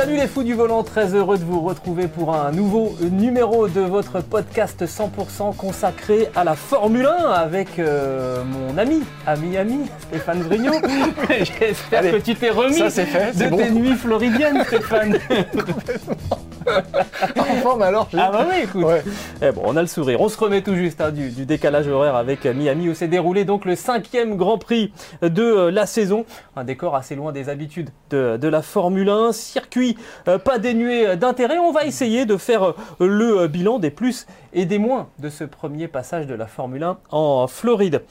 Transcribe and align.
Salut 0.00 0.16
les 0.16 0.28
fous 0.28 0.42
du 0.42 0.54
volant, 0.54 0.82
très 0.82 1.14
heureux 1.14 1.36
de 1.36 1.44
vous 1.44 1.60
retrouver 1.60 2.08
pour 2.08 2.34
un 2.34 2.52
nouveau 2.52 2.96
numéro 3.02 3.68
de 3.68 3.82
votre 3.82 4.22
podcast 4.22 4.86
100% 4.86 5.54
consacré 5.54 6.30
à 6.34 6.42
la 6.42 6.54
Formule 6.54 7.04
1 7.04 7.26
avec 7.32 7.78
euh, 7.78 8.42
mon 8.42 8.78
ami, 8.78 9.02
ami, 9.26 9.58
ami, 9.58 9.80
Stéphane 10.08 10.40
Vrignot. 10.40 10.72
J'espère 11.28 12.12
que 12.12 12.16
tu 12.16 12.34
t'es 12.34 12.48
remis 12.48 12.78
ça, 12.78 12.88
c'est 12.88 13.04
fait, 13.04 13.36
de 13.36 13.50
bon. 13.50 13.58
tes 13.58 13.70
nuits 13.70 13.94
floridiennes, 13.94 14.64
Stéphane. 14.64 15.18
En 17.38 17.54
forme 17.62 17.82
alors 17.82 18.08
ah 18.16 18.30
bah 18.32 18.46
oui, 18.48 18.62
écoute. 18.64 18.84
Ouais. 18.84 19.02
Eh 19.42 19.50
bon, 19.52 19.62
on 19.64 19.76
a 19.76 19.80
le 19.80 19.86
sourire. 19.86 20.20
On 20.20 20.28
se 20.28 20.38
remet 20.38 20.62
tout 20.62 20.74
juste 20.74 21.00
hein, 21.00 21.10
du, 21.10 21.30
du 21.30 21.46
décalage 21.46 21.88
horaire 21.88 22.16
avec 22.16 22.46
euh, 22.46 22.54
Miami 22.54 22.88
où 22.88 22.94
s'est 22.94 23.08
déroulé 23.08 23.44
donc 23.44 23.64
le 23.64 23.76
cinquième 23.76 24.36
Grand 24.36 24.58
Prix 24.58 24.92
de 25.22 25.42
euh, 25.42 25.70
la 25.70 25.86
saison. 25.86 26.24
Un 26.56 26.64
décor 26.64 26.96
assez 26.96 27.14
loin 27.14 27.32
des 27.32 27.48
habitudes 27.48 27.90
de, 28.10 28.36
de 28.36 28.48
la 28.48 28.62
Formule 28.62 29.08
1. 29.08 29.32
Circuit 29.32 29.96
euh, 30.28 30.38
pas 30.38 30.58
dénué 30.58 31.16
d'intérêt. 31.16 31.58
On 31.58 31.72
va 31.72 31.84
essayer 31.84 32.26
de 32.26 32.36
faire 32.36 32.64
euh, 32.64 32.74
le 33.00 33.46
bilan 33.46 33.78
des 33.78 33.90
plus 33.90 34.26
et 34.52 34.66
des 34.66 34.78
moins 34.78 35.08
de 35.18 35.28
ce 35.28 35.44
premier 35.44 35.88
passage 35.88 36.26
de 36.26 36.34
la 36.34 36.46
Formule 36.46 36.82
1 36.82 36.98
en 37.10 37.46
Floride. 37.46 38.02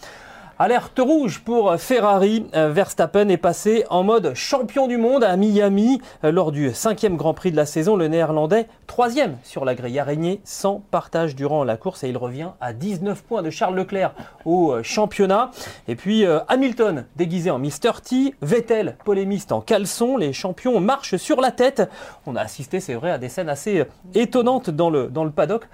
Alerte 0.61 0.99
rouge 0.99 1.39
pour 1.39 1.73
Ferrari. 1.77 2.45
Euh, 2.53 2.67
Verstappen 2.69 3.29
est 3.29 3.38
passé 3.38 3.85
en 3.89 4.03
mode 4.03 4.33
champion 4.33 4.88
du 4.88 4.97
monde 4.97 5.23
à 5.23 5.38
Miami 5.38 6.02
euh, 6.25 6.33
lors 6.33 6.52
du 6.52 6.73
cinquième 6.73 7.15
Grand 7.15 7.33
Prix 7.33 7.52
de 7.52 7.55
la 7.55 7.65
saison. 7.65 7.95
Le 7.95 8.09
Néerlandais, 8.09 8.67
troisième 8.85 9.37
sur 9.43 9.63
la 9.63 9.73
grille 9.73 9.97
araignée, 9.99 10.41
sans 10.43 10.83
partage 10.91 11.33
durant 11.33 11.63
la 11.63 11.77
course 11.77 12.03
et 12.03 12.09
il 12.09 12.17
revient 12.17 12.49
à 12.59 12.73
19 12.73 13.23
points 13.23 13.41
de 13.41 13.49
Charles 13.49 13.73
Leclerc 13.73 14.13
au 14.43 14.73
euh, 14.73 14.83
championnat. 14.83 15.52
Et 15.87 15.95
puis 15.95 16.25
Hamilton 16.49 17.05
déguisé 17.15 17.52
en 17.52 17.57
Mr. 17.57 18.02
T, 18.03 18.35
Vettel 18.41 18.97
polémiste 19.05 19.53
en 19.53 19.61
caleçon. 19.61 20.17
Les 20.17 20.33
champions 20.33 20.81
marchent 20.81 21.15
sur 21.15 21.39
la 21.39 21.52
tête. 21.52 21.89
On 22.25 22.35
a 22.35 22.41
assisté, 22.41 22.81
c'est 22.81 22.95
vrai, 22.95 23.11
à 23.11 23.17
des 23.17 23.30
scènes 23.30 23.47
assez 23.47 23.85
étonnantes 24.13 24.69
dans 24.69 24.89
le, 24.89 25.07
dans 25.07 25.23
le 25.23 25.31
paddock. 25.31 25.69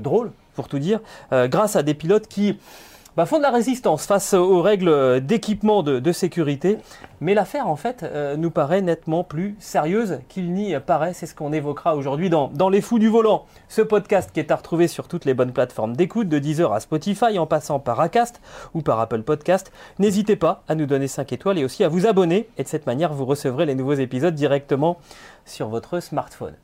Drôle, 0.00 0.30
pour 0.54 0.68
tout 0.68 0.78
dire, 0.78 1.00
grâce 1.30 1.76
à 1.76 1.82
des 1.82 1.94
pilotes 1.94 2.28
qui 2.28 2.56
bah, 3.16 3.26
font 3.26 3.38
de 3.38 3.42
la 3.42 3.50
résistance 3.50 4.06
face 4.06 4.32
aux 4.34 4.62
règles 4.62 5.20
d'équipement 5.20 5.82
de, 5.82 6.12
sécurité. 6.12 6.78
Mais 7.20 7.34
l'affaire, 7.34 7.68
en 7.68 7.76
fait, 7.76 8.02
euh, 8.02 8.36
nous 8.36 8.50
paraît 8.50 8.82
nettement 8.82 9.24
plus 9.24 9.56
sérieuse 9.58 10.20
qu'il 10.28 10.52
n'y 10.52 10.74
paraît. 10.80 11.12
C'est 11.12 11.26
ce 11.26 11.34
qu'on 11.34 11.52
évoquera 11.52 11.94
aujourd'hui 11.96 12.30
dans, 12.30 12.48
dans 12.48 12.68
Les 12.68 12.80
Fous 12.80 12.98
du 12.98 13.08
Volant. 13.08 13.46
Ce 13.68 13.82
podcast 13.82 14.30
qui 14.32 14.40
est 14.40 14.50
à 14.50 14.56
retrouver 14.56 14.88
sur 14.88 15.08
toutes 15.08 15.24
les 15.24 15.34
bonnes 15.34 15.52
plateformes 15.52 15.96
d'écoute, 15.96 16.28
de 16.28 16.38
Deezer 16.38 16.72
à 16.72 16.80
Spotify, 16.80 17.38
en 17.38 17.46
passant 17.46 17.78
par 17.78 18.00
Acast 18.00 18.40
ou 18.74 18.82
par 18.82 18.98
Apple 19.00 19.22
Podcast. 19.22 19.72
N'hésitez 19.98 20.36
pas 20.36 20.62
à 20.68 20.74
nous 20.74 20.86
donner 20.86 21.08
5 21.08 21.32
étoiles 21.32 21.58
et 21.58 21.64
aussi 21.64 21.84
à 21.84 21.88
vous 21.88 22.06
abonner. 22.06 22.48
Et 22.58 22.62
de 22.62 22.68
cette 22.68 22.86
manière, 22.86 23.12
vous 23.12 23.24
recevrez 23.24 23.66
les 23.66 23.74
nouveaux 23.74 23.94
épisodes 23.94 24.34
directement 24.34 24.98
sur 25.44 25.68
votre 25.68 26.00
smartphone. 26.00 26.54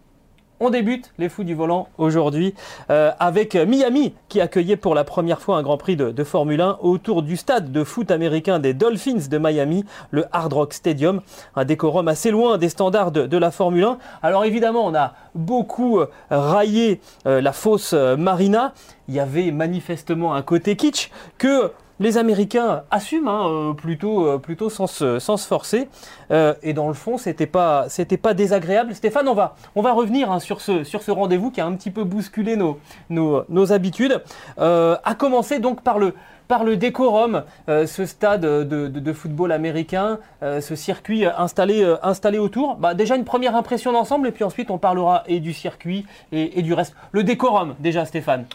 On 0.61 0.71
débute 0.71 1.13
les 1.19 1.29
fous 1.29 1.45
du 1.45 1.55
volant 1.55 1.87
aujourd'hui 1.99 2.53
euh, 2.91 3.13
avec 3.21 3.55
Miami 3.55 4.15
qui 4.29 4.41
accueillait 4.41 4.77
pour 4.77 4.97
la 4.97 5.05
première 5.05 5.41
fois 5.41 5.57
un 5.57 5.63
Grand 5.63 5.77
Prix 5.77 5.95
de, 5.95 6.25
Formule 6.25 6.61
1 6.61 6.79
autour 6.81 7.23
du 7.23 7.37
stade 7.37 7.71
de 7.71 7.85
foot 7.85 8.11
américain 8.11 8.59
des 8.59 8.75
Dolphins 8.75 9.29
de 9.31 9.39
Miami, 9.39 9.85
le 10.11 10.25
Hard 10.33 10.53
Rock 10.53 10.73
Stadium, 10.73 11.21
un 11.55 11.65
décorum 11.65 12.09
assez 12.09 12.33
loin 12.33 12.59
des 12.59 12.71
standards 12.71 13.13
de, 13.13 13.39
la 13.39 13.53
Formule 13.53 13.85
1. 13.85 13.99
Alors 14.21 14.45
évidemment, 14.45 14.85
on 14.85 14.97
a 14.97 15.15
beaucoup 15.37 16.01
euh, 16.01 16.09
raillé 16.29 17.01
euh, 17.27 17.41
la 17.41 17.53
fausse 17.53 17.93
Marina. 17.93 18.75
Il 19.07 19.15
y 19.15 19.21
avait 19.21 19.53
manifestement 19.53 20.35
un 20.35 20.43
côté 20.43 20.75
kitsch 20.75 21.11
que 21.39 21.71
les 22.01 22.19
Américains 22.19 22.83
assument 22.91 23.29
hein, 23.29 23.49
euh, 23.49 23.73
plutôt, 23.73 24.27
euh, 24.27 24.39
plutôt 24.39 24.71
sans 24.71 24.87
se, 24.87 25.19
forcer. 25.49 25.89
Euh, 26.31 26.55
et 26.63 26.73
dans 26.73 26.89
le 26.89 26.95
fond, 26.95 27.19
c'était 27.19 27.47
pas, 27.47 27.89
c'était 27.89 28.17
pas 28.17 28.35
désagréable. 28.35 28.95
Stéphane, 28.95 29.29
on 29.29 29.35
va, 29.35 29.93
revenir 29.93 30.31
hein, 30.31 30.41
sur 30.41 30.61
ce, 30.61 31.11
rendez-vous 31.11 31.51
qui 31.51 31.61
a 31.61 31.67
un 31.67 31.75
petit 31.75 31.91
peu 31.91 32.05
bousculé 32.05 32.57
nos, 32.57 33.73
habitudes. 33.73 34.23
Euh, 34.59 34.97
à 35.05 35.15
commencer 35.15 35.59
donc 35.59 35.83
par 35.83 35.99
le, 35.99 36.77
décorum, 36.77 37.43
ce 37.67 38.07
stade 38.07 38.43
de, 38.43 39.13
football 39.13 39.53
américain, 39.53 40.19
ce 40.43 40.75
circuit 40.75 41.25
installé, 41.27 42.39
autour. 42.39 42.77
Bah, 42.77 42.95
déjà 42.95 43.17
une 43.17 43.25
première 43.25 43.57
impression 43.57 43.93
d'ensemble, 43.93 44.29
et 44.29 44.33
puis 44.33 44.45
ensuite 44.45 44.71
on 44.71 44.79
parlera 44.79 45.25
du 45.29 45.53
circuit 45.53 46.07
et 46.33 46.63
du 46.63 46.73
reste. 46.73 46.95
Le 47.13 47.23
décorum, 47.23 47.75
déjà, 47.81 48.05
Stéphane. 48.05 48.47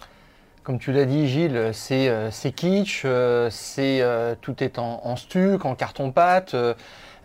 Comme 0.63 0.79
tu 0.79 0.93
l'as 0.93 1.03
dit 1.05 1.27
Gilles, 1.27 1.71
c'est 1.73 2.07
euh, 2.07 2.29
kitsch, 2.55 3.01
euh, 3.03 3.49
c'est 3.51 3.99
euh, 4.01 4.33
tout 4.39 4.63
est 4.63 4.79
en, 4.79 5.01
en 5.03 5.15
stuc, 5.17 5.65
en 5.65 5.75
carton-pâte. 5.75 6.53
euh, 6.53 6.73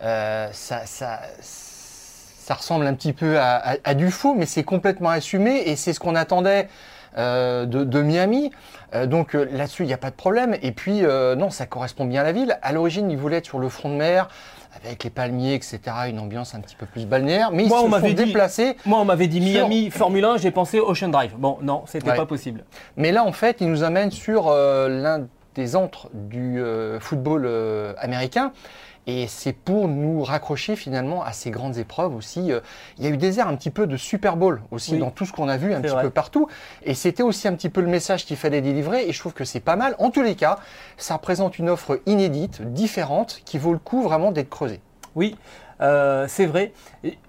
euh, 0.02 0.48
ça, 0.52 0.86
ça, 0.86 1.20
ça 1.40 2.54
ressemble 2.54 2.86
un 2.86 2.94
petit 2.94 3.12
peu 3.12 3.38
à, 3.38 3.56
à- 3.56 3.76
à 3.84 3.94
du 3.94 4.10
faux, 4.10 4.34
mais 4.34 4.46
c'est 4.46 4.64
complètement 4.64 5.10
assumé 5.10 5.62
et 5.66 5.76
c'est 5.76 5.92
ce 5.92 6.00
qu'on 6.00 6.16
attendait 6.16 6.68
euh, 7.16 7.64
de, 7.64 7.84
de 7.84 8.02
Miami. 8.02 8.50
Euh, 8.94 9.06
donc 9.06 9.36
euh, 9.36 9.46
là-dessus, 9.52 9.84
il 9.84 9.86
n'y 9.86 9.92
a 9.94 9.98
pas 9.98 10.10
de 10.10 10.16
problème. 10.16 10.56
Et 10.62 10.72
puis, 10.72 11.02
non, 11.02 11.50
ça 11.50 11.66
correspond 11.66 12.06
bien 12.06 12.22
à 12.22 12.24
la 12.24 12.32
ville. 12.32 12.58
À 12.62 12.72
l'origine, 12.72 13.08
ils 13.08 13.18
voulaient 13.18 13.36
être 13.38 13.46
sur 13.46 13.60
le 13.60 13.68
front 13.68 13.90
de 13.90 13.94
mer, 13.94 14.28
avec 14.88 15.04
les 15.04 15.10
palmiers, 15.10 15.54
etc., 15.54 15.78
une 16.08 16.18
ambiance 16.18 16.54
un 16.54 16.60
petit 16.60 16.74
peu 16.76 16.86
plus 16.86 17.06
balnéaire. 17.06 17.50
Mais 17.52 17.64
ils 17.64 17.68
Moi, 17.68 17.80
on 17.82 17.84
se 17.86 17.90
m'avait 17.90 18.08
sont 18.08 18.14
dit- 18.14 18.24
déplacés. 18.24 18.76
Moi, 18.86 18.98
on 18.98 19.04
m'avait 19.04 19.26
dit 19.28 19.40
Sur- 19.40 19.68
Miami 19.68 19.90
Formule 19.90 20.24
1, 20.24 20.36
j'ai 20.38 20.50
pensé 20.50 20.80
Ocean 20.80 21.08
Drive. 21.08 21.34
Bon, 21.38 21.58
non, 21.62 21.82
c'était 21.86 22.10
Ouais. 22.10 22.16
pas 22.16 22.26
possible. 22.26 22.64
Mais 22.96 23.12
là, 23.12 23.24
en 23.24 23.32
fait, 23.32 23.58
il 23.60 23.68
nous 23.70 23.82
amène 23.84 24.10
sur 24.10 24.48
euh, 24.48 24.88
l'un 24.88 25.26
des 25.54 25.76
antres 25.76 26.08
du 26.14 26.60
euh, 26.60 26.98
football 27.00 27.44
euh, 27.46 27.92
américain. 27.98 28.52
Et 29.10 29.26
c'est 29.26 29.54
pour 29.54 29.88
nous 29.88 30.22
raccrocher 30.22 30.76
finalement 30.76 31.24
à 31.24 31.32
ces 31.32 31.50
grandes 31.50 31.78
épreuves 31.78 32.14
aussi. 32.14 32.52
Euh, 32.52 32.60
Il 32.98 33.04
y 33.04 33.06
a 33.06 33.10
eu 33.10 33.16
des 33.16 33.40
airs 33.40 33.48
un 33.48 33.56
petit 33.56 33.70
peu 33.70 33.86
de 33.86 33.96
Super 33.96 34.36
Bowl 34.36 34.60
aussi 34.70 34.92
Oui. 34.92 34.98
dans 34.98 35.10
tout 35.10 35.24
ce 35.24 35.32
qu'on 35.32 35.48
a 35.48 35.56
vu 35.56 35.72
un 35.72 35.80
petit 35.80 35.90
vrai. 35.90 36.02
peu 36.02 36.10
partout. 36.10 36.46
Et 36.82 36.92
c'était 36.92 37.22
aussi 37.22 37.48
un 37.48 37.54
petit 37.54 37.70
peu 37.70 37.80
le 37.80 37.86
message 37.86 38.26
qu'il 38.26 38.36
fallait 38.36 38.60
délivrer. 38.60 39.08
Et 39.08 39.12
je 39.14 39.18
trouve 39.18 39.32
que 39.32 39.46
c'est 39.46 39.60
pas 39.60 39.76
mal. 39.76 39.96
En 39.98 40.10
tous 40.10 40.20
les 40.22 40.34
cas, 40.34 40.58
ça 40.98 41.14
représente 41.14 41.58
une 41.58 41.70
offre 41.70 42.02
inédite, 42.04 42.60
différente, 42.60 43.40
qui 43.46 43.56
vaut 43.56 43.72
le 43.72 43.78
coup 43.78 44.02
vraiment 44.02 44.30
d'être 44.30 44.50
creusée. 44.50 44.82
Oui, 45.14 45.36
euh, 45.80 46.26
c'est 46.28 46.44
vrai. 46.44 46.74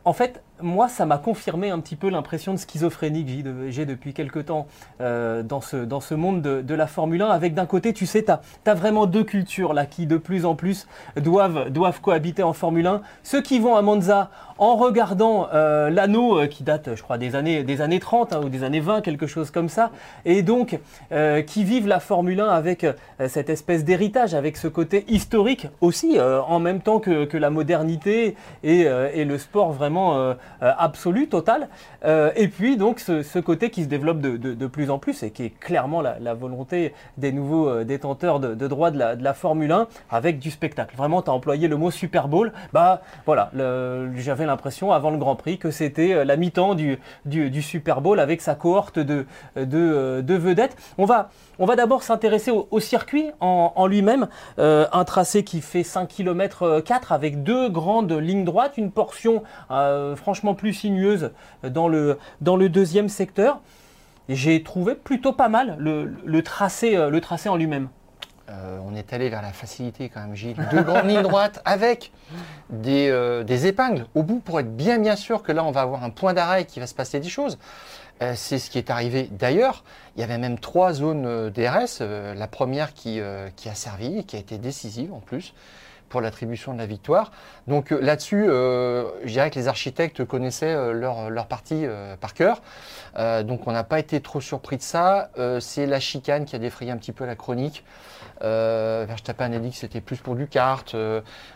En 0.03 0.12
fait, 0.12 0.44
moi, 0.61 0.87
ça 0.87 1.05
m'a 1.05 1.17
confirmé 1.17 1.69
un 1.69 1.79
petit 1.79 1.95
peu 1.95 2.09
l'impression 2.09 2.53
de 2.53 2.59
schizophrénie 2.59 3.25
que 3.25 3.31
j'ai 3.31 3.43
de- 3.43 3.69
j'ai 3.69 3.85
depuis 3.85 4.13
quelque 4.13 4.39
temps 4.39 4.67
euh, 5.01 5.43
dans, 5.43 5.61
ce, 5.61 6.13
monde 6.13 6.41
de, 6.41 6.73
la 6.75 6.87
Formule 6.87 7.21
1. 7.21 7.29
Avec 7.29 7.53
d'un 7.53 7.65
côté, 7.65 7.93
tu 7.93 8.05
sais, 8.05 8.23
tu 8.23 8.31
as, 8.31 8.73
vraiment 8.73 9.05
deux 9.05 9.23
cultures 9.23 9.73
là 9.73 9.85
qui 9.85 10.05
de 10.05 10.17
plus 10.17 10.45
en 10.45 10.55
plus 10.55 10.87
doivent, 11.17 11.71
cohabiter 12.01 12.43
en 12.43 12.53
Formule 12.53 12.87
1. 12.87 13.01
Ceux 13.23 13.41
qui 13.41 13.59
vont 13.59 13.75
à 13.75 13.81
Monza 13.81 14.29
en 14.57 14.75
regardant 14.75 15.47
euh, 15.53 15.89
l'anneau 15.89 16.39
euh, 16.39 16.47
qui 16.47 16.63
date, 16.63 16.95
je 16.95 17.01
crois, 17.01 17.17
des 17.17 17.35
années, 17.35 17.63
des 17.63 17.81
années 17.81 17.99
30 17.99 18.33
hein, 18.33 18.41
ou 18.43 18.49
des 18.49 18.63
années 18.63 18.81
20, 18.81 19.01
quelque 19.01 19.27
chose 19.27 19.51
comme 19.51 19.69
ça, 19.69 19.91
et 20.25 20.41
donc 20.41 20.79
qui 21.47 21.63
vivent 21.63 21.87
la 21.87 21.99
Formule 21.99 22.39
1 22.39 22.47
avec 22.47 22.85
cette 23.27 23.49
espèce 23.49 23.83
d'héritage, 23.83 24.33
avec 24.33 24.57
ce 24.57 24.67
côté 24.67 25.05
historique 25.07 25.67
aussi, 25.81 26.19
en 26.19 26.59
même 26.59 26.81
temps 26.81 27.00
que, 27.00 27.38
la 27.38 27.50
modernité 27.50 28.35
et, 28.63 28.85
le 28.85 29.38
sport 29.38 29.71
vraiment 29.71 30.35
absolu, 30.62 31.28
total. 31.28 31.69
Euh, 32.06 32.31
et 32.36 32.48
puis 32.48 32.78
donc 32.78 33.00
ce, 33.00 33.40
côté 33.40 33.69
qui 33.69 33.84
se 33.84 33.88
développe 33.88 34.19
de, 34.19 34.68
plus 34.68 34.90
en 34.90 35.00
plus 35.00 35.24
et 35.24 35.31
qui 35.31 35.44
est 35.44 35.60
clairement 35.60 36.01
la, 36.01 36.34
volonté 36.34 36.94
des 37.18 37.31
nouveaux 37.31 37.69
euh, 37.69 37.84
détenteurs 37.84 38.40
de, 38.40 38.68
droits 38.68 38.92
de 38.92 38.98
la, 38.98 39.34
Formule 39.34 39.72
1 39.72 39.88
avec 40.10 40.40
du 40.40 40.51
spectacle. 40.51 40.96
Vraiment, 40.98 41.22
tu 41.22 41.30
as 41.30 41.34
employé 41.34 41.68
le 41.68 41.78
mot 41.78 41.92
Super 41.92 42.28
Bowl. 42.28 42.51
Bah 42.74 43.01
voilà, 43.25 43.51
j'avais 44.16 44.46
l'impression 44.46 44.92
avant 44.92 45.12
le 45.12 45.18
Grand 45.18 45.36
Prix 45.36 45.57
que 45.57 45.72
c'était 45.72 46.13
euh, 46.13 46.25
la 46.25 46.36
mi-temps 46.36 46.75
du, 46.75 47.00
Super 47.62 48.01
Bowl 48.01 48.19
avec 48.19 48.42
sa 48.42 48.56
cohorte 48.56 49.00
de, 49.00 49.25
de, 49.56 49.68
euh, 49.74 50.22
de 50.22 50.34
vedettes. 50.34 50.75
On 50.98 51.06
va, 51.06 51.30
on 51.62 51.66
va 51.66 51.75
d'abord 51.75 52.04
s'intéresser 52.04 52.51
au, 52.51 52.80
circuit 52.80 53.31
en, 53.42 53.86
lui-même. 53.86 54.30
Euh, 54.60 54.88
un 54.94 55.04
tracé 55.04 55.44
qui 55.44 55.60
fait 55.60 55.84
5 55.84 56.07
km 56.07 56.80
4 56.80 57.12
avec 57.12 57.44
deux 57.44 57.69
grandes 57.69 58.13
lignes 58.13 58.46
droites, 58.46 58.78
une 58.78 58.92
portion 58.92 59.44
euh, 59.69 60.16
franchement 60.16 60.38
plus 60.56 60.74
sinueuse 60.74 61.31
dans 61.63 61.88
le, 61.88 62.18
dans 62.41 62.56
le 62.56 62.69
deuxième 62.69 63.09
secteur. 63.09 63.62
J'ai 64.27 64.62
trouvé 64.63 64.95
plutôt 64.95 65.33
pas 65.33 65.50
mal 65.50 65.75
le, 65.80 66.13
le 66.25 66.44
tracé, 66.44 66.95
euh, 66.95 67.09
le 67.09 67.19
tracé 67.21 67.50
en 67.50 67.56
lui-même. 67.56 67.89
est 68.95 69.13
allé 69.13 69.30
vers 69.30 69.41
la 69.41 69.51
facilité 69.51 70.09
quand 70.09 70.21
même, 70.21 70.36
Gilles. 70.36 70.56
Deux 70.71 70.81
grandes 70.83 71.07
lignes 71.07 71.21
droites 71.21 71.62
avec 71.65 72.12
des, 72.69 73.09
euh, 73.09 73.44
des 73.44 73.68
épingles 73.68 74.06
au 74.15 74.24
bout 74.24 74.39
pour 74.39 74.59
être 74.59 74.75
bien 74.75 74.97
bien 75.00 75.15
sûr 75.15 75.44
que 75.44 75.51
là 75.51 75.63
on 75.63 75.71
va 75.71 75.81
avoir 75.81 76.03
un 76.03 76.09
point 76.09 76.33
d'arrêt 76.33 76.63
et 76.63 76.65
qu'il 76.65 76.80
va 76.81 76.88
se 76.88 76.95
passer 76.95 77.19
des 77.19 77.30
choses. 77.30 77.57
Euh, 78.21 78.33
c'est 78.36 78.59
ce 78.59 78.69
qui 78.69 78.77
est 78.77 78.89
arrivé 78.89 79.30
d'ailleurs. 79.31 79.83
Il 80.15 80.21
y 80.21 80.24
avait 80.24 80.38
même 80.38 80.59
trois 80.59 80.94
zones 80.94 81.25
euh, 81.25 81.50
DRS. 81.50 82.00
euh, 82.01 82.33
la 82.33 82.47
première 82.47 82.94
qui, 82.94 83.19
euh, 83.21 83.50
qui 83.56 83.69
a 83.69 83.75
servi 83.75 84.19
et 84.19 84.24
qui 84.24 84.36
a 84.36 84.39
été 84.39 84.57
décisive 84.57 85.13
en 85.13 85.19
plus 85.19 85.53
pour 86.09 86.21
l'attribution 86.21 86.73
de 86.73 86.79
la 86.79 86.85
victoire. 86.85 87.31
Donc 87.67 87.91
euh, 87.91 88.00
là-dessus, 88.01 88.45
euh, 88.50 89.06
je 89.23 89.31
dirais 89.31 89.50
que 89.50 89.56
les 89.56 89.67
architectes 89.67 90.25
connaissaient 90.25 90.73
euh, 90.73 90.91
leur, 90.91 91.29
leur 91.29 91.47
partie 91.47 91.85
par 92.19 92.33
cœur. 92.33 92.61
Donc 93.44 93.67
on 93.67 93.71
n'a 93.71 93.83
pas 93.83 94.00
été 94.00 94.21
trop 94.21 94.39
surpris 94.39 94.77
de 94.77 94.81
ça. 94.81 95.29
C'est 95.59 95.85
la 95.85 96.00
chicane 96.00 96.45
qui 96.45 96.56
a 96.56 96.59
défrayé 96.59 96.91
un 96.91 96.97
petit 96.97 97.11
peu 97.11 97.25
la 97.25 97.35
chronique. 97.35 97.83
Euh, 98.44 99.06
a 99.06 99.50
dit 99.59 99.69
que 99.71 99.75
c'était 99.75 100.01
plus 100.01 100.17
pour 100.17 100.35
du 100.35 100.47
kart. 100.47 100.95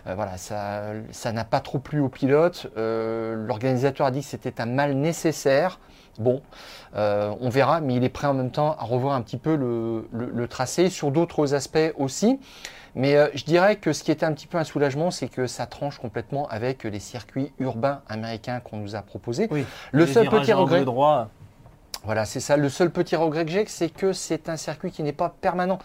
Voilà, 0.06 0.38
ça 0.38 0.84
ça 1.12 1.32
n'a 1.32 1.46
pas 1.46 1.60
trop 1.60 1.80
plu 1.80 2.00
aux 2.00 2.10
pilotes. 2.10 2.68
L'organisateur 2.76 4.08
a 4.08 4.12
dit 4.12 4.22
que 4.22 4.26
c'était 4.26 4.60
un 4.62 4.66
mal 4.66 4.94
nécessaire. 4.94 5.80
Bon, 6.20 6.42
on 6.96 7.50
verra, 7.50 7.82
mais 7.82 7.96
il 7.96 8.04
est 8.04 8.10
prêt 8.10 8.28
en 8.28 8.34
même 8.34 8.52
temps 8.52 8.76
à 8.80 8.84
revoir 8.84 9.16
un 9.16 9.22
petit 9.22 9.38
peu 9.38 9.56
le 9.56 10.48
tracé 10.48 10.90
sur 10.90 11.12
d'autres 11.12 11.54
aspects 11.54 11.94
aussi. 11.98 12.40
Mais 12.96 13.16
euh, 13.16 13.28
je 13.34 13.44
dirais 13.44 13.78
que 13.78 13.94
ce 13.94 14.04
qui 14.04 14.12
était 14.12 14.26
un 14.26 14.34
petit 14.34 14.48
peu 14.48 14.58
un 14.58 14.64
soulagement, 14.64 15.12
c'est 15.12 15.28
que 15.28 15.48
ça 15.48 15.66
tranche 15.66 15.98
complètement 15.98 16.48
avec 16.50 16.84
les 16.84 17.00
circuits 17.00 17.52
urbains 17.60 18.02
américains 18.08 18.60
qu'on 18.60 18.78
nous 18.78 18.96
a 18.96 19.02
proposés. 19.02 19.48
Oui. 19.52 19.66
Le 19.92 20.06
seul 20.06 20.30
petit 20.30 20.54
regret, 20.54 20.86
droit. 20.86 21.30
voilà, 22.04 22.26
c'est 22.26 22.40
ça. 22.40 22.58
Le 22.58 22.70
seul 22.70 22.92
petit 22.92 23.16
regret 23.16 23.46
que 23.46 23.52
j'ai, 23.52 23.66
c'est 23.68 23.90
que 23.90 24.14
c'est 24.14 24.50
un 24.50 24.58
circuit 24.58 24.92
qui 24.92 25.04
n'est 25.04 25.14
pas 25.14 25.34
permanent. 25.42 25.80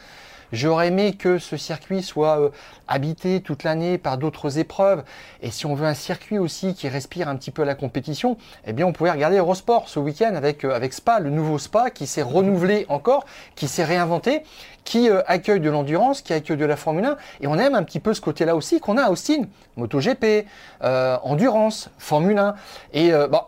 J'aurais 0.53 0.89
aimé 0.89 1.13
que 1.13 1.39
ce 1.39 1.59
circuit 1.59 2.03
soit 2.03 2.41
euh, 2.41 2.51
habité 2.87 3.43
toute 3.43 3.65
l'année 3.65 3.99
par 3.99 4.17
d'autres 4.17 4.59
épreuves. 4.59 5.05
Et 5.43 5.51
si 5.51 5.67
on 5.67 5.75
veut 5.75 5.87
un 5.87 5.95
circuit 5.95 6.39
aussi 6.39 6.75
qui 6.75 6.89
respire 6.89 7.29
un 7.29 7.37
petit 7.37 7.51
peu 7.51 7.65
la 7.65 7.75
compétition, 7.75 8.39
eh 8.67 8.73
bien, 8.73 8.87
on 8.87 8.93
pouvait 8.93 9.11
regarder 9.11 9.37
Eurosport 9.37 9.89
ce 9.89 9.99
week-end 9.99 10.35
avec, 10.35 10.65
euh, 10.65 10.75
avec 10.75 10.95
Spa, 10.95 11.21
le 11.21 11.29
nouveau 11.29 11.59
Spa 11.59 11.91
qui 11.91 12.07
s'est 12.07 12.23
renouvelé 12.23 12.87
encore, 12.89 13.27
qui 13.57 13.69
s'est 13.69 13.85
réinventé, 13.85 14.43
qui 14.89 15.11
euh, 15.11 15.21
accueille 15.27 15.61
de 15.61 15.69
l'endurance, 15.69 16.23
qui 16.23 16.33
accueille 16.33 16.57
de 16.57 16.65
la 16.65 16.77
Formule 16.77 17.05
1. 17.05 17.19
Et 17.43 17.47
on 17.47 17.57
aime 17.57 17.75
un 17.75 17.83
petit 17.83 18.01
peu 18.01 18.15
ce 18.15 18.23
côté-là 18.23 18.57
aussi 18.57 18.81
qu'on 18.81 18.97
a 18.97 19.03
à 19.03 19.11
Austin. 19.11 19.43
MotoGP, 19.77 20.47
euh, 20.83 21.19
endurance, 21.23 21.91
Formule 21.99 22.39
1. 22.39 22.55
Et 22.95 23.13
euh, 23.13 23.29
bon, 23.29 23.43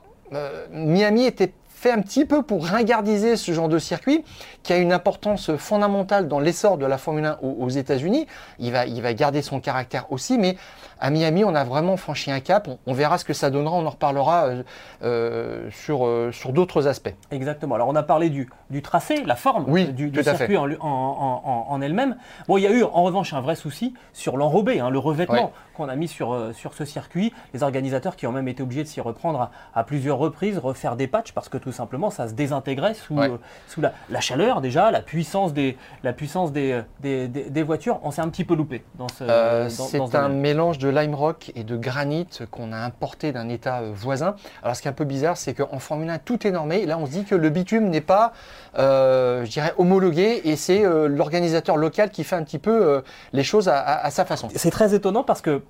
Miami 0.71 1.25
était 1.25 1.53
fait 1.81 1.91
un 1.91 2.03
petit 2.03 2.27
peu 2.27 2.43
pour 2.43 2.67
ringardiser 2.67 3.37
ce 3.37 3.53
genre 3.53 3.71
de 3.71 3.79
circuit 3.79 4.23
qui 4.63 4.75
a 4.75 4.77
une 4.77 4.93
importance 4.93 5.57
fondamentale 5.57 6.29
dans 6.29 6.39
l'essor 6.39 6.77
de 6.77 6.85
la 6.85 6.99
Formule 6.99 7.25
1 7.25 7.39
aux, 7.43 7.57
aux 7.65 7.69
États-Unis. 7.71 8.27
Il 8.59 8.71
va, 8.73 8.85
il 8.85 9.01
va 9.01 9.15
garder 9.15 9.41
son 9.41 9.61
caractère 9.61 10.05
aussi, 10.13 10.37
mais 10.37 10.57
à 11.01 11.09
Miami, 11.09 11.43
on 11.43 11.55
a 11.55 11.65
vraiment 11.65 11.97
franchi 11.97 12.31
un 12.31 12.41
cap. 12.41 12.69
On, 12.69 12.79
on 12.87 12.93
verra 12.93 13.17
ce 13.17 13.25
que 13.25 13.33
ça 13.33 13.49
donnera, 13.49 13.77
on 13.77 13.87
en 13.87 13.91
reparlera 13.91 14.45
euh, 14.49 14.63
euh, 15.03 15.71
sur, 15.71 16.05
euh, 16.07 16.31
sur 16.33 16.53
d'autres 16.53 16.87
aspects. 16.87 17.15
Exactement. 17.31 17.77
Alors 17.77 17.89
on 17.89 17.97
a 17.97 18.03
parlé 18.03 18.29
du, 18.29 18.51
du 18.69 18.83
tracé, 18.83 19.23
la 19.25 19.37
forme 19.37 19.65
Oui, 19.67 19.87
du, 19.89 20.13
circuit 20.23 20.59
en, 20.59 20.67
en- 20.71 20.77
en- 20.83 21.67
en- 21.71 21.81
elle-même. 21.81 22.17
Bon, 22.47 22.59
il 22.59 22.63
y 22.65 22.67
a 22.67 22.73
eu 22.73 22.83
en 22.83 23.03
revanche 23.05 23.33
un 23.33 23.41
vrai 23.41 23.55
souci 23.57 23.95
sur 24.13 24.37
l'enrobé, 24.37 24.81
hein, 24.81 24.91
le 24.91 24.99
revêtement 24.99 25.31
Ouais. 25.47 25.51
qu'on 25.75 25.89
a 25.89 25.97
mis 25.97 26.09
sur, 26.09 26.51
sur 26.53 26.75
ce 26.75 26.85
circuit. 26.85 27.33
Les 27.55 27.63
organisateurs 27.63 28.17
qui 28.17 28.27
ont 28.27 28.33
même 28.33 28.49
été 28.49 28.63
obligés 28.63 28.83
de 28.83 28.89
s'y 28.89 29.01
reprendre 29.01 29.41
à, 29.41 29.51
à 29.75 29.85
plusieurs 29.85 30.19
reprises, 30.19 30.59
refaire 30.59 30.97
des 30.97 31.07
patchs 31.07 31.33
parce 31.33 31.49
que 31.49 31.57
tout 31.57 31.70
simplement 31.73 32.11
ça 32.11 32.29
se 32.29 32.35
désintégrait 32.35 32.95
sous, 32.95 33.15
Ouais. 33.15 33.29
euh, 33.31 33.37
sous 33.69 33.81
la, 33.81 33.93
la 34.11 34.21
chaleur 34.21 34.61
déjà, 34.61 34.91
la 34.91 35.01
puissance 35.03 35.53
des, 35.53 35.77
la 36.03 36.13
puissance 36.13 36.53
des, 36.53 36.73
euh, 36.73 36.83
des, 37.01 37.29
des- 37.29 37.51
des 37.51 37.63
voitures. 37.63 38.01
On 38.03 38.11
s'est 38.11 38.21
un 38.23 38.29
petit 38.29 38.45
peu 38.45 38.55
loupé 38.55 38.83
dans 38.97 39.09
ce, 39.09 39.25
Euh, 39.25 39.69
c'est 39.69 40.15
un 40.15 40.29
mélange 40.29 40.79
de 40.79 40.89
lime 40.89 41.15
rock 41.15 41.53
et 41.55 41.65
de 41.65 41.77
granit 41.77 42.27
qu'on 42.51 42.73
a 42.73 42.79
importé 42.79 43.33
d'un 43.33 43.49
état 43.49 43.81
euh, 43.81 43.91
voisin. 43.95 44.35
Alors 44.63 44.77
ce 44.77 44.83
qui 44.83 44.89
est 44.89 44.91
un 44.91 44.95
peu 44.95 45.05
bizarre, 45.05 45.37
c'est 45.37 45.55
qu'en 45.55 45.79
Formule 45.79 46.11
1, 46.11 46.19
tout 46.19 46.47
est 46.47 46.51
normé. 46.51 46.87
Là, 46.87 46.99
on 46.99 47.07
se 47.07 47.11
dit 47.13 47.25
que 47.25 47.35
le 47.35 47.51
bitume 47.51 47.89
n'est 47.89 48.01
pas, 48.01 48.33
euh, 48.79 49.45
je 49.45 49.51
dirais, 49.51 49.73
homologué 49.79 50.41
et 50.45 50.57
c'est 50.57 50.83
l'organisateur 50.83 51.77
local 51.77 52.11
qui 52.11 52.25
fait 52.25 52.37
un 52.37 52.43
petit 52.45 52.59
peu 52.59 53.03
les 53.33 53.43
choses 53.45 53.69
à, 53.69 53.79
à- 53.79 54.07
à 54.07 54.11
sa 54.11 54.25
façon. 54.25 54.49
C'est 54.55 54.71
très 54.71 54.95
étonnant 54.95 55.23
parce 55.25 55.41
que 55.41 55.63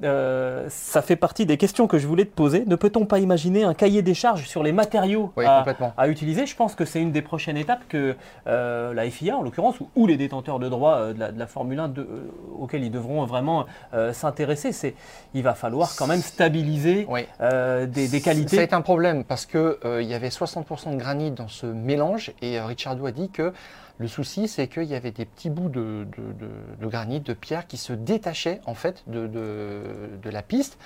ça 0.69 1.03
fait 1.03 1.17
partie 1.17 1.47
des 1.47 1.57
questions 1.57 1.87
que 1.87 1.99
je 1.99 2.07
voulais 2.07 2.25
te 2.25 2.35
poser. 2.35 2.65
Ne 2.67 2.77
peut-on 2.77 3.07
pas 3.07 3.19
imaginer 3.19 3.65
un 3.65 3.75
cahier 3.75 4.03
des 4.03 4.15
charges 4.15 4.47
sur 4.47 4.63
les 4.63 4.73
matériaux 4.73 5.33
Oui, 5.37 5.45
à, 5.45 5.65
à 5.97 6.09
utiliser 6.09 6.47
Je 6.47 6.57
pense 6.57 6.75
que 6.75 6.85
c'est 6.85 7.01
une 7.01 7.13
des 7.13 7.23
prochaines 7.23 7.57
étapes 7.57 7.85
que 7.89 8.17
euh, 8.47 8.95
la 8.95 9.09
FIA, 9.11 9.37
en 9.37 9.43
l'occurrence, 9.43 9.81
ou, 9.81 9.89
ou 9.97 10.07
les 10.07 10.17
détenteurs 10.17 10.59
de 10.59 10.69
droits 10.69 10.97
euh, 10.97 11.13
de, 11.13 11.19
la, 11.21 11.33
de 11.33 11.39
la 11.39 11.47
Formule 11.47 11.79
1 11.79 11.89
de- 11.89 12.01
euh, 12.03 12.31
auxquels 12.59 12.85
ils 12.85 12.91
devront 12.91 13.25
vraiment 13.25 13.67
s'intéresser. 14.13 14.73
C'est, 14.73 14.95
il 15.35 15.43
va 15.43 15.55
falloir 15.55 15.95
quand 15.97 16.07
même 16.07 16.21
stabiliser 16.23 17.07
Oui. 17.09 17.23
des, 17.41 17.87
des 17.87 18.07
Ça 18.09 18.17
a 18.17 18.21
qualités. 18.21 18.63
été 18.63 18.75
un 18.75 18.81
problème 18.83 19.25
parce 19.25 19.47
que 19.47 19.79
il 20.01 20.07
y 20.09 20.15
avait 20.15 20.29
60% 20.29 20.93
de 20.93 20.97
granit 20.97 21.31
dans 21.31 21.49
ce 21.49 21.67
mélange 21.67 22.33
et 22.43 22.61
Ricciardo 22.61 23.07
a 23.07 23.13
dit 23.13 23.31
que 23.31 23.53
le 23.99 24.09
souci 24.09 24.49
c'est 24.49 24.67
qu'il 24.69 24.85
y 24.85 24.95
avait 24.95 25.11
des 25.11 25.25
petits 25.27 25.51
bouts 25.51 25.69
de, 25.69 26.07
de- 26.17 26.33
de- 26.33 26.83
de 26.83 26.87
granit, 26.87 27.21
de 27.21 27.33
pierre 27.35 27.67
qui 27.67 27.77
se 27.77 27.93
détachaient 27.93 28.61
en 28.67 28.75
fait 28.75 29.03
de 29.07 30.31
la 30.31 30.43
piste 30.43 30.79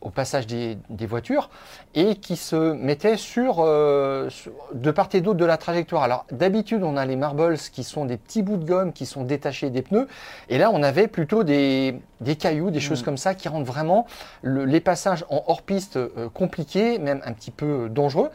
au 0.00 0.10
passage 0.10 0.46
des, 0.46 0.78
voitures 1.06 1.50
et 1.94 2.16
qui 2.16 2.36
se 2.36 2.72
mettaient 2.72 3.16
sur, 3.16 3.56
euh, 3.58 4.28
sur- 4.30 4.52
de 4.74 4.90
part 4.90 5.08
et 5.12 5.20
d'autre 5.20 5.38
de 5.38 5.44
la 5.44 5.56
trajectoire. 5.56 6.02
Alors 6.02 6.26
d'habitude 6.30 6.82
on 6.82 6.96
a 6.96 7.04
les 7.04 7.16
marbles 7.16 7.56
qui 7.58 7.84
sont 7.84 8.04
des 8.04 8.16
petits 8.16 8.42
bouts 8.42 8.58
de 8.58 8.64
gomme 8.64 8.92
qui 8.92 9.06
sont 9.06 9.24
détachés 9.24 9.70
des 9.70 9.82
pneus 9.82 10.06
et 10.48 10.58
là 10.58 10.70
on 10.72 10.82
avait 10.82 11.08
plutôt 11.08 11.44
des, 11.44 12.00
des 12.20 12.36
cailloux, 12.36 12.70
des 12.70 12.80
choses 12.80 13.02
Mm. 13.02 13.04
comme 13.04 13.16
ça 13.16 13.34
qui 13.34 13.48
rendent 13.48 13.66
vraiment 13.66 14.06
le- 14.42 14.64
les 14.64 14.80
passages 14.80 15.24
en 15.30 15.44
hors-piste 15.46 15.96
euh, 15.96 16.28
compliqués, 16.32 16.98
même 16.98 17.20
un 17.24 17.32
petit 17.32 17.50
peu 17.50 17.84
euh, 17.84 17.88
dangereux. 17.88 18.30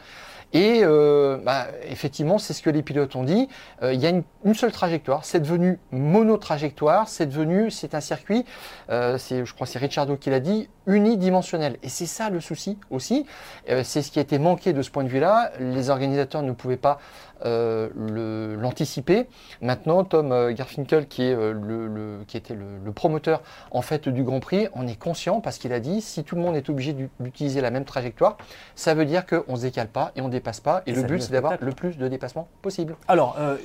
Et 0.56 0.82
euh, 0.84 1.36
bah, 1.44 1.66
effectivement, 1.90 2.38
c'est 2.38 2.52
ce 2.52 2.62
que 2.62 2.70
les 2.70 2.82
pilotes 2.84 3.16
ont 3.16 3.24
dit. 3.24 3.48
Euh, 3.82 3.92
il 3.92 4.00
y 4.00 4.06
a 4.06 4.10
une, 4.10 4.22
une 4.44 4.54
seule 4.54 4.70
trajectoire. 4.70 5.24
C'est 5.24 5.40
devenu 5.40 5.80
mono-trajectoire. 5.90 7.08
C'est 7.08 7.26
devenu, 7.26 7.72
c'est 7.72 7.94
un 7.96 8.00
circuit. 8.00 8.44
euh, 8.88 9.18
c'est, 9.18 9.44
je 9.44 9.52
crois, 9.52 9.66
que 9.66 9.72
c'est 9.72 9.80
Ricciardo 9.80 10.16
qui 10.16 10.30
l'a 10.30 10.38
dit, 10.38 10.68
unidimensionnel. 10.86 11.76
Et 11.82 11.88
c'est 11.88 12.06
ça 12.06 12.30
le 12.30 12.40
souci 12.40 12.78
aussi. 12.90 13.26
Euh, 13.68 13.82
c'est 13.84 14.00
ce 14.02 14.12
qui 14.12 14.20
a 14.20 14.22
été 14.22 14.38
manqué 14.38 14.72
de 14.72 14.80
ce 14.82 14.90
point 14.90 15.02
de 15.02 15.08
vue-là. 15.08 15.50
Les 15.58 15.90
organisateurs 15.90 16.42
ne 16.42 16.52
pouvaient 16.52 16.76
pas 16.76 16.98
l'anticiper. 17.44 19.26
Maintenant, 19.60 20.04
Tom 20.04 20.32
euh, 20.32 20.52
Garfinkel, 20.52 21.06
qui 21.06 21.22
est 21.24 21.34
euh, 21.34 21.52
le, 21.52 21.86
le- 21.86 22.24
qui 22.26 22.36
était 22.36 22.54
le, 22.54 22.64
le 22.84 22.92
promoteur 22.92 23.42
en 23.70 23.82
fait 23.82 24.08
du 24.08 24.22
Grand 24.24 24.40
Prix, 24.40 24.68
en 24.74 24.86
est 24.86 24.98
conscient 24.98 25.40
parce 25.40 25.58
qu'il 25.58 25.72
a 25.72 25.80
dit 25.80 26.00
si 26.00 26.24
tout 26.24 26.36
le 26.36 26.42
monde 26.42 26.56
est 26.56 26.68
obligé 26.68 26.92
d'u- 26.92 27.10
d'utiliser 27.20 27.60
la 27.60 27.70
même 27.70 27.84
trajectoire, 27.84 28.36
ça 28.74 28.94
veut 28.94 29.04
dire 29.04 29.26
qu'on 29.26 29.52
ne 29.52 29.56
se 29.56 29.62
décale 29.62 29.88
pas 29.88 30.12
et 30.16 30.20
on 30.20 30.26
ne 30.26 30.32
dépasse 30.32 30.60
pas. 30.60 30.82
Et, 30.86 30.90
Et 30.90 30.94
le 30.94 31.02
but, 31.02 31.22
c'est 31.22 31.32
d'avoir 31.32 31.54
le 31.60 31.72
plus 31.72 31.96
de 31.98 32.08
dépassement 32.08 32.48
possible. 32.62 32.96
Alors, 33.08 33.36
euh, 33.38 33.56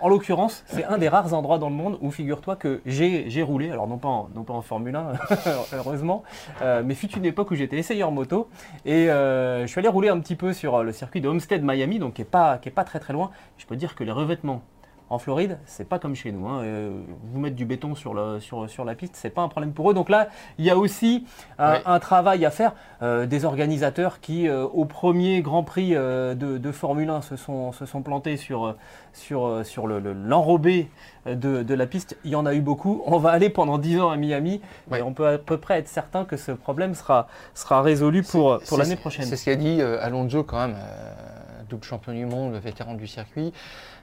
en 0.00 0.08
l'occurrence, 0.08 0.62
c'est 0.66 0.84
un 0.84 0.98
des 0.98 1.08
rares 1.08 1.32
endroits 1.32 1.58
dans 1.58 1.70
le 1.70 1.74
monde 1.74 1.96
où, 2.02 2.10
figure-toi, 2.10 2.56
que 2.56 2.80
j'ai 2.84 3.42
roulé, 3.42 3.70
alors 3.70 3.86
non 3.88 3.96
pas 3.98 4.08
en, 4.08 4.28
non 4.34 4.42
pas 4.44 4.52
en 4.52 4.60
Formule 4.60 4.94
1, 4.94 5.12
heureusement, 5.72 6.22
euh, 6.62 6.82
mais 6.84 6.94
fut 6.94 7.10
une 7.16 7.24
époque 7.24 7.50
où 7.50 7.54
j'étais 7.54 7.78
essayeur 7.78 8.10
moto, 8.12 8.48
et 8.84 9.10
euh, 9.10 9.62
je 9.62 9.66
suis 9.68 9.78
allé 9.78 9.88
rouler 9.88 10.08
un 10.10 10.20
petit 10.20 10.36
peu 10.36 10.52
sur 10.52 10.76
euh, 10.76 10.82
le 10.82 10.92
circuit 10.92 11.20
de 11.22 11.28
Homestead 11.28 11.62
Miami, 11.64 11.98
donc 11.98 12.14
qui 12.14 12.20
n'est 12.20 12.26
pas, 12.26 12.58
qui 12.58 12.68
est 12.68 12.72
pas 12.72 12.84
très 12.84 13.00
très 13.00 13.14
loin. 13.14 13.25
Je 13.58 13.66
peux 13.66 13.76
dire 13.76 13.94
que 13.94 14.04
les 14.04 14.12
revêtements 14.12 14.62
en 15.08 15.20
Floride, 15.20 15.60
c'est 15.66 15.88
pas 15.88 16.00
comme 16.00 16.16
chez 16.16 16.32
nous. 16.32 16.48
hein. 16.48 16.62
Euh, 16.64 16.90
vous 17.32 17.38
mettre 17.38 17.54
du 17.54 17.64
béton 17.64 17.94
sur, 17.94 18.12
le, 18.12 18.40
sur, 18.40 18.68
sur 18.68 18.84
la 18.84 18.96
piste, 18.96 19.14
c'est 19.14 19.30
pas 19.30 19.40
un 19.42 19.46
problème 19.46 19.72
pour 19.72 19.88
eux. 19.88 19.94
Donc 19.94 20.08
là, 20.08 20.26
il 20.58 20.64
y 20.64 20.70
a 20.70 20.76
aussi 20.76 21.24
un, 21.60 21.74
Ouais. 21.74 21.82
un 21.86 22.00
travail 22.00 22.44
à 22.44 22.50
faire 22.50 22.72
euh, 23.02 23.24
des 23.24 23.44
organisateurs 23.44 24.18
qui, 24.20 24.48
euh, 24.48 24.64
au 24.64 24.84
premier 24.84 25.42
Grand 25.42 25.62
Prix 25.62 25.94
euh, 25.94 26.34
de, 26.34 26.58
de 26.58 26.72
Formule 26.72 27.08
1, 27.08 27.20
se 27.20 27.36
sont, 27.36 27.70
se 27.70 27.86
sont 27.86 28.02
plantés 28.02 28.36
sur, 28.36 28.66
euh, 28.66 28.72
sur, 29.12 29.46
euh, 29.46 29.62
sur 29.62 29.86
le- 29.86 30.00
le- 30.00 30.12
l'enrobé 30.12 30.90
euh, 31.28 31.36
de, 31.36 31.62
de 31.62 31.74
la 31.74 31.86
piste. 31.86 32.16
Il 32.24 32.32
y 32.32 32.34
en 32.34 32.44
a 32.44 32.52
eu 32.52 32.60
beaucoup. 32.60 33.00
On 33.06 33.18
va 33.18 33.30
aller 33.30 33.48
pendant 33.48 33.78
10 33.78 34.00
ans 34.00 34.10
à 34.10 34.16
Miami 34.16 34.60
et 34.92 35.02
on 35.02 35.12
peut 35.12 35.28
à 35.28 35.38
peu 35.38 35.56
près 35.58 35.78
être 35.78 35.88
certain 35.88 36.24
que 36.24 36.36
ce 36.36 36.50
problème 36.50 36.94
sera, 36.96 37.28
sera 37.54 37.80
résolu 37.80 38.24
pour, 38.24 38.58
pour 38.68 38.76
l'année 38.76 38.96
prochaine. 38.96 39.24
C'est 39.26 39.36
ce 39.36 39.44
qu'a 39.44 39.54
dit 39.54 39.80
euh, 39.80 39.98
Alonso 40.02 40.42
quand 40.42 40.66
même, 40.66 40.74
euh, 40.76 41.35
double 41.68 41.84
champion 41.84 42.12
du 42.12 42.26
monde, 42.26 42.54
vétéran 42.54 42.94
du 42.94 43.06
circuit. 43.06 43.52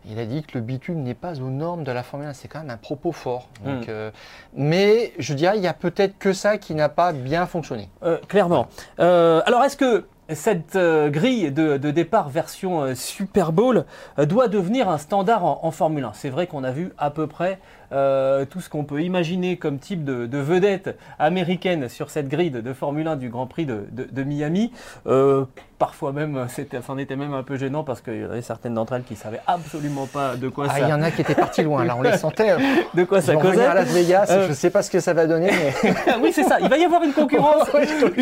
Il 0.06 0.20
a 0.20 0.26
dit 0.26 0.44
que 0.44 0.58
le 0.58 0.62
bitume 0.62 1.02
n'est 1.02 1.14
pas 1.14 1.40
aux 1.40 1.50
normes 1.50 1.84
de 1.84 1.92
la 1.92 2.04
Formule 2.04 2.28
1. 2.28 2.34
C'est 2.34 2.48
quand 2.48 2.60
même 2.60 2.70
un 2.70 2.78
propos 2.78 3.12
fort. 3.12 3.50
Donc, 3.66 3.84
Mm. 3.88 3.90
euh, 3.90 4.12
mais 4.56 5.14
je 5.20 5.34
dirais, 5.34 5.58
il 5.58 5.64
y 5.64 5.68
a 5.68 5.74
peut-être 5.74 6.18
que 6.18 6.34
ça 6.34 6.58
qui 6.58 6.76
n'a 6.76 6.90
pas 6.90 7.14
bien 7.14 7.46
fonctionné. 7.46 7.90
Euh, 8.04 8.18
clairement. 8.28 8.68
Euh, 9.00 9.42
alors, 9.46 9.64
est-ce 9.64 9.78
que 9.78 10.06
cette 10.30 10.78
grille 10.78 11.52
de, 11.52 11.78
de 11.78 11.92
départ 11.92 12.30
version 12.30 12.96
Super 12.96 13.52
Bowl 13.52 13.86
doit 14.18 14.48
devenir 14.48 14.88
un 14.90 14.98
standard 14.98 15.44
en, 15.44 15.60
en 15.64 15.72
Formule 15.72 16.06
1 16.06 16.12
C'est 16.14 16.30
vrai 16.30 16.48
qu'on 16.48 16.64
a 16.64 16.72
vu 16.72 16.94
à 16.98 17.12
peu 17.12 17.28
près 17.28 17.60
euh, 17.94 18.46
tout 18.46 18.60
ce 18.62 18.70
qu'on 18.70 18.84
peut 18.84 19.02
imaginer 19.02 19.58
comme 19.58 19.78
type 19.80 20.04
de, 20.04 20.26
de 20.26 20.38
vedette 20.38 20.98
américaine 21.20 21.90
sur 21.90 22.10
cette 22.10 22.28
grille 22.28 22.52
de 22.52 22.74
Formule 22.74 23.08
1 23.08 23.16
du 23.18 23.30
Grand 23.30 23.46
Prix 23.48 23.66
de, 23.66 23.86
de- 23.92 24.08
de 24.12 24.24
Miami. 24.24 24.72
Euh, 25.08 25.46
parfois 25.80 26.12
même, 26.14 26.46
c'était, 26.50 26.80
c'en 26.82 26.98
était 26.98 27.16
même 27.16 27.34
un 27.34 27.44
peu 27.44 27.58
gênant 27.58 27.84
parce 27.84 28.02
qu'il 28.02 28.20
y 28.20 28.24
avait 28.24 28.42
certaines 28.42 28.74
d'entre 28.74 28.94
elles 28.94 29.04
qui 29.04 29.16
savaient 29.16 29.42
absolument 29.48 30.06
pas 30.08 30.36
de 30.36 30.48
quoi 30.50 30.68
Ah, 30.70 30.74
ça, 30.74 30.80
il 30.82 30.90
y 30.90 30.94
en 30.94 31.02
a 31.02 31.12
qui 31.12 31.22
étaient 31.22 31.36
partis 31.36 31.62
loin, 31.64 31.84
là, 31.84 31.96
on 31.98 32.02
les 32.02 32.18
sentait. 32.18 32.56
de 32.94 33.04
quoi 33.04 33.20
Ils 33.20 33.24
ça 33.24 33.36
causait. 33.36 33.66
à 33.66 33.74
Las 33.74 33.90
Vegas, 33.90 34.28
Euh, 34.30 34.44
je 34.46 34.50
ne 34.50 34.54
sais 34.54 34.70
pas 34.70 34.82
ce 34.82 34.90
que 34.90 35.00
ça 35.00 35.14
va 35.14 35.26
donner, 35.28 35.52
mais 35.52 35.94
oui, 36.24 36.32
c'est 36.34 36.44
ça. 36.44 36.58
Il 36.62 36.70
va 36.70 36.78
y 36.78 36.86
avoir 36.86 37.04
une 37.04 37.14
concurrence, 37.14 37.68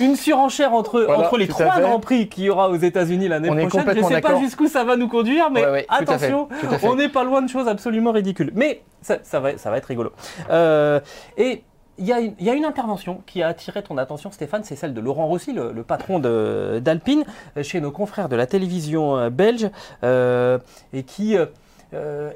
une, 0.00 0.16
surenchère 0.16 0.72
entre, 0.74 1.02
Voilà, 1.02 1.24
entre 1.26 1.36
les 1.38 1.46
trois 1.48 1.78
grands 1.80 2.00
prix 2.00 2.28
qu'il 2.28 2.44
y 2.44 2.50
aura 2.50 2.68
aux 2.70 2.76
États-Unis 2.76 3.28
l'année 3.28 3.48
prochaine. 3.48 3.84
Je 3.94 4.00
ne 4.00 4.04
sais 4.04 4.20
pas 4.20 4.38
jusqu'où 4.40 4.66
ça 4.66 4.84
va 4.84 4.96
nous 4.96 5.08
conduire, 5.08 5.50
mais 5.50 5.64
Ouais, 5.64 5.70
ouais, 5.70 5.86
tout 5.88 5.94
à 5.94 6.18
fait, 6.18 6.26
attention, 6.26 6.48
tout 6.60 6.74
à 6.74 6.78
fait. 6.78 6.86
on 6.88 6.94
n'est 6.96 7.08
pas 7.08 7.24
loin 7.24 7.42
de 7.42 7.48
choses 7.48 7.68
absolument 7.68 8.12
ridicules. 8.12 8.50
Mais 8.54 8.82
ça, 9.04 9.40
va, 9.40 9.50
être 9.50 9.86
rigolo. 9.86 10.12
Euh, 10.50 11.00
et 11.36 11.62
il 11.98 12.06
y, 12.06 12.12
a 12.12 12.18
une- 12.54 12.64
intervention 12.64 13.22
qui 13.26 13.42
a 13.42 13.48
attiré 13.48 13.82
ton 13.82 13.98
attention, 13.98 14.32
Stéphane, 14.32 14.64
c'est 14.64 14.74
celle 14.74 14.94
de 14.94 15.00
Laurent 15.00 15.26
Rossi, 15.26 15.52
le, 15.52 15.82
patron 15.84 16.18
d'Alpine, 16.18 17.24
euh, 17.56 17.62
chez 17.62 17.80
nos 17.80 17.92
confrères 17.92 18.28
de 18.28 18.34
la 18.34 18.46
télévision 18.46 19.16
euh, 19.16 19.30
belge, 19.30 19.70
et 20.92 21.02
qui 21.04 21.36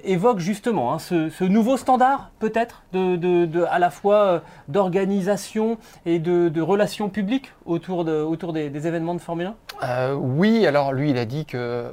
évoque 0.04 0.38
justement 0.38 0.94
hein, 0.94 1.00
ce, 1.00 1.42
nouveau 1.42 1.76
standard, 1.76 2.30
peut-être, 2.38 2.84
à 2.94 3.78
la 3.80 3.90
fois 3.90 4.42
d'organisation 4.68 5.78
et 6.06 6.20
de, 6.20 6.60
relations 6.60 7.08
publiques 7.08 7.52
autour, 7.66 8.04
de, 8.04 8.22
autour 8.22 8.52
des, 8.52 8.86
événements 8.86 9.14
de 9.14 9.20
Formule 9.20 9.46
1 9.46 9.54
Euh, 9.82 10.14
oui, 10.14 10.64
alors 10.64 10.92
lui, 10.92 11.10
il 11.10 11.18
a 11.18 11.24
dit 11.24 11.44
que 11.44 11.90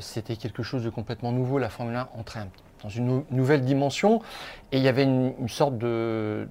c'était 0.00 0.36
quelque 0.36 0.62
chose 0.62 0.84
de 0.84 0.90
complètement 0.90 1.32
nouveau. 1.32 1.58
La 1.58 1.70
Formule 1.70 1.96
1 1.96 2.08
entrait 2.18 2.40
un- 2.40 2.67
dans 2.82 2.88
une 2.88 3.06
nou- 3.06 3.24
nouvelle 3.30 3.62
dimension 3.62 4.20
et 4.72 4.78
il 4.78 4.82
y 4.82 4.88
avait 4.88 5.04
une, 5.04 5.48
sorte 5.48 5.78
de, 5.78 6.48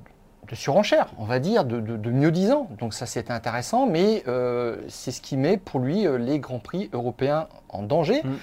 surenchère, 0.53 1.07
on 1.17 1.25
va 1.25 1.39
dire, 1.39 1.65
de 1.65 2.11
mieux-disant. 2.11 2.69
Donc 2.79 2.93
ça, 2.93 3.05
c'était 3.05 3.33
intéressant, 3.33 3.85
mais 3.85 4.23
euh, 4.27 4.77
c'est 4.87 5.11
ce 5.11 5.21
qui 5.21 5.37
met 5.37 5.57
pour 5.57 5.79
lui 5.79 6.07
euh, 6.07 6.17
les 6.17 6.39
grands 6.39 6.59
prix 6.59 6.89
européens 6.93 7.47
en 7.69 7.83
danger. 7.83 8.21
Mm. 8.23 8.35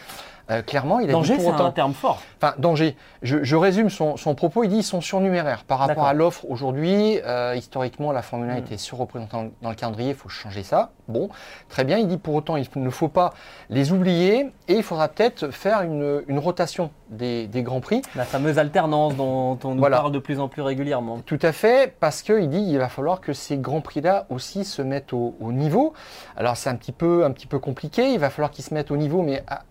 Euh, 0.50 0.60
clairement, 0.62 0.98
il 1.00 1.08
a 1.08 1.12
Danger, 1.12 1.34
dit 1.36 1.40
c'est 1.40 1.46
pour 1.46 1.54
autant. 1.54 1.66
un 1.66 1.70
terme 1.70 1.94
fort. 1.94 2.20
Enfin, 2.40 2.54
danger. 2.58 2.96
Je, 3.22 3.42
je 3.42 3.56
résume 3.56 3.88
son, 3.88 4.18
son 4.18 4.34
propos. 4.34 4.62
Il 4.64 4.68
dit 4.68 4.76
ils 4.78 4.82
sont 4.82 5.00
surnuméraires 5.00 5.64
par 5.64 5.78
rapport 5.78 6.06
à 6.06 6.12
l'offre 6.12 6.44
aujourd'hui. 6.50 7.18
euh, 7.24 7.54
historiquement, 7.56 8.12
la 8.12 8.20
Formule 8.20 8.50
1 8.50 8.54
Mm. 8.54 8.58
était 8.58 8.76
surreprésentée 8.76 9.32
dans, 9.32 9.50
dans 9.62 9.70
le 9.70 9.74
calendrier. 9.74 10.10
Il 10.10 10.14
faut 10.16 10.28
changer 10.28 10.62
ça. 10.62 10.90
Bon, 11.08 11.30
très 11.70 11.84
bien. 11.84 11.96
Il 11.98 12.08
dit 12.08 12.18
pour 12.18 12.34
autant, 12.34 12.56
il 12.56 12.66
ne 12.76 12.90
faut 12.90 13.08
pas 13.08 13.32
les 13.70 13.92
oublier 13.92 14.50
et 14.68 14.74
il 14.74 14.82
faudra 14.82 15.08
peut-être 15.08 15.48
faire 15.50 15.80
une, 15.82 16.22
une 16.28 16.38
rotation 16.38 16.90
des, 17.08 17.46
des 17.46 17.62
grands 17.62 17.80
prix. 17.80 18.02
La 18.14 18.24
fameuse 18.24 18.58
alternance 18.58 19.14
dont 19.16 19.58
on 19.64 19.74
nous 19.74 19.78
Voilà. 19.78 19.96
parle 19.98 20.12
de 20.12 20.18
plus 20.18 20.40
en 20.40 20.48
plus 20.48 20.60
régulièrement. 20.62 21.20
Tout 21.24 21.38
à 21.42 21.52
fait, 21.52 21.94
parce 22.00 22.20
qu'il 22.22 22.48
dit 22.50 22.60
il 22.62 22.78
va 22.78 22.88
falloir 22.90 23.20
que 23.22 23.32
ces 23.32 23.56
grands 23.56 23.80
prix-là 23.80 24.26
aussi 24.28 24.64
se 24.66 24.82
mettent 24.82 25.12
au, 25.14 25.34
au 25.40 25.52
niveau. 25.52 25.94
Alors 26.36 26.56
c'est 26.58 26.68
un 26.70 26.74
petit 26.76 26.92
peu 26.92 27.24
un 27.24 27.30
petit 27.30 27.46
peu 27.46 27.58
compliqué. 27.58 28.12
Il 28.12 28.18
va 28.18 28.28
falloir 28.30 28.50
qu'ils 28.50 28.64
se 28.64 28.74
mettent 28.74 28.90
au 28.90 28.96
niveau, 28.98 29.22
mais 29.22 29.42
à- 29.48 29.62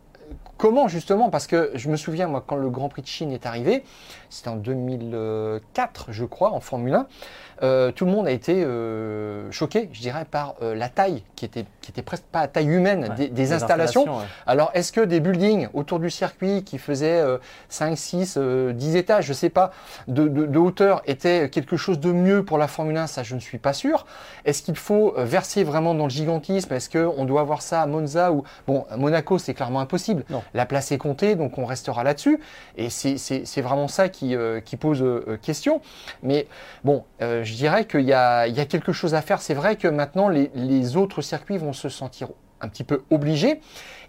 comment 0.57 0.88
justement 0.88 1.29
Parce 1.29 1.48
que 1.48 1.72
je 1.75 1.89
me 1.89 1.98
souviens 1.98 2.27
moi 2.27 2.43
quand 2.45 2.55
le 2.55 2.69
Grand 2.69 2.89
Prix 2.89 3.01
de 3.01 3.07
Chine 3.07 3.31
est 3.31 3.45
arrivé, 3.45 3.83
c'était 4.29 4.50
en 4.50 4.55
2004, 4.55 6.07
je 6.10 6.25
crois, 6.25 6.51
en 6.51 6.60
Formule 6.60 6.93
1. 6.95 7.07
Euh, 7.63 7.91
tout 7.91 8.05
le 8.05 8.12
monde 8.12 8.27
a 8.27 8.32
été 8.32 8.63
euh, 8.63 9.50
choqué, 9.51 9.89
je 9.93 10.01
dirais, 10.01 10.25
par 10.29 10.55
euh, 10.62 10.75
la 10.75 10.89
taille 10.89 11.24
qui 11.36 11.46
était, 11.46 11.65
qui 11.82 11.91
était 11.91 12.01
presque 12.01 12.25
pas 12.25 12.41
à 12.41 12.48
taille 12.48 12.67
humaine 12.67 13.13
Ouais, 13.17 13.29
des, 13.29 13.53
installations. 13.53 14.03
ouais. 14.03 14.25
Alors, 14.46 14.70
est-ce 14.74 14.91
que 14.91 15.01
des 15.01 15.20
buildings 15.20 15.67
autour 15.74 16.00
du 16.00 16.10
circuit 16.10 16.63
qui 16.63 16.77
faisaient 16.77 17.20
euh, 17.22 17.38
5, 17.70 17.98
6, 17.98 18.36
euh, 18.38 18.74
10 18.74 18.96
étages, 18.98 19.25
je 19.25 19.34
sais 19.34 19.50
pas, 19.50 19.72
de, 20.08 20.27
de- 20.27 20.46
de 20.46 20.60
hauteur 20.60 21.01
étaient 21.05 21.50
quelque 21.50 21.77
chose 21.77 22.00
de 22.00 22.12
mieux 22.12 22.43
pour 22.43 22.58
la 22.58 22.67
Formule 22.67 22.98
1 22.98 23.08
Ça, 23.08 23.24
je 23.24 23.36
ne 23.36 23.39
suis 23.39 23.58
pas 23.60 23.74
sûr. 23.74 24.05
Est-ce 24.46 24.62
qu'il 24.62 24.75
faut 24.77 25.13
verser 25.17 25.63
vraiment 25.63 25.93
dans 25.96 26.05
le 26.05 26.10
gigantisme? 26.10 26.74
Est-ce 26.74 26.89
qu'on 26.89 27.25
doit 27.25 27.41
avoir 27.41 27.62
ça 27.62 27.82
à 27.82 27.86
Monza 27.88 28.32
ou 28.32 28.43
Bon, 28.67 28.86
à 28.89 28.98
Monaco, 28.98 29.38
c'est 29.38 29.53
clairement 29.53 29.79
impossible. 29.79 30.25
Non. 30.29 30.43
La 30.53 30.65
place 30.65 30.91
est 30.91 30.98
comptée, 30.98 31.36
donc 31.36 31.58
on 31.58 31.65
restera 31.65 32.03
là-dessus. 32.03 32.39
Et 32.77 32.89
c'est- 32.89 33.62
vraiment 33.62 33.88
ça 33.88 34.10
qui, 34.10 34.36
qui 34.65 34.75
pose 34.77 35.03
question. 35.41 35.79
Mais 36.24 36.48
bon, 36.84 37.03
euh, 37.22 37.43
je 37.53 37.57
dirais 37.57 37.86
qu'il 37.86 38.01
y 38.01 38.13
a, 38.13 38.39
a 38.39 38.65
quelque 38.65 38.91
chose 38.93 39.13
à 39.13 39.22
faire. 39.22 39.39
C'est 39.39 39.53
vrai 39.53 39.75
que 39.75 39.88
maintenant, 39.88 40.27
les, 40.27 40.98
autres 40.98 41.22
circuits 41.22 41.60
vont 41.60 41.72
se 41.72 41.88
sentir 41.88 42.29
un 42.62 42.67
petit 42.67 42.83
peu 42.83 43.03
obligés. 43.12 43.62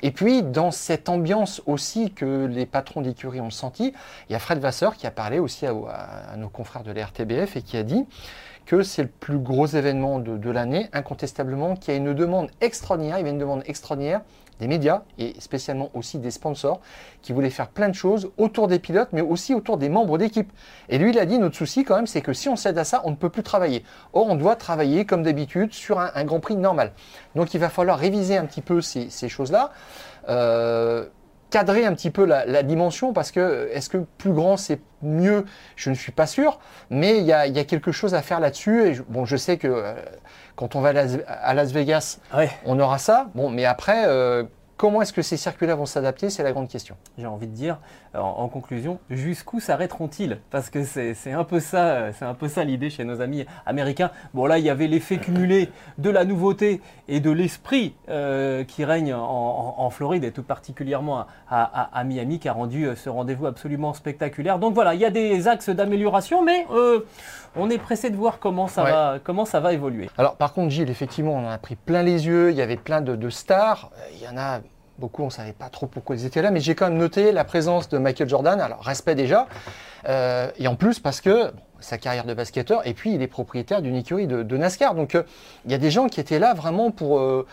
Et 0.02 0.12
puis, 0.12 0.42
dans 0.42 0.70
cette 0.70 1.10
ambiance 1.10 1.60
aussi 1.66 2.10
que 2.10 2.46
les 2.46 2.64
patrons 2.64 3.02
d'écurie 3.02 3.42
ont 3.42 3.50
senti, 3.50 3.92
il 4.28 4.32
y 4.32 4.34
a 4.34 4.38
Fred 4.38 4.60
Vasseur 4.60 4.96
qui 4.96 5.06
a 5.06 5.10
parlé 5.10 5.40
aussi 5.40 5.66
à, 5.66 6.34
nos 6.38 6.48
confrères 6.48 6.84
de 6.84 6.92
la 6.92 7.04
RTBF 7.04 7.56
et 7.56 7.62
qui 7.62 7.76
a 7.76 7.82
dit 7.82 8.06
que 8.64 8.82
c'est 8.82 9.02
le 9.02 9.08
plus 9.08 9.38
gros 9.38 9.66
événement 9.66 10.20
de, 10.20 10.38
de 10.38 10.50
l'année, 10.50 10.88
incontestablement, 10.94 11.76
qu'il 11.76 11.92
y 11.92 11.96
a 11.98 12.00
une 12.00 12.14
demande 12.14 12.50
extraordinaire, 12.62 13.18
il 13.18 13.20
y 13.20 13.22
avait 13.24 13.30
une 13.30 13.38
demande 13.38 13.62
extraordinaire 13.66 14.22
des 14.60 14.66
médias 14.66 15.02
et 15.18 15.34
spécialement 15.40 15.90
aussi 15.94 16.18
des 16.18 16.30
sponsors 16.30 16.80
qui 17.22 17.32
voulaient 17.32 17.50
faire 17.50 17.68
plein 17.68 17.88
de 17.88 17.94
choses 17.94 18.30
autour 18.38 18.68
des 18.68 18.78
pilotes, 18.78 19.08
mais 19.12 19.20
aussi 19.20 19.54
autour 19.54 19.78
des 19.78 19.88
membres 19.88 20.18
d'équipe. 20.18 20.52
Et 20.88 20.98
lui, 20.98 21.10
il 21.10 21.18
a 21.18 21.26
dit, 21.26 21.38
notre 21.38 21.56
souci 21.56 21.84
quand 21.84 21.96
même, 21.96 22.06
c'est 22.06 22.20
que 22.20 22.32
si 22.32 22.48
on 22.48 22.56
cède 22.56 22.78
à 22.78 22.84
ça, 22.84 23.02
on 23.04 23.10
ne 23.10 23.16
peut 23.16 23.30
plus 23.30 23.42
travailler. 23.42 23.84
Or, 24.12 24.26
on 24.28 24.36
doit 24.36 24.56
travailler 24.56 25.04
comme 25.04 25.22
d'habitude 25.22 25.72
sur 25.72 25.98
un, 25.98 26.24
Grand 26.24 26.40
Prix 26.40 26.56
normal. 26.56 26.92
Donc, 27.34 27.54
il 27.54 27.60
va 27.60 27.68
falloir 27.68 27.98
réviser 27.98 28.36
un 28.36 28.46
petit 28.46 28.62
peu 28.62 28.80
ces, 28.80 29.10
ces 29.10 29.28
choses-là. 29.28 29.72
Euh, 30.28 31.06
cadrer 31.54 31.86
un 31.86 31.94
petit 31.94 32.10
peu 32.10 32.24
la, 32.24 32.44
la 32.46 32.64
dimension 32.64 33.12
parce 33.12 33.30
que 33.30 33.70
est-ce 33.72 33.88
que 33.88 33.98
plus 34.18 34.32
grand 34.32 34.56
c'est 34.56 34.80
mieux? 35.02 35.44
Je 35.76 35.88
ne 35.88 35.94
suis 35.94 36.10
pas 36.10 36.26
sûr, 36.26 36.58
mais 36.90 37.18
il 37.18 37.24
y 37.24 37.32
a, 37.32 37.46
il 37.46 37.54
y 37.56 37.60
a 37.60 37.64
quelque 37.64 37.92
chose 37.92 38.12
à 38.12 38.22
faire 38.22 38.40
là-dessus. 38.40 38.82
Et 38.82 38.94
je, 38.94 39.02
bon, 39.08 39.24
je 39.24 39.36
sais 39.36 39.56
que 39.56 39.68
euh, 39.68 39.94
quand 40.56 40.74
on 40.74 40.80
va 40.80 40.88
à 40.88 40.92
Las, 40.92 41.12
à 41.28 41.54
Las 41.54 41.70
Vegas, 41.70 42.18
Ouais, 42.36 42.50
on 42.64 42.80
aura 42.80 42.98
ça. 42.98 43.30
Bon, 43.36 43.50
mais 43.50 43.64
après, 43.66 44.04
euh, 44.08 44.42
comment 44.76 45.00
est-ce 45.00 45.12
que 45.12 45.22
ces 45.22 45.36
circuits-là 45.36 45.76
vont 45.76 45.86
s'adapter? 45.86 46.28
C'est 46.28 46.42
la 46.42 46.50
grande 46.50 46.68
question. 46.68 46.96
j'ai 47.18 47.26
envie 47.26 47.46
de 47.46 47.54
dire, 47.54 47.78
en, 48.16 48.20
en 48.44 48.48
conclusion, 48.48 48.98
jusqu'où 49.10 49.60
s'arrêteront-ils? 49.60 50.38
Parce 50.50 50.70
que 50.70 50.84
c'est 50.84 51.32
un 51.32 51.44
peu 51.44 51.60
ça, 51.60 52.12
c'est 52.12 52.24
un 52.24 52.34
peu 52.34 52.48
ça 52.48 52.64
l'idée 52.64 52.90
chez 52.90 53.04
nos 53.04 53.20
amis 53.20 53.44
américains. 53.66 54.10
Bon 54.34 54.46
là, 54.46 54.58
il 54.58 54.64
y 54.64 54.70
avait 54.70 54.86
l'effet 54.86 55.18
cumulé 55.18 55.70
de 55.98 56.10
la 56.10 56.24
nouveauté 56.24 56.80
et 57.08 57.20
de 57.20 57.30
l'esprit 57.30 57.94
euh, 58.08 58.64
qui 58.64 58.84
règne 58.84 59.14
en, 59.14 59.20
en- 59.22 59.74
en 59.78 59.90
Floride 59.90 60.24
et 60.24 60.32
tout 60.32 60.42
particulièrement 60.42 61.20
à, 61.20 61.26
à- 61.48 61.98
à 61.98 62.04
Miami 62.04 62.38
qui 62.38 62.48
a 62.48 62.52
rendu 62.52 62.84
euh, 62.86 62.96
ce 62.96 63.08
rendez-vous 63.10 63.46
absolument 63.46 63.92
spectaculaire. 63.94 64.58
Donc 64.58 64.74
voilà, 64.74 64.94
il 64.94 65.00
y 65.00 65.04
a 65.04 65.10
des 65.10 65.48
axes 65.48 65.68
d'amélioration, 65.70 66.42
mais 66.42 66.66
euh, 66.72 67.00
on 67.56 67.70
est 67.70 67.78
pressé 67.78 68.10
de 68.10 68.16
voir 68.16 68.38
comment 68.38 68.66
ça 68.68 68.84
Ouais. 68.84 68.90
va, 68.90 69.18
comment 69.22 69.44
ça 69.44 69.60
va 69.60 69.72
évoluer. 69.72 70.10
Alors, 70.18 70.36
par 70.36 70.52
contre, 70.52 70.70
Gilles, 70.70 70.90
effectivement, 70.90 71.32
on 71.34 71.46
en 71.46 71.50
a 71.50 71.58
pris 71.58 71.76
plein 71.76 72.02
les 72.02 72.26
yeux. 72.26 72.50
Il 72.50 72.56
y 72.56 72.62
avait 72.62 72.76
plein 72.76 73.00
de, 73.00 73.16
de 73.16 73.30
stars. 73.30 73.90
Il 74.14 74.22
y 74.22 74.28
en 74.28 74.36
a 74.36 74.60
beaucoup, 74.98 75.22
on 75.22 75.26
ne 75.26 75.30
savait 75.30 75.52
pas 75.52 75.68
trop 75.68 75.86
pourquoi 75.86 76.16
ils 76.16 76.24
étaient 76.26 76.42
là, 76.42 76.50
mais 76.50 76.60
j'ai 76.60 76.74
quand 76.74 76.88
même 76.88 76.98
noté 76.98 77.32
la 77.32 77.44
présence 77.44 77.88
de 77.88 77.98
Michael 77.98 78.28
Jordan. 78.28 78.60
Alors, 78.60 78.82
respect 78.82 79.14
déjà. 79.14 79.46
Euh, 80.08 80.50
et 80.58 80.68
en 80.68 80.76
plus, 80.76 81.00
parce 81.00 81.20
que 81.20 81.50
bon, 81.50 81.60
sa 81.80 81.98
carrière 81.98 82.24
de 82.24 82.34
basketteur, 82.34 82.86
et 82.86 82.94
puis 82.94 83.14
il 83.14 83.22
est 83.22 83.26
propriétaire 83.26 83.82
d'une 83.82 83.96
écurie 83.96 84.26
de, 84.26 84.42
de 84.42 84.56
NASCAR. 84.56 84.94
Donc, 84.94 85.14
euh, 85.14 85.22
il 85.64 85.70
y 85.72 85.74
a 85.74 85.78
des 85.78 85.90
gens 85.90 86.06
qui 86.08 86.20
étaient 86.20 86.38
là 86.38 86.54
vraiment 86.54 86.90
pour. 86.90 87.18
euh, 87.18 87.46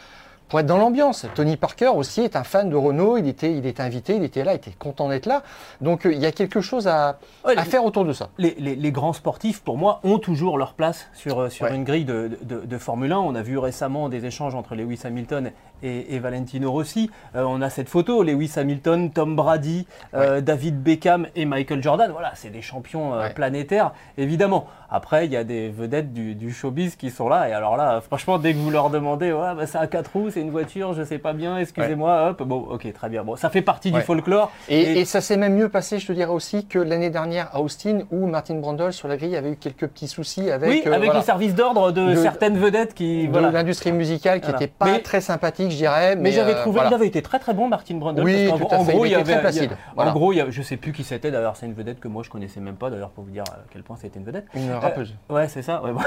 pour 0.50 0.60
être 0.60 0.66
dans 0.66 0.78
l'ambiance. 0.78 1.26
Tony 1.34 1.56
Parker 1.56 1.88
aussi 1.96 2.20
est 2.24 2.36
un 2.36 2.44
fan 2.44 2.70
de 2.70 2.76
Renault, 2.76 3.16
il 3.16 3.26
était, 3.26 3.54
il 3.54 3.66
était 3.66 3.82
invité, 3.82 4.18
il 4.18 4.24
était 4.26 4.44
là, 4.44 4.52
il 4.52 4.58
était 4.58 4.72
content 4.78 5.08
d'être 5.08 5.26
là. 5.26 5.44
Donc 5.80 6.02
il 6.04 6.18
y 6.18 6.26
a 6.26 6.34
quelque 6.34 6.60
chose 6.60 6.90
à, 6.90 7.20
Ouais, 7.46 7.58
à 7.58 7.64
les- 7.64 7.70
faire 7.70 7.86
autour 7.86 8.04
de 8.04 8.12
ça. 8.12 8.28
les, 8.38 8.54
les- 8.60 8.76
les 8.76 8.92
grands 8.92 9.14
sportifs, 9.14 9.62
pour 9.62 9.78
moi, 9.78 10.02
ont 10.04 10.18
toujours 10.20 10.58
leur 10.58 10.74
place 10.74 11.08
sur, 11.14 11.50
sur 11.50 11.68
Ouais. 11.68 11.74
une 11.78 11.86
grille 11.86 12.04
de, 12.04 12.38
de- 12.42 12.66
de 12.66 12.78
Formule 12.78 13.14
1. 13.14 13.20
On 13.20 13.34
a 13.36 13.42
vu 13.42 13.58
récemment 13.58 14.10
des 14.10 14.26
échanges 14.26 14.54
entre 14.54 14.76
Lewis 14.76 15.00
Hamilton 15.06 15.52
et, 15.84 16.16
et 16.16 16.20
Valentino 16.20 16.72
Rossi. 16.72 17.10
Euh, 17.36 17.44
on 17.48 17.62
a 17.62 17.70
cette 17.70 17.90
photo, 17.90 18.24
Lewis 18.24 18.52
Hamilton, 18.56 19.12
Tom 19.12 19.36
Brady, 19.36 19.88
euh, 20.14 20.42
David 20.42 20.82
Beckham 20.82 21.28
et 21.36 21.46
Michael 21.46 21.82
Jordan. 21.84 22.12
Voilà, 22.12 22.32
c'est 22.36 22.50
des 22.50 22.62
champions 22.62 23.14
euh, 23.14 23.22
Ouais. 23.22 23.34
planétaires, 23.34 23.92
évidemment. 24.18 24.68
Après, 24.94 25.26
il 25.26 25.32
y 25.32 25.38
a 25.38 25.46
des 25.46 25.70
vedettes 25.70 26.12
du, 26.12 26.36
du 26.36 26.52
showbiz 26.52 26.98
qui 26.98 27.12
sont 27.12 27.30
là. 27.30 27.48
Et 27.48 27.54
alors 27.54 27.78
là, 27.78 28.02
franchement, 28.02 28.38
dès 28.38 28.52
que 28.54 28.58
vous 28.58 28.72
leur 28.72 28.90
demandez, 28.90 29.32
ouais, 29.32 29.56
bah, 29.56 29.66
c'est 29.66 29.78
à 29.78 29.88
quatre 29.88 30.12
roues, 30.14 30.30
c'est 30.32 30.42
une 30.42 30.50
voiture, 30.52 30.94
je 30.94 31.04
sais 31.04 31.18
pas 31.18 31.32
bien, 31.32 31.58
excusez-moi, 31.60 32.30
hop, 32.32 32.44
bon, 32.44 32.68
ok, 32.70 32.92
très 32.92 33.08
bien. 33.08 33.24
Bon, 33.24 33.38
ça 33.38 33.50
fait 33.50 33.62
partie 33.62 33.92
du 33.92 34.02
folklore. 34.02 34.52
Et, 34.68 34.82
Et- 34.82 35.00
et 35.00 35.06
ça 35.06 35.22
s'est 35.22 35.38
même 35.38 35.56
mieux 35.56 35.70
passé, 35.70 35.98
je 36.00 36.08
te 36.08 36.12
dirais 36.12 36.32
aussi, 36.32 36.66
que 36.66 36.78
l'année 36.78 37.10
dernière 37.10 37.48
à 37.54 37.62
Austin, 37.62 38.00
où 38.12 38.26
Martin 38.28 38.56
Brundle 38.56 38.92
sur 38.92 39.08
la 39.08 39.16
grille 39.16 39.38
avait 39.38 39.52
eu 39.52 39.56
quelques 39.56 39.88
petits 39.88 40.10
soucis 40.10 40.52
avec, 40.52 40.70
oui, 40.70 40.82
avec 40.86 41.06
voilà, 41.06 41.20
le 41.20 41.26
service 41.26 41.56
d'ordre 41.56 41.92
de, 41.94 42.10
De- 42.10 42.16
certaines 42.16 42.58
vedettes 42.58 42.94
qui. 42.94 43.28
de 43.28 43.32
voilà. 43.32 43.50
l'industrie 43.52 43.94
musicale 43.94 44.42
qui 44.42 44.48
Voilà. 44.50 44.60
n'était 44.60 44.74
pas 44.78 44.86
Mais- 44.88 45.00
très 45.00 45.22
sympathique, 45.22 45.71
je 45.72 45.78
dirais. 45.78 46.16
Mais, 46.16 46.22
Mais, 46.24 46.32
j'avais 46.32 46.54
euh, 46.54 46.62
trouvé, 46.62 46.76
voilà. 46.76 46.90
il 46.90 46.94
avait 46.94 47.08
été 47.08 47.22
très 47.22 47.40
très 47.40 47.54
bon, 47.54 47.68
Martin 47.68 47.96
Brundle. 47.96 48.24
Oui, 48.24 48.48
parce 48.48 48.60
qu'en 48.60 48.68
tout 48.68 48.76
à 48.76 48.78
en 48.80 48.86
fait, 48.86 48.94
gros, 48.94 49.06
il 49.06 49.10
il 49.10 49.12
était 49.14 49.22
avait, 49.22 49.32
très 49.32 49.40
a- 49.40 49.42
placide, 49.42 49.72
En 49.98 50.12
gros, 50.12 50.34
il 50.34 50.38
y 50.38 50.42
a- 50.42 50.50
je 50.50 50.62
sais 50.62 50.78
plus 50.78 50.92
qui 50.92 51.04
c'était. 51.04 51.32
D'ailleurs, 51.32 51.56
c'est 51.56 51.66
une 51.66 51.74
vedette 51.74 52.00
que 52.00 52.08
moi 52.08 52.24
je 52.24 52.30
connaissais 52.30 52.60
même 52.60 52.76
pas. 52.76 52.90
D'ailleurs, 52.90 53.10
pour 53.10 53.24
vous 53.24 53.32
dire 53.32 53.44
à 53.48 53.60
quel 53.72 53.84
point 53.84 53.98
c'était 54.00 54.20
une 54.20 54.26
vedette. 54.26 54.46
Une 54.56 54.72
rappeuse. 54.74 55.16
Ouais, 55.30 55.48
c'est 55.48 55.62
ça. 55.62 55.82
ouais, 55.84 55.92
bon. 55.92 56.02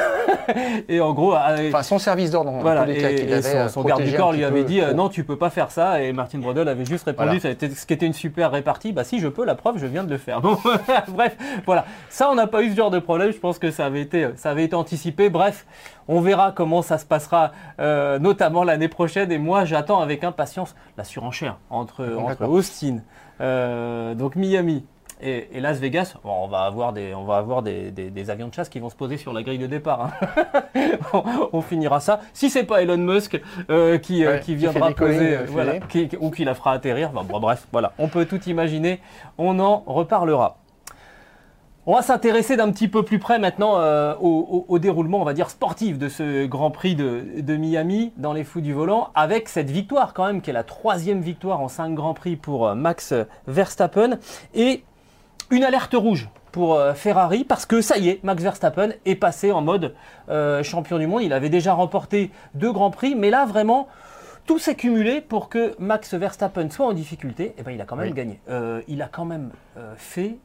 et 0.89 1.01
en 1.01 1.13
gros, 1.13 1.35
euh, 1.35 1.69
Enfin, 1.69 1.83
son 1.83 1.99
service 1.99 2.31
d'ordre, 2.31 2.53
voilà, 2.61 2.89
et, 2.89 2.95
qu'il 2.95 3.29
et 3.31 3.33
avait 3.33 3.43
son, 3.43 3.57
euh, 3.57 3.69
son 3.69 3.83
garde 3.83 4.03
du 4.03 4.11
protégé 4.11 4.17
Cor 4.17 4.31
petit 4.31 4.39
lui 4.39 4.45
avait 4.45 4.65
dit 4.65 4.81
euh, 4.81 4.93
non, 4.93 5.09
tu 5.09 5.25
peux 5.25 5.37
pas 5.39 5.51
faire 5.51 5.71
ça, 5.71 6.03
et 6.03 6.13
Martin 6.13 6.39
Brodel 6.39 6.69
avait 6.69 6.85
juste 6.85 7.05
répondu 7.07 7.41
ce 7.41 7.87
qui 7.87 7.93
était 7.93 8.07
une 8.07 8.13
super 8.13 8.51
répartie. 8.51 8.93
Bah 8.93 9.05
si, 9.05 9.19
je 9.21 9.29
peux, 9.29 9.45
la 9.45 9.55
preuve, 9.55 9.79
je 9.79 9.87
viens 9.87 10.05
de 10.05 10.11
le 10.11 10.19
faire. 10.19 10.41
Bon, 10.45 10.59
bref, 11.09 11.37
voilà. 11.65 11.87
Ça, 12.11 12.29
on 12.31 12.35
n'a 12.35 12.47
pas 12.47 12.63
eu 12.63 12.71
ce 12.71 12.77
genre 12.77 12.91
de 12.91 12.99
problème. 12.99 13.33
Je 13.33 13.39
pense 13.39 13.59
que 13.59 13.71
ça 13.71 13.87
avait 13.87 14.03
été, 14.03 14.29
ça 14.37 14.51
avait 14.51 14.65
été 14.65 14.75
anticipé. 14.75 15.31
Bref, 15.31 15.65
on 16.09 16.21
verra 16.21 16.53
comment 16.53 16.83
ça 16.83 16.99
se 16.99 17.05
passera, 17.07 17.53
euh, 17.81 18.19
notamment 18.19 18.65
l'année 18.65 18.89
prochaine. 18.89 19.31
Et 19.33 19.39
moi, 19.39 19.65
j'attends 19.65 20.01
avec 20.01 20.25
impatience 20.25 20.75
la 20.97 21.05
surenchère 21.05 21.59
entre. 21.71 22.05
Austin, 22.47 22.99
euh, 23.41 24.15
donc 24.15 24.37
Miami. 24.37 24.85
Et, 25.23 25.49
et 25.57 25.61
Las 25.61 25.79
Vegas, 25.79 26.15
bon, 26.25 26.33
on 26.43 26.49
va 26.49 26.63
avoir, 26.65 26.93
des, 26.93 27.15
on 27.15 27.25
va 27.25 27.37
avoir 27.39 27.63
des, 27.63 27.91
des- 27.93 28.11
des 28.11 28.31
avions 28.31 28.49
de 28.49 28.53
chasse 28.53 28.69
qui 28.69 28.81
vont 28.81 28.91
se 28.91 28.97
poser 28.97 29.17
sur 29.17 29.33
la 29.33 29.43
grille 29.43 29.59
de 29.61 29.67
départ. 29.69 30.11
hein. 30.21 30.43
on, 31.13 31.23
on 31.53 31.61
finira 31.63 32.01
ça. 32.01 32.21
Si 32.35 32.51
c'est 32.51 32.65
pas 32.65 32.83
Elon 32.83 32.99
Musk 32.99 33.41
euh, 33.71 33.97
qui, 33.99 34.27
Ouais, 34.27 34.41
qui 34.41 34.47
qui 34.47 34.57
viendra 34.57 34.89
poser, 34.93 35.37
euh, 35.37 35.47
voilà, 35.49 35.73
qui- 35.89 36.11
ou 36.21 36.31
qui 36.31 36.45
la 36.45 36.55
fera 36.55 36.73
atterrir. 36.73 37.11
Bon, 37.11 37.39
bref, 37.41 37.67
voilà, 37.73 37.93
on 37.99 38.09
peut 38.09 38.27
tout 38.27 38.43
imaginer. 38.49 39.01
On 39.39 39.61
en 39.61 39.85
reparlera. 39.87 40.59
On 41.87 41.95
va 41.95 42.01
s'intéresser 42.03 42.57
d'un 42.57 42.71
petit 42.73 42.89
peu 42.89 43.03
plus 43.03 43.19
près 43.19 43.39
maintenant 43.39 43.79
euh, 43.79 44.15
au, 44.19 44.29
au- 44.29 44.65
au 44.69 44.79
déroulement, 44.79 45.21
on 45.21 45.25
va 45.25 45.35
dire, 45.35 45.51
sportif 45.51 45.99
de 45.99 46.09
ce 46.09 46.47
Grand 46.47 46.71
Prix 46.71 46.95
de, 46.95 47.25
de 47.43 47.57
Miami 47.57 48.13
dans 48.17 48.33
les 48.33 48.43
fous 48.43 48.63
du 48.63 48.73
volant, 48.73 49.11
avec 49.15 49.51
cette 49.51 49.71
victoire 49.71 50.15
quand 50.15 50.27
même, 50.27 50.41
qui 50.41 50.49
est 50.49 50.55
la 50.55 50.63
troisième 50.65 51.21
victoire 51.21 51.61
en 51.61 51.69
cinq 51.69 51.93
Grands 51.95 52.15
Prix 52.15 52.37
pour 52.37 52.67
euh, 52.69 52.75
Max 52.75 53.13
Verstappen, 53.47 54.19
et 54.55 54.83
une 55.51 55.63
alerte 55.63 55.93
rouge 55.95 56.31
pour 56.53 56.75
euh, 56.77 56.95
Ferrari, 56.95 57.45
parce 57.45 57.67
que 57.67 57.83
ça 57.83 57.99
y 57.99 58.09
est, 58.09 58.25
Max 58.25 58.43
Verstappen 58.43 58.91
est 59.05 59.17
passé 59.17 59.53
en 59.53 59.61
mode 59.61 59.95
euh, 60.31 60.63
champion 60.63 60.99
du 60.99 61.07
monde. 61.07 61.21
Il 61.23 61.35
avait 61.35 61.51
déjà 61.51 61.75
remporté 61.75 62.31
deux 62.55 62.73
Grands 62.73 62.91
Prix, 62.93 63.15
mais 63.15 63.29
là 63.31 63.45
vraiment... 63.45 63.89
Tout 64.47 64.59
s'est 64.59 64.75
cumulé 64.75 65.23
pour 65.23 65.49
que 65.49 65.75
Max 65.79 66.13
Verstappen 66.13 66.69
soit 66.69 66.85
en 66.85 66.93
difficulté. 66.93 67.55
Et 67.57 67.63
ben, 67.63 67.71
il 67.71 67.81
a 67.81 67.87
quand 67.87 67.97
même 67.97 68.09
Oui. 68.09 68.13
gagné. 68.13 68.41
Euh, 68.51 68.83
il 68.89 69.01
a 69.01 69.09
quand 69.09 69.25
même 69.25 69.49
euh, 69.79 69.95
fait 69.97 70.37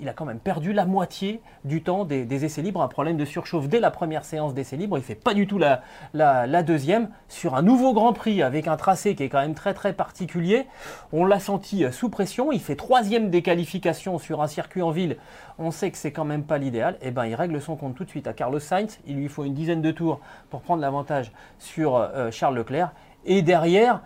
il 0.00 0.08
a 0.08 0.12
quand 0.12 0.24
même 0.24 0.38
perdu 0.38 0.72
la 0.72 0.84
moitié 0.84 1.40
du 1.64 1.82
temps 1.82 2.04
des, 2.04 2.44
essais 2.44 2.62
libres. 2.62 2.82
Un 2.82 2.88
problème 2.88 3.16
de 3.16 3.24
surchauffe 3.24 3.68
dès 3.68 3.80
la 3.80 3.90
première 3.90 4.24
séance 4.24 4.54
d'essais 4.54 4.76
libres. 4.76 4.98
Il 4.98 5.04
fait 5.04 5.14
pas 5.14 5.34
du 5.34 5.46
tout 5.46 5.58
la, 5.58 6.62
deuxième. 6.62 7.08
Sur 7.28 7.54
un 7.54 7.62
nouveau 7.62 7.92
Grand 7.92 8.12
Prix 8.12 8.42
avec 8.42 8.68
un 8.68 8.76
tracé 8.76 9.14
qui 9.14 9.24
est 9.24 9.28
quand 9.28 9.40
même 9.40 9.54
très 9.54 9.74
très 9.74 9.92
particulier, 9.92 10.66
on 11.12 11.24
l'a 11.26 11.40
senti 11.40 11.84
sous 11.92 12.08
pression. 12.08 12.52
Il 12.52 12.60
fait 12.60 12.76
troisième 12.76 13.30
des 13.30 13.42
qualifications 13.42 14.18
sur 14.18 14.42
un 14.42 14.46
circuit 14.46 14.82
en 14.82 14.90
ville. 14.90 15.16
On 15.58 15.70
sait 15.70 15.90
que 15.90 15.98
c'est 15.98 16.12
quand 16.12 16.24
même 16.24 16.44
pas 16.44 16.58
l'idéal. 16.58 16.96
Et 17.02 17.10
ben 17.10 17.26
il 17.26 17.34
règle 17.34 17.60
son 17.60 17.76
compte 17.76 17.94
tout 17.96 18.04
de 18.04 18.10
suite 18.10 18.26
à 18.26 18.32
Carlos 18.32 18.60
Sainz. 18.60 18.98
Il 19.06 19.16
lui 19.16 19.28
faut 19.28 19.44
une 19.44 19.54
dizaine 19.54 19.82
de 19.82 19.90
tours 19.90 20.20
pour 20.50 20.60
prendre 20.60 20.80
l'avantage 20.80 21.32
sur 21.58 21.96
euh, 21.96 22.30
Charles 22.30 22.56
Leclerc. 22.56 22.92
Et 23.24 23.42
derrière, 23.42 24.00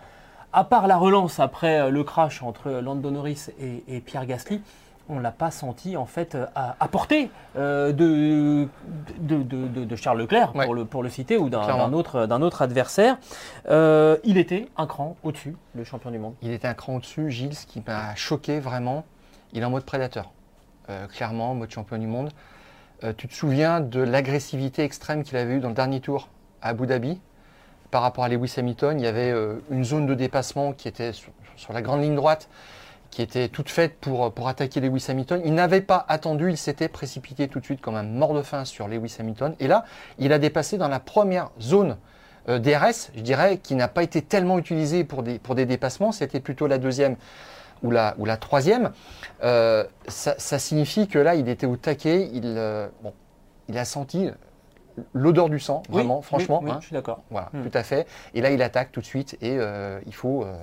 à 0.51 0.63
part 0.63 0.87
la 0.87 0.97
relance 0.97 1.39
après 1.39 1.79
euh, 1.79 1.89
le 1.89 2.03
crash 2.03 2.41
entre 2.43 2.71
Lando 2.71 3.11
Norris 3.11 3.47
et, 3.59 3.83
et 3.87 3.99
Pierre 4.01 4.25
Gasly, 4.25 4.61
on 5.13 5.19
l'a 5.19 5.31
pas 5.31 5.51
senti 5.51 5.95
en 5.97 6.05
fait 6.05 6.35
euh, 6.35 6.45
à, 6.55 6.75
à 6.79 6.87
portée 6.87 7.29
euh, 7.55 7.91
de, 7.91 8.67
de, 9.19 9.41
de- 9.43 9.67
de- 9.67 9.85
de 9.85 9.95
Charles 9.95 10.19
Leclerc 10.19 10.55
Ouais. 10.55 10.65
pour, 10.65 10.73
le, 10.75 10.85
pour 10.85 11.03
le 11.03 11.09
citer 11.09 11.37
ou 11.37 11.49
d'un 11.49 11.93
autre, 11.93 12.25
d'un 12.25 12.41
autre 12.41 12.61
adversaire. 12.61 13.17
Euh, 13.69 14.17
il 14.23 14.37
était 14.37 14.67
un 14.77 14.87
cran 14.87 15.15
au-dessus, 15.23 15.55
le 15.75 15.83
champion 15.83 16.11
du 16.11 16.19
monde. 16.19 16.33
Il 16.41 16.51
était 16.51 16.67
un 16.67 16.73
cran 16.73 16.95
au-dessus, 16.95 17.29
Gilles, 17.31 17.55
ce 17.55 17.65
qui 17.65 17.81
m'a 17.85 18.15
choqué 18.15 18.59
vraiment. 18.59 19.05
Il 19.53 19.61
est 19.61 19.65
en 19.65 19.69
mode 19.69 19.85
prédateur, 19.85 20.31
Euh, 20.89 21.07
clairement, 21.07 21.51
en 21.51 21.55
mode 21.55 21.71
champion 21.71 21.97
du 21.97 22.07
monde. 22.07 22.29
Tu 23.17 23.27
te 23.27 23.33
souviens 23.33 23.81
de 23.81 23.99
l'agressivité 23.99 24.83
extrême 24.83 25.23
qu'il 25.23 25.35
avait 25.37 25.55
eue 25.55 25.59
dans 25.59 25.67
le 25.67 25.73
dernier 25.75 25.99
tour 25.99 26.29
à 26.61 26.69
Abu 26.69 26.87
Dhabi? 26.87 27.19
Par 27.91 28.01
rapport 28.01 28.23
à 28.23 28.29
Lewis 28.29 28.53
Hamilton 28.57 28.97
Il 28.99 29.03
y 29.03 29.07
avait 29.07 29.33
une 29.69 29.83
zone 29.83 30.05
de 30.05 30.15
dépassement 30.15 30.71
qui 30.71 30.87
était 30.87 31.11
sur, 31.11 31.31
sur 31.57 31.73
la 31.73 31.81
grande 31.81 32.01
ligne 32.01 32.15
droite, 32.15 32.47
qui 33.13 33.21
était 33.21 33.47
toute 33.47 33.69
faite 33.69 33.97
pour, 33.99 34.33
pour 34.33 34.47
attaquer 34.47 34.79
Lewis 34.79 35.05
Hamilton. 35.09 35.41
Il 35.45 35.53
n'avait 35.53 35.81
pas 35.81 36.05
attendu, 36.07 36.49
il 36.49 36.57
s'était 36.57 36.87
précipité 36.87 37.47
tout 37.47 37.59
de 37.59 37.65
suite 37.65 37.81
comme 37.81 37.95
un 37.95 38.03
mort 38.03 38.33
de 38.33 38.41
faim 38.41 38.65
sur 38.65 38.87
Lewis 38.87 39.15
Hamilton. 39.19 39.55
Et 39.59 39.67
là, 39.67 39.85
il 40.19 40.33
a 40.33 40.39
dépassé 40.39 40.77
dans 40.77 40.87
la 40.87 40.99
première 40.99 41.51
zone 41.61 41.97
euh, 42.49 42.59
DRS, 42.59 43.11
je 43.15 43.21
dirais, 43.21 43.57
qui 43.57 43.75
n'a 43.75 43.87
pas 43.87 44.03
été 44.03 44.21
tellement 44.21 44.57
utilisée 44.59 45.03
pour 45.03 45.23
des, 45.23 45.39
pour 45.39 45.55
des 45.55 45.65
dépassements, 45.65 46.11
c'était 46.11 46.39
plutôt 46.41 46.67
la 46.67 46.77
deuxième 46.77 47.15
ou 47.83 47.91
la, 47.91 48.15
ou 48.17 48.25
la 48.25 48.37
troisième. 48.37 48.91
Euh, 49.43 49.85
ça, 50.07 50.35
ça 50.37 50.59
signifie 50.59 51.07
que 51.07 51.19
là, 51.19 51.35
il 51.35 51.47
était 51.49 51.67
au 51.67 51.77
taquet, 51.77 52.29
il, 52.33 52.55
euh, 52.57 52.87
bon, 53.01 53.13
il 53.69 53.77
a 53.77 53.85
senti 53.85 54.29
l'odeur 55.13 55.49
du 55.49 55.59
sang, 55.59 55.83
vraiment, 55.89 56.17
oui, 56.17 56.23
franchement. 56.23 56.61
oui, 56.63 56.71
hein. 56.71 56.77
je 56.79 56.87
suis 56.87 56.93
d'accord. 56.93 57.23
Voilà, 57.29 57.49
Hmm. 57.53 57.63
tout 57.63 57.77
à 57.77 57.83
fait. 57.83 58.07
Et 58.33 58.41
là, 58.41 58.51
il 58.51 58.61
attaque 58.61 58.91
tout 58.91 58.99
de 59.01 59.05
suite 59.05 59.37
et 59.41 59.57
euh, 59.57 59.99
il 60.05 60.13
faut, 60.13 60.43
euh, 60.43 60.53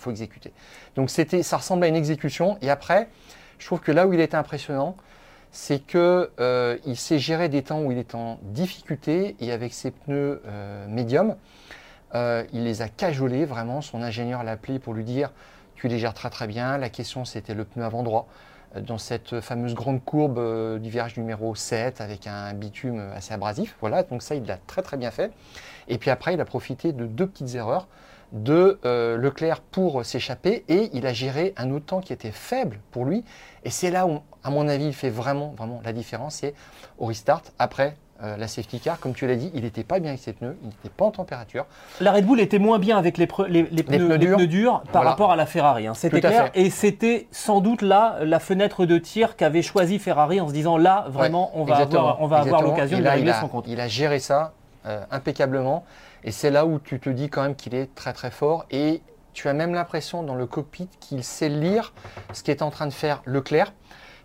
faut 0.00 0.10
exécuter. 0.10 0.52
Donc, 0.96 1.10
c'était, 1.10 1.42
ça 1.42 1.58
ressemble 1.58 1.84
à 1.84 1.88
une 1.88 1.96
exécution. 1.96 2.58
Et 2.62 2.70
après, 2.70 3.08
je 3.58 3.66
trouve 3.66 3.80
que 3.80 3.92
là 3.92 4.06
où 4.06 4.12
il 4.12 4.20
était 4.20 4.36
impressionnant, 4.36 4.96
c'est 5.52 5.80
que 5.80 6.30
euh, 6.38 6.78
il 6.86 6.96
sait 6.96 7.18
gérer 7.18 7.48
des 7.48 7.62
temps 7.62 7.82
où 7.82 7.92
il 7.92 7.98
est 7.98 8.14
en 8.14 8.38
difficulté 8.42 9.36
et 9.40 9.52
avec 9.52 9.72
ses 9.72 9.90
pneus 9.90 10.42
euh, 10.46 10.86
médiums, 10.88 11.36
euh, 12.14 12.44
il 12.52 12.64
les 12.64 12.82
a 12.82 12.88
cajolés 12.88 13.44
vraiment. 13.44 13.80
Son 13.80 14.02
ingénieur 14.02 14.42
l'a 14.42 14.52
appelé 14.52 14.78
pour 14.78 14.94
lui 14.94 15.04
dire 15.04 15.32
Tu 15.74 15.88
les 15.88 15.98
gères 15.98 16.14
très 16.14 16.30
très 16.30 16.46
bien. 16.46 16.78
La 16.78 16.88
question, 16.88 17.24
c'était 17.24 17.54
le 17.54 17.64
pneu 17.64 17.84
avant 17.84 18.02
droit 18.02 18.28
euh, 18.76 18.80
dans 18.80 18.98
cette 18.98 19.40
fameuse 19.40 19.74
grande 19.74 20.04
courbe 20.04 20.78
du 20.78 20.88
virage 20.88 21.16
numéro 21.16 21.54
7 21.54 22.00
avec 22.00 22.26
un 22.26 22.52
bitume 22.54 23.00
assez 23.14 23.34
abrasif. 23.34 23.76
Voilà, 23.80 24.04
donc 24.04 24.22
ça, 24.22 24.36
il 24.36 24.44
l'a 24.44 24.56
très 24.56 24.82
très 24.82 24.96
bien 24.96 25.10
fait. 25.10 25.32
Et 25.88 25.98
puis 25.98 26.10
après, 26.10 26.34
il 26.34 26.40
a 26.40 26.44
profité 26.44 26.92
de 26.92 27.06
deux 27.06 27.26
petites 27.26 27.54
erreurs 27.56 27.88
de 28.32 28.78
euh, 28.84 29.16
Leclerc 29.16 29.60
pour 29.60 30.04
s'échapper 30.04 30.64
et 30.68 30.90
il 30.92 31.06
a 31.06 31.12
géré 31.12 31.52
un 31.56 31.70
autre 31.70 31.86
temps 31.86 32.00
qui 32.00 32.12
était 32.12 32.30
faible 32.30 32.78
pour 32.92 33.04
lui. 33.04 33.24
Et 33.64 33.70
c'est 33.70 33.90
là 33.90 34.06
où, 34.06 34.20
à 34.44 34.50
mon 34.50 34.68
avis, 34.68 34.86
il 34.86 34.94
fait 34.94 35.10
vraiment, 35.10 35.54
vraiment 35.56 35.80
la 35.84 35.92
différence. 35.92 36.36
C'est 36.36 36.54
au 36.98 37.06
restart, 37.06 37.42
après 37.58 37.96
euh, 38.22 38.36
la 38.36 38.48
safety 38.48 38.78
car, 38.80 39.00
comme 39.00 39.14
tu 39.14 39.26
l'as 39.26 39.34
dit, 39.34 39.50
il 39.54 39.62
n'était 39.62 39.82
pas 39.82 39.98
bien 39.98 40.10
avec 40.10 40.20
ses 40.20 40.32
pneus, 40.34 40.56
il 40.62 40.68
n'était 40.68 40.90
pas 40.90 41.06
en 41.06 41.10
température. 41.10 41.64
La 42.00 42.12
Red 42.12 42.26
Bull 42.26 42.38
était 42.40 42.58
moins 42.58 42.78
bien 42.78 42.98
avec 42.98 43.16
les, 43.18 43.26
les- 43.48 43.62
les 43.70 43.82
pneus, 43.82 44.18
durs. 44.18 44.36
pneus 44.36 44.46
durs 44.46 44.80
par 44.82 44.92
Voilà. 44.92 45.10
rapport 45.10 45.32
à 45.32 45.36
la 45.36 45.46
Ferrari. 45.46 45.86
hein. 45.86 45.94
C'était 45.94 46.20
clair. 46.20 46.50
Et 46.54 46.68
c'était 46.70 47.26
sans 47.32 47.60
doute 47.60 47.82
là 47.82 48.18
la 48.22 48.38
fenêtre 48.38 48.84
de 48.86 48.98
tir 48.98 49.36
qu'avait 49.36 49.62
choisi 49.62 49.98
Ferrari 49.98 50.40
en 50.40 50.48
se 50.48 50.52
disant 50.52 50.76
là, 50.76 51.06
vraiment, 51.08 51.50
on 51.54 51.64
va 51.64 51.72
Exactement, 51.72 52.00
avoir, 52.00 52.22
on 52.22 52.26
va 52.26 52.36
avoir 52.40 52.62
l'occasion 52.62 52.98
de 52.98 53.06
régler 53.08 53.22
il 53.22 53.30
a, 53.30 53.40
son 53.40 53.48
compte. 53.48 53.64
Il 53.66 53.80
a 53.80 53.88
géré 53.88 54.18
ça 54.20 54.52
euh, 54.86 55.02
impeccablement. 55.10 55.84
Et 56.24 56.32
c'est 56.32 56.50
là 56.50 56.66
où 56.66 56.78
tu 56.78 57.00
te 57.00 57.08
dis 57.10 57.28
quand 57.28 57.42
même 57.42 57.54
qu'il 57.54 57.74
est 57.74 57.94
très 57.94 58.12
très 58.12 58.30
fort. 58.30 58.66
Et 58.70 59.02
tu 59.32 59.48
as 59.48 59.52
même 59.52 59.74
l'impression 59.74 60.22
dans 60.22 60.34
le 60.34 60.46
cockpit 60.46 60.88
qu'il 61.00 61.24
sait 61.24 61.48
lire 61.48 61.92
ce 62.32 62.42
qu'est 62.42 62.62
en 62.62 62.70
train 62.70 62.86
de 62.86 62.92
faire 62.92 63.22
Leclerc. 63.24 63.72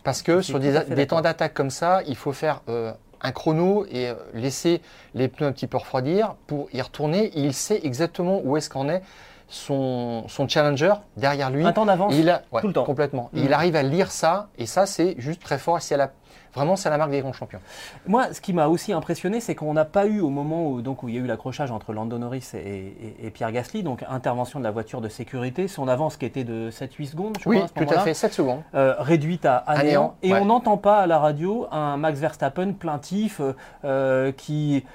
Parce 0.03 0.21
que 0.21 0.41
sur 0.41 0.59
des, 0.59 1.07
temps 1.07 1.21
d'attaque 1.21 1.53
comme 1.53 1.71
ça, 1.71 2.01
il 2.07 2.15
faut 2.15 2.31
faire 2.31 2.61
euh, 2.69 2.91
un 3.21 3.31
chrono 3.31 3.85
et 3.89 4.09
euh, 4.09 4.13
laisser 4.33 4.81
les 5.15 5.27
pneus 5.27 5.47
un 5.47 5.51
petit 5.51 5.67
peu 5.67 5.77
refroidir 5.77 6.35
pour 6.45 6.67
y 6.73 6.81
retourner. 6.81 7.25
Et 7.25 7.41
il 7.41 7.53
sait 7.53 7.79
exactement 7.83 8.39
où 8.43 8.55
est-ce 8.55 8.69
qu'en 8.69 8.87
est 8.87 9.01
son, 9.47 10.27
son 10.27 10.47
challenger 10.47 10.93
derrière 11.17 11.49
lui. 11.49 11.65
Un 11.65 11.71
temps 11.71 11.85
d'avance 11.85 12.13
Et 12.13 12.19
il 12.19 12.29
a, 12.29 12.43
ouais, 12.51 12.61
tout 12.61 12.67
le 12.67 12.73
temps. 12.73 12.83
Complètement. 12.83 13.29
Mhm. 13.33 13.45
il 13.45 13.53
arrive 13.53 13.75
à 13.75 13.83
lire 13.83 14.11
ça. 14.11 14.49
Et 14.57 14.65
ça, 14.65 14.85
c'est 14.85 15.15
juste 15.17 15.41
très 15.41 15.57
fort. 15.57 15.79
La- 15.91 16.11
vraiment, 16.55 16.75
c'est 16.75 16.89
la 16.89 16.97
marque 16.97 17.11
des 17.11 17.21
grands 17.21 17.33
champions. 17.33 17.59
Moi, 18.07 18.33
ce 18.33 18.41
qui 18.41 18.53
m'a 18.53 18.67
aussi 18.67 18.93
impressionné, 18.93 19.39
c'est 19.41 19.53
qu'on 19.55 19.73
n'a 19.73 19.85
pas 19.85 20.05
eu 20.07 20.21
au 20.21 20.29
moment 20.29 20.67
où, 20.69 20.81
donc, 20.81 21.03
où 21.03 21.09
il 21.09 21.15
y 21.15 21.17
a 21.17 21.21
eu 21.21 21.25
l'accrochage 21.27 21.71
entre 21.71 21.93
Lando 21.93 22.17
Norris 22.17 22.49
et, 22.53 22.57
et- 22.57 23.27
et 23.27 23.31
Pierre 23.31 23.51
Gasly, 23.51 23.83
donc 23.83 24.03
intervention 24.09 24.59
de 24.59 24.63
la 24.63 24.71
voiture 24.71 25.01
de 25.01 25.09
sécurité, 25.09 25.67
son 25.67 25.87
avance 25.87 26.17
qui 26.17 26.25
était 26.25 26.43
de 26.43 26.69
7-8 26.71 27.07
secondes, 27.07 27.37
je 27.41 27.49
Oui, 27.49 27.57
crois, 27.57 27.65
à 27.65 27.67
ce 27.67 27.73
tout 27.93 27.99
à 27.99 27.99
fait. 28.03 28.13
7 28.13 28.33
secondes. 28.33 28.61
euh, 28.73 28.95
réduite 28.99 29.45
à, 29.45 29.57
à 29.57 29.71
À 29.79 29.83
néant. 29.83 29.85
néant, 29.85 30.15
Et 30.23 30.31
ouais. 30.33 30.39
on 30.39 30.45
n'entend 30.45 30.77
pas 30.77 30.99
à 30.99 31.07
la 31.07 31.19
radio 31.19 31.67
un 31.71 31.97
Max 31.97 32.19
Verstappen 32.19 32.73
plaintif 32.73 33.41
euh, 33.83 34.31
qui, 34.31 34.85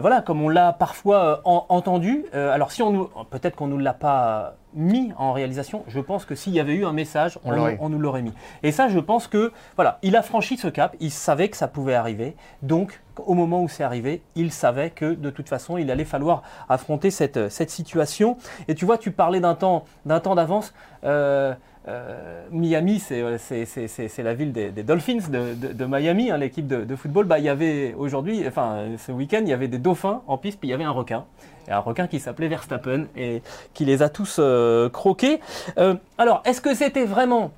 voilà, 0.00 0.20
comme 0.22 0.42
on 0.42 0.48
l'a 0.48 0.72
parfois 0.72 1.16
euh, 1.24 1.36
en- 1.44 1.66
entendu. 1.68 2.24
Euh, 2.34 2.52
alors 2.52 2.72
si 2.72 2.82
on 2.82 2.90
nous, 2.90 3.08
peut-être 3.30 3.56
qu'on 3.56 3.68
nous 3.68 3.78
l'a 3.78 3.92
pas 3.94 4.54
mis 4.74 5.12
en 5.18 5.32
réalisation. 5.32 5.82
Je 5.88 5.98
pense 5.98 6.24
que 6.24 6.34
s'il 6.36 6.52
y 6.52 6.60
avait 6.60 6.74
eu 6.74 6.84
un 6.84 6.92
message, 6.92 7.38
On 7.44 7.52
nous- 7.56 7.66
eu. 7.68 7.76
on 7.80 7.88
nous 7.88 7.98
l'aurait 7.98 8.22
mis. 8.22 8.32
Et 8.62 8.70
ça, 8.70 8.88
je 8.88 9.00
pense 9.00 9.26
que 9.26 9.52
voilà, 9.76 9.98
il 10.02 10.14
a 10.16 10.22
franchi 10.22 10.56
ce 10.56 10.68
cap. 10.68 10.94
Il 11.00 11.10
savait 11.10 11.48
que 11.48 11.56
ça 11.56 11.66
pouvait 11.66 11.94
arriver. 11.94 12.36
Donc, 12.62 13.00
au 13.26 13.34
moment 13.34 13.62
où 13.62 13.68
c'est 13.68 13.82
arrivé, 13.82 14.22
il 14.36 14.52
savait 14.52 14.90
que 14.90 15.14
de 15.14 15.30
toute 15.30 15.48
façon, 15.48 15.76
il 15.76 15.90
allait 15.90 16.04
falloir 16.04 16.42
affronter 16.68 17.10
cette, 17.10 17.48
cette 17.48 17.70
situation. 17.70 18.36
Et 18.68 18.76
tu 18.76 18.84
vois, 18.84 18.96
tu 18.96 19.10
parlais 19.10 19.40
d'un 19.40 19.54
temps, 19.56 19.84
d'un 20.06 20.20
temps 20.20 20.36
d'avance. 20.36 20.72
Euh, 21.04 21.52
euh, 21.88 22.42
Miami, 22.50 23.00
c'est 23.00 24.22
la 24.22 24.34
ville 24.34 24.52
des, 24.52 24.70
Dolphins 24.82 25.30
de, 25.30 25.86
Miami, 25.86 26.30
hein, 26.30 26.36
l'équipe 26.36 26.66
de, 26.66 26.96
football. 26.96 27.26
Bah, 27.26 27.38
il 27.38 27.44
y 27.44 27.48
avait 27.48 27.94
aujourd'hui, 27.96 28.46
enfin 28.46 28.84
ce 28.98 29.12
week-end, 29.12 29.40
il 29.42 29.48
y 29.48 29.52
avait 29.52 29.68
des 29.68 29.78
dauphins 29.78 30.22
en 30.26 30.36
piste, 30.36 30.60
puis 30.60 30.68
il 30.68 30.72
y 30.72 30.74
avait 30.74 30.84
un 30.84 30.90
requin. 30.90 31.24
Un 31.68 31.78
requin 31.78 32.06
qui 32.06 32.18
s'appelait 32.18 32.48
Verstappen 32.48 33.06
et 33.16 33.42
qui 33.74 33.84
les 33.84 34.02
a 34.02 34.08
tous 34.08 34.36
euh, 34.38 34.88
croqués. 34.88 35.40
Euh, 35.78 35.94
alors, 36.18 36.42
est-ce 36.44 36.60
que 36.60 36.74
c'était 36.74 37.04
vraiment 37.04 37.52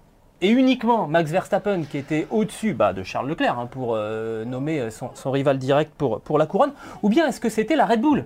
et 0.44 0.48
uniquement 0.48 1.06
Max 1.06 1.30
Verstappen 1.30 1.82
qui 1.88 1.98
était 1.98 2.26
au-dessus 2.30 2.74
bah, 2.74 2.92
de 2.92 3.04
Charles 3.04 3.28
Leclerc 3.28 3.60
hein, 3.60 3.68
pour 3.70 3.96
nommer 4.44 4.88
son, 4.90 5.30
rival 5.30 5.56
direct 5.56 5.92
pour, 5.94 6.36
la 6.36 6.46
couronne 6.46 6.72
Ou 7.04 7.08
bien 7.08 7.28
est-ce 7.28 7.38
que 7.38 7.48
c'était 7.48 7.76
la 7.76 7.86
Red 7.86 8.00
Bull 8.00 8.24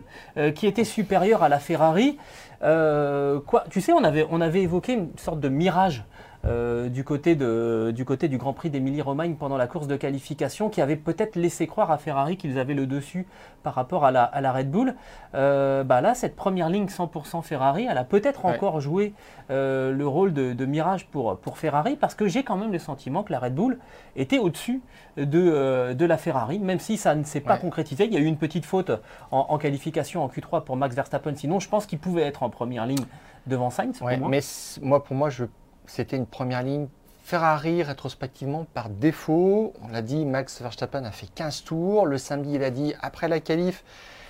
qui 0.54 0.66
était 0.66 0.84
supérieure 0.84 1.42
à 1.42 1.50
la 1.50 1.58
Ferrari 1.58 2.16
euh, 2.62 3.40
Tu 3.70 3.80
sais, 3.80 3.92
on 3.92 4.04
avait 4.04 4.62
évoqué 4.62 4.94
une 4.94 5.16
sorte 5.18 5.40
de 5.40 5.48
mirage 5.48 6.04
euh, 6.46 6.88
du, 6.88 7.02
côté 7.04 7.34
de, 7.34 7.92
du 7.94 8.04
côté 8.04 8.28
du 8.28 8.38
Grand 8.38 8.52
Prix 8.52 8.70
d'Émilie-Romagne 8.70 9.34
pendant 9.34 9.56
la 9.56 9.66
course 9.66 9.86
de 9.88 9.96
qualification 9.96 10.68
qui 10.70 10.80
avait 10.80 10.96
peut-être 10.96 11.36
laissé 11.36 11.66
croire 11.66 11.90
à 11.90 11.98
Ferrari 11.98 12.36
qu'ils 12.36 12.58
avaient 12.58 12.74
le 12.74 12.86
dessus 12.86 13.26
par 13.62 13.74
rapport 13.74 14.04
à 14.04 14.10
la, 14.12 14.22
à 14.24 14.40
la 14.40 14.52
Red 14.52 14.70
Bull. 14.70 14.94
Euh, 15.34 15.82
bah 15.84 16.00
là, 16.00 16.14
cette 16.14 16.36
première 16.36 16.68
ligne 16.68 16.86
100% 16.86 17.42
Ferrari, 17.42 17.86
elle 17.90 17.98
a 17.98 18.04
peut-être 18.04 18.44
Ouais. 18.44 18.54
encore 18.54 18.80
joué 18.80 19.12
euh, 19.50 19.92
le 19.92 20.06
rôle 20.06 20.32
de, 20.32 20.52
de 20.52 20.64
mirage 20.66 21.06
pour, 21.08 21.36
pour 21.38 21.58
Ferrari 21.58 21.96
parce 21.96 22.14
que 22.14 22.28
j'ai 22.28 22.42
quand 22.44 22.56
même 22.56 22.72
le 22.72 22.78
sentiment 22.78 23.22
que 23.22 23.32
la 23.32 23.38
Red 23.40 23.54
Bull 23.54 23.78
était 24.14 24.38
au-dessus 24.38 24.80
de, 25.16 25.92
de 25.94 26.04
la 26.06 26.16
Ferrari, 26.16 26.58
même 26.58 26.78
si 26.78 26.96
ça 26.96 27.14
ne 27.14 27.24
s'est 27.24 27.40
pas 27.40 27.54
Ouais. 27.54 27.60
concrétisé. 27.60 28.04
Il 28.06 28.12
y 28.12 28.16
a 28.16 28.20
eu 28.20 28.24
une 28.26 28.36
petite 28.36 28.66
faute 28.66 28.90
en, 29.30 29.46
en 29.48 29.58
qualification 29.58 30.22
en 30.22 30.28
Q3 30.28 30.62
pour 30.64 30.76
Max 30.76 30.94
Verstappen. 30.94 31.34
Sinon, 31.34 31.58
je 31.60 31.68
pense 31.68 31.86
qu'il 31.86 31.98
pouvait 31.98 32.22
être 32.22 32.42
en 32.42 32.50
première 32.50 32.86
ligne 32.86 33.04
devant 33.46 33.70
Sainz. 33.70 34.00
Ouais, 34.02 34.16
mais 34.18 34.40
moi, 34.82 35.02
pour 35.02 35.16
moi, 35.16 35.30
je- 35.30 35.44
c'était 35.86 36.16
une 36.16 36.26
première 36.26 36.62
ligne 36.62 36.88
Ferrari 37.24 37.82
rétrospectivement 37.82 38.66
par 38.72 38.88
défaut. 38.88 39.72
On 39.82 39.88
l'a 39.88 40.02
dit, 40.02 40.24
Max 40.24 40.60
Verstappen 40.62 41.04
a 41.04 41.10
fait 41.10 41.26
15 41.34 41.64
tours. 41.64 42.06
Le 42.06 42.18
samedi, 42.18 42.54
il 42.54 42.62
a 42.62 42.70
dit 42.70 42.94
après 43.02 43.26
la 43.26 43.40
qualif, 43.40 43.82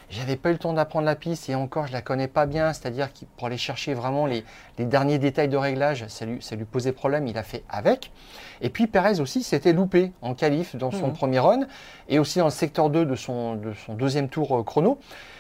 j'avais 0.09 0.37
pas 0.37 0.49
eu 0.49 0.53
le 0.53 0.59
temps 0.59 0.73
d'apprendre 0.73 1.05
la 1.05 1.15
piste 1.17 1.49
et 1.51 1.55
encore, 1.55 1.89
je 1.89 1.93
la 1.93 2.01
connais 2.01 2.29
pas 2.29 2.47
bien. 2.47 2.73
C'est-à-dire 2.73 3.13
qu'il 3.13 3.29
pour 3.37 3.49
aller 3.49 3.59
chercher 3.59 3.93
vraiment 3.93 4.25
les, 4.25 4.45
les 4.79 4.87
derniers 4.87 5.19
détails 5.19 5.49
de 5.49 5.59
réglage, 5.59 6.07
ça 6.09 6.25
lui, 6.25 6.41
ça 6.41 6.57
lui 6.57 6.65
posait 6.65 6.93
problème. 6.93 7.27
Il 7.27 7.37
a 7.37 7.43
fait 7.43 7.65
avec. 7.69 8.13
Et 8.63 8.71
puis 8.71 8.87
Perez 8.87 9.21
aussi 9.21 9.43
s'était 9.43 9.75
loupé 9.75 10.13
en 10.23 10.35
qualif 10.35 10.75
dans 10.75 10.91
son 10.91 11.09
Mhm. 11.09 11.13
premier 11.13 11.39
run 11.41 11.61
et 12.09 12.19
aussi 12.19 12.39
dans 12.39 12.47
le 12.47 12.51
secteur 12.51 12.89
2 12.89 13.05
de 13.05 13.15
son, 13.15 13.57
de 13.57 13.75
son 13.75 13.93
deuxième 13.95 14.31
tour 14.31 14.57
euh, 14.59 14.63
chrono. 14.63 14.99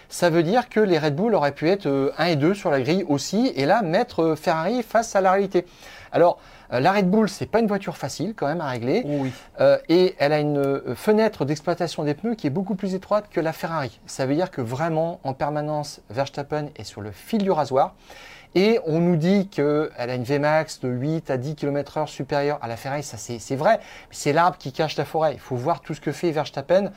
Ça 0.08 0.30
veut 0.30 0.42
dire 0.42 0.68
que 0.68 0.78
les 0.78 0.98
Red 0.98 1.16
Bull 1.16 1.34
auraient 1.34 1.50
pu 1.54 1.68
être 1.68 1.86
euh, 1.86 2.12
1 2.18 2.26
et 2.26 2.36
2 2.36 2.52
sur 2.54 2.70
la 2.70 2.80
grille 2.80 3.04
aussi, 3.08 3.52
et 3.56 3.64
là 3.66 3.82
mettre 3.82 4.20
euh, 4.22 4.36
Ferrari 4.36 4.82
face 4.82 5.16
à 5.16 5.20
la 5.20 5.32
réalité. 5.32 5.64
Alors, 6.16 6.38
euh, 6.72 6.80
la 6.80 6.92
Red 6.92 7.10
Bull, 7.10 7.28
c'est 7.28 7.44
pas 7.44 7.60
une 7.60 7.66
voiture 7.66 7.98
facile 7.98 8.32
quand 8.34 8.46
même 8.46 8.62
à 8.62 8.68
régler, 8.70 9.02
Oh 9.04 9.18
oui. 9.20 9.32
euh, 9.60 9.76
et 9.90 10.14
elle 10.18 10.32
a 10.32 10.38
une 10.40 10.56
euh, 10.56 10.94
fenêtre 10.94 11.44
d'exploitation 11.44 12.04
des 12.04 12.14
pneus 12.14 12.36
qui 12.36 12.46
est 12.46 12.50
beaucoup 12.50 12.74
plus 12.74 12.94
étroite 12.94 13.26
que 13.30 13.38
la 13.38 13.52
Ferrari. 13.52 14.00
Ça 14.06 14.24
veut 14.24 14.34
dire 14.34 14.50
que 14.50 14.62
vraiment, 14.62 15.20
en 15.24 15.34
permanence, 15.34 16.00
Verstappen 16.08 16.68
est 16.76 16.84
sur 16.84 17.02
le 17.02 17.10
fil 17.10 17.42
du 17.42 17.50
rasoir. 17.50 17.94
Et 18.54 18.80
on 18.86 18.98
nous 18.98 19.16
dit 19.16 19.48
qu'elle 19.48 19.90
a 19.98 20.14
une 20.14 20.24
Vmax 20.24 20.80
de 20.80 20.88
8 20.88 21.30
à 21.30 21.36
10 21.36 21.54
km/h 21.54 22.06
supérieure 22.06 22.58
à 22.62 22.68
la 22.68 22.78
Ferrari. 22.78 23.02
Ça, 23.02 23.18
c'est 23.18 23.38
c'est 23.38 23.56
vrai. 23.56 23.78
C'est 24.10 24.32
l'arbre 24.32 24.56
qui 24.56 24.72
cache 24.72 24.96
la 24.96 25.04
forêt. 25.04 25.34
Il 25.34 25.38
faut 25.40 25.56
voir 25.56 25.82
tout 25.82 25.92
ce 25.92 26.00
que 26.00 26.12
fait 26.12 26.30
Verstappen 26.30 26.92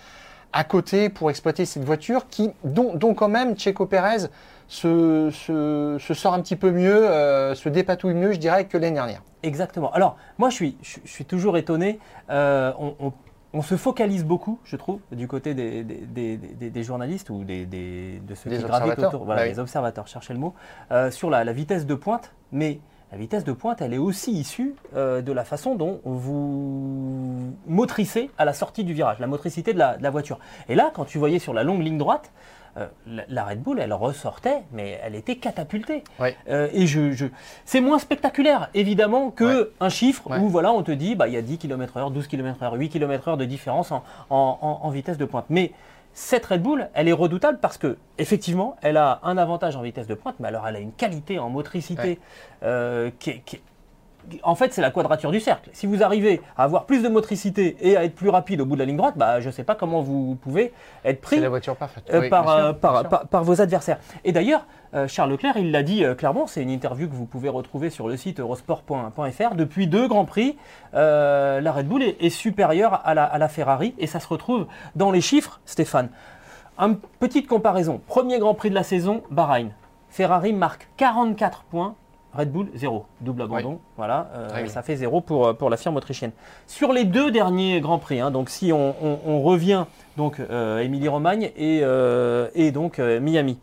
à 0.54 0.64
côté 0.64 1.10
pour 1.10 1.30
exploiter 1.30 1.66
cette 1.66 1.84
voiture 1.84 2.28
qui, 2.30 2.52
dont, 2.64 2.96
dont 2.96 3.14
quand 3.14 3.28
même 3.28 3.58
Checo 3.58 3.86
Pérez 3.86 4.28
se, 4.70 5.30
se- 5.32 5.98
se 6.00 6.14
sort 6.14 6.34
un 6.34 6.42
petit 6.42 6.56
peu 6.56 6.72
mieux, 6.72 7.10
euh, 7.10 7.56
se 7.56 7.68
dépatouille 7.68 8.14
mieux, 8.14 8.32
je 8.32 8.38
dirais, 8.38 8.66
que 8.66 8.78
l'année 8.78 8.94
dernière. 8.96 9.22
Exactement. 9.44 9.92
Alors, 9.92 10.16
moi, 10.38 10.50
je 10.50 10.56
suis, 10.56 10.78
je, 10.82 11.00
je 11.04 11.10
suis 11.12 11.26
toujours 11.26 11.58
étonné. 11.58 12.00
Euh, 12.30 12.72
on, 12.80 12.94
on- 13.02 13.14
on 13.52 13.64
se 13.64 13.76
focalise 13.78 14.24
beaucoup, 14.26 14.60
je 14.64 14.76
trouve, 14.76 15.00
du 15.12 15.28
côté 15.28 15.56
des, 15.56 15.84
des- 15.84 16.38
des- 16.38 16.84
journalistes 16.84 17.32
ou 17.32 17.44
des, 17.44 17.66
des- 17.66 18.22
de 18.26 18.36
ceux 18.36 18.48
qui 18.52 18.62
gravitent 18.62 19.00
autour, 19.00 19.26
voilà, 19.26 19.42
Bah 19.42 19.48
oui. 19.48 19.54
les 19.54 19.60
observateurs, 19.60 20.08
cherchez 20.08 20.34
le 20.34 20.40
mot, 20.40 20.54
euh, 20.92 21.10
sur 21.10 21.32
la, 21.32 21.44
la 21.44 21.52
vitesse 21.52 21.88
de 21.88 21.96
pointe. 21.96 22.32
Mais 22.52 22.80
la 23.12 23.18
vitesse 23.18 23.44
de 23.44 23.52
pointe, 23.52 23.82
elle 23.82 23.96
est 23.96 23.98
aussi 23.98 24.34
issue 24.34 24.76
euh, 24.96 25.24
de 25.24 25.32
la 25.32 25.44
façon 25.46 25.74
dont 25.74 26.00
vous 26.06 27.54
motrissez 27.68 28.30
à 28.38 28.46
la 28.46 28.54
sortie 28.54 28.84
du 28.84 28.94
virage, 28.94 29.18
la 29.20 29.26
motricité 29.26 29.74
de 29.74 29.80
la, 29.80 29.98
de 29.98 30.04
la 30.04 30.12
voiture. 30.12 30.38
Et 30.68 30.76
là, 30.76 30.92
quand 30.94 31.06
tu 31.06 31.18
voyais 31.18 31.40
sur 31.40 31.54
la 31.56 31.64
longue 31.64 31.82
ligne 31.82 31.98
droite, 31.98 32.32
euh, 32.80 32.88
la, 33.28 33.44
Red 33.46 33.62
Bull, 33.62 33.80
elle 33.80 33.94
ressortait, 33.94 34.64
mais 34.72 35.00
elle 35.04 35.16
était 35.16 35.36
catapultée. 35.36 36.04
Ouais. 36.20 36.36
Euh, 36.50 36.68
et 36.74 36.88
je, 36.88 37.12
je- 37.12 37.26
c'est 37.66 37.82
moins 37.82 38.00
spectaculaire, 38.00 38.70
évidemment, 38.74 39.32
que 39.32 39.64
Ouais. 39.64 39.70
un 39.80 39.90
chiffre 39.90 40.30
Ouais. 40.30 40.38
où 40.40 40.50
voilà, 40.50 40.72
on 40.72 40.82
te 40.84 40.92
dit 40.92 41.16
bah, 41.16 41.28
il 41.28 41.34
y 41.34 41.38
a 41.38 41.42
10 41.42 41.58
km/h, 41.58 42.12
12 42.12 42.28
km/h, 42.28 42.78
8 42.78 42.90
km/h 42.90 43.38
de 43.38 43.46
différence 43.46 43.92
en, 43.92 44.04
en- 44.30 44.58
en- 44.62 44.80
en 44.84 44.90
vitesse 44.90 45.18
de 45.18 45.26
pointe. 45.26 45.46
Mais 45.50 45.72
cette 46.14 46.46
Red 46.48 46.62
Bull, 46.64 46.90
elle 46.96 47.08
est 47.08 47.14
redoutable 47.14 47.60
parce 47.62 47.78
que 47.78 47.98
effectivement, 48.18 48.76
elle 48.82 48.98
a 48.98 49.20
un 49.24 49.38
avantage 49.38 49.76
en 49.76 49.82
vitesse 49.82 50.08
de 50.08 50.16
pointe, 50.16 50.36
mais 50.40 50.48
alors 50.48 50.68
elle 50.68 50.76
a 50.76 50.80
une 50.80 50.92
qualité 50.92 51.38
en 51.40 51.50
motricité 51.50 52.20
euh, 52.64 53.12
qui, 53.20 53.30
est- 53.30 53.40
qui 53.46 53.56
est- 53.58 53.62
en 54.44 54.56
fait, 54.56 54.74
c'est 54.74 54.82
la 54.82 54.92
quadrature 54.92 55.32
du 55.32 55.40
cercle. 55.40 55.70
Si 55.74 55.88
vous 55.88 56.04
arrivez 56.04 56.42
à 56.58 56.64
avoir 56.64 56.86
plus 56.86 57.02
de 57.04 57.10
motricité 57.10 57.76
et 57.82 57.98
à 57.98 58.04
être 58.04 58.16
plus 58.16 58.30
rapide 58.30 58.62
au 58.62 58.66
bout 58.66 58.76
de 58.76 58.80
la 58.80 58.86
ligne 58.86 58.98
droite, 58.98 59.16
bah, 59.18 59.40
je 59.40 59.48
ne 59.48 59.52
sais 59.52 59.64
pas 59.64 59.76
comment 59.76 60.02
vous 60.02 60.36
pouvez 60.42 60.74
être 61.06 61.22
pris 61.22 61.36
C'est 61.38 61.42
la 61.42 61.50
voiture 61.50 61.76
parfaite. 61.76 62.04
euh, 62.14 62.22
Oui, 62.22 62.30
par, 62.30 62.44
bien 62.44 62.56
sûr, 62.58 62.64
euh, 62.66 63.26
par, 63.30 63.44
vos 63.44 63.62
adversaires. 63.62 64.00
Et 64.24 64.32
d'ailleurs, 64.32 64.66
euh, 64.94 65.08
Charles 65.08 65.32
Leclerc, 65.32 65.58
il 65.58 65.72
l'a 65.72 65.84
dit 65.84 66.04
euh, 66.04 66.16
clairement, 66.16 66.48
c'est 66.48 66.62
une 66.64 66.70
interview 66.70 67.08
que 67.08 67.14
vous 67.16 67.26
pouvez 67.26 67.50
retrouver 67.50 67.90
sur 67.90 68.08
le 68.08 68.18
site 68.18 68.40
eurosport.fr. 68.40 69.56
Depuis 69.56 69.88
deux 69.88 70.08
Grands 70.08 70.26
Prix, 70.26 70.58
la 70.94 71.72
Red 71.72 71.88
Bull 71.88 72.04
est, 72.04 72.18
est 72.24 72.30
supérieure 72.30 73.02
à 73.04 73.14
la, 73.14 73.24
à 73.24 73.38
la 73.38 73.48
Ferrari 73.48 73.94
et 73.98 74.08
ça 74.08 74.20
se 74.20 74.28
retrouve 74.28 74.68
dans 74.96 75.12
les 75.12 75.22
chiffres, 75.22 75.60
Stéphane. 75.66 76.10
Une 76.78 76.98
petite 77.20 77.48
comparaison. 77.48 78.00
Premier 78.08 78.40
Grand 78.40 78.54
Prix 78.54 78.70
de 78.70 78.76
la 78.76 78.84
saison, 78.84 79.22
Bahreïn. 79.32 79.72
Ferrari 80.10 80.54
marque 80.54 80.88
44 80.98 81.64
points. 81.64 81.96
Red 82.34 82.52
Bull, 82.52 82.68
0. 82.76 83.06
Double 83.22 83.42
abandon. 83.44 83.80
Voilà, 83.98 84.30
euh, 84.36 84.50
ça 84.70 84.84
fait 84.84 84.96
0 84.96 85.22
pour, 85.22 85.48
euh, 85.48 85.54
pour 85.54 85.70
la 85.70 85.78
firme 85.78 85.96
autrichienne. 85.98 86.32
Sur 86.68 86.94
les 86.94 87.04
deux 87.04 87.32
derniers 87.32 87.82
Grands 87.82 87.98
Prix, 88.00 88.20
hein, 88.20 88.30
donc 88.32 88.50
si 88.50 88.72
on, 88.72 88.96
on- 89.04 89.20
on 89.26 89.42
revient, 89.42 89.86
donc 90.18 90.40
euh, 90.40 90.80
Émilie-Romagne 90.80 91.52
et, 91.58 91.80
euh, 91.84 92.48
et 92.54 92.72
donc 92.72 93.00
Miami. 93.00 93.58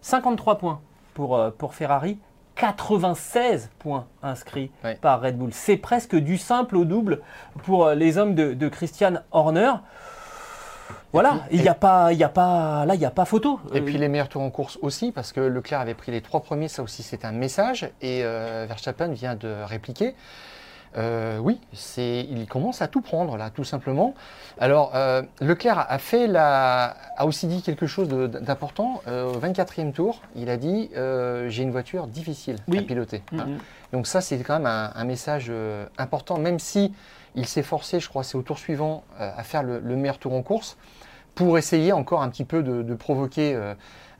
53 0.00 0.56
points 0.58 0.80
pour, 1.14 1.38
pour 1.58 1.74
Ferrari, 1.74 2.18
96 2.54 3.70
points 3.78 4.06
inscrits 4.22 4.70
par 5.00 5.20
Red 5.20 5.36
Bull. 5.36 5.50
C'est 5.52 5.76
presque 5.76 6.16
du 6.16 6.38
simple 6.38 6.76
au 6.76 6.84
double 6.84 7.20
pour 7.64 7.90
les 7.90 8.16
hommes 8.18 8.34
de, 8.34 8.54
de 8.54 8.68
Christian 8.68 9.14
Horner. 9.32 9.72
Voilà, 11.12 11.40
il 11.50 11.60
n'y 11.62 11.68
a 11.68 11.74
pas, 11.74 12.12
il 12.12 12.18
y 12.18 12.24
a 12.24 12.28
pas, 12.28 12.84
là 12.86 12.94
il 12.94 12.98
n'y 12.98 13.06
a 13.06 13.10
pas 13.10 13.24
photo. 13.24 13.60
Et 13.72 13.78
Euh, 13.78 13.82
puis 13.82 13.96
les 13.98 14.08
meilleurs 14.08 14.28
tours 14.28 14.42
en 14.42 14.50
course 14.50 14.78
aussi, 14.82 15.12
parce 15.12 15.32
que 15.32 15.40
Leclerc 15.40 15.80
avait 15.80 15.94
pris 15.94 16.12
les 16.12 16.20
trois 16.20 16.40
premiers, 16.42 16.68
ça 16.68 16.82
aussi 16.82 17.02
c'est 17.02 17.24
un 17.24 17.32
message, 17.32 17.84
et 18.02 18.20
euh, 18.24 18.66
Verstappen 18.68 19.08
vient 19.08 19.34
de 19.34 19.54
répliquer. 19.64 20.14
Euh, 20.98 21.36
oui, 21.38 21.60
c'est, 21.74 22.20
il 22.30 22.46
commence 22.46 22.80
à 22.80 22.88
tout 22.88 23.02
prendre 23.02 23.36
là, 23.36 23.50
tout 23.50 23.64
simplement. 23.64 24.14
Alors 24.58 24.92
euh, 24.94 25.20
Leclerc 25.40 25.84
a 25.90 25.98
fait 25.98 26.26
la, 26.26 26.96
a 27.18 27.26
aussi 27.26 27.46
dit 27.48 27.60
quelque 27.60 27.86
chose 27.86 28.08
de- 28.08 28.26
d'important. 28.26 29.02
Euh, 29.06 29.30
au 29.30 29.38
24e 29.38 29.92
tour, 29.92 30.22
il 30.36 30.48
a 30.48 30.56
dit 30.56 30.88
euh, 30.96 31.50
j'ai 31.50 31.64
une 31.64 31.70
voiture 31.70 32.06
difficile 32.06 32.56
Oui. 32.68 32.78
à 32.78 32.82
piloter. 32.82 33.22
mm, 33.32 33.38
hein. 33.40 33.46
mm. 33.46 33.58
Donc 33.92 34.06
ça, 34.06 34.20
c'est 34.22 34.38
quand 34.38 34.54
même 34.54 34.66
un, 34.66 34.90
un 34.94 35.04
message 35.04 35.46
euh, 35.50 35.84
important, 35.98 36.38
même 36.38 36.58
si 36.58 36.94
il 37.36 37.46
s'est 37.46 37.62
forcé, 37.62 38.00
je 38.00 38.08
crois, 38.08 38.24
c'est 38.24 38.36
au 38.36 38.42
tour 38.42 38.58
suivant, 38.58 39.04
euh, 39.20 39.30
à 39.36 39.42
faire 39.44 39.62
le, 39.62 39.78
le 39.78 39.96
meilleur 39.96 40.18
tour 40.18 40.32
en 40.34 40.42
course, 40.42 40.76
pour 41.34 41.58
essayer 41.58 41.92
encore 41.92 42.22
un 42.22 42.28
petit 42.30 42.44
peu 42.44 42.62
de, 42.62 42.82
de 42.82 42.94
provoquer 42.94 43.54
euh, 43.54 43.74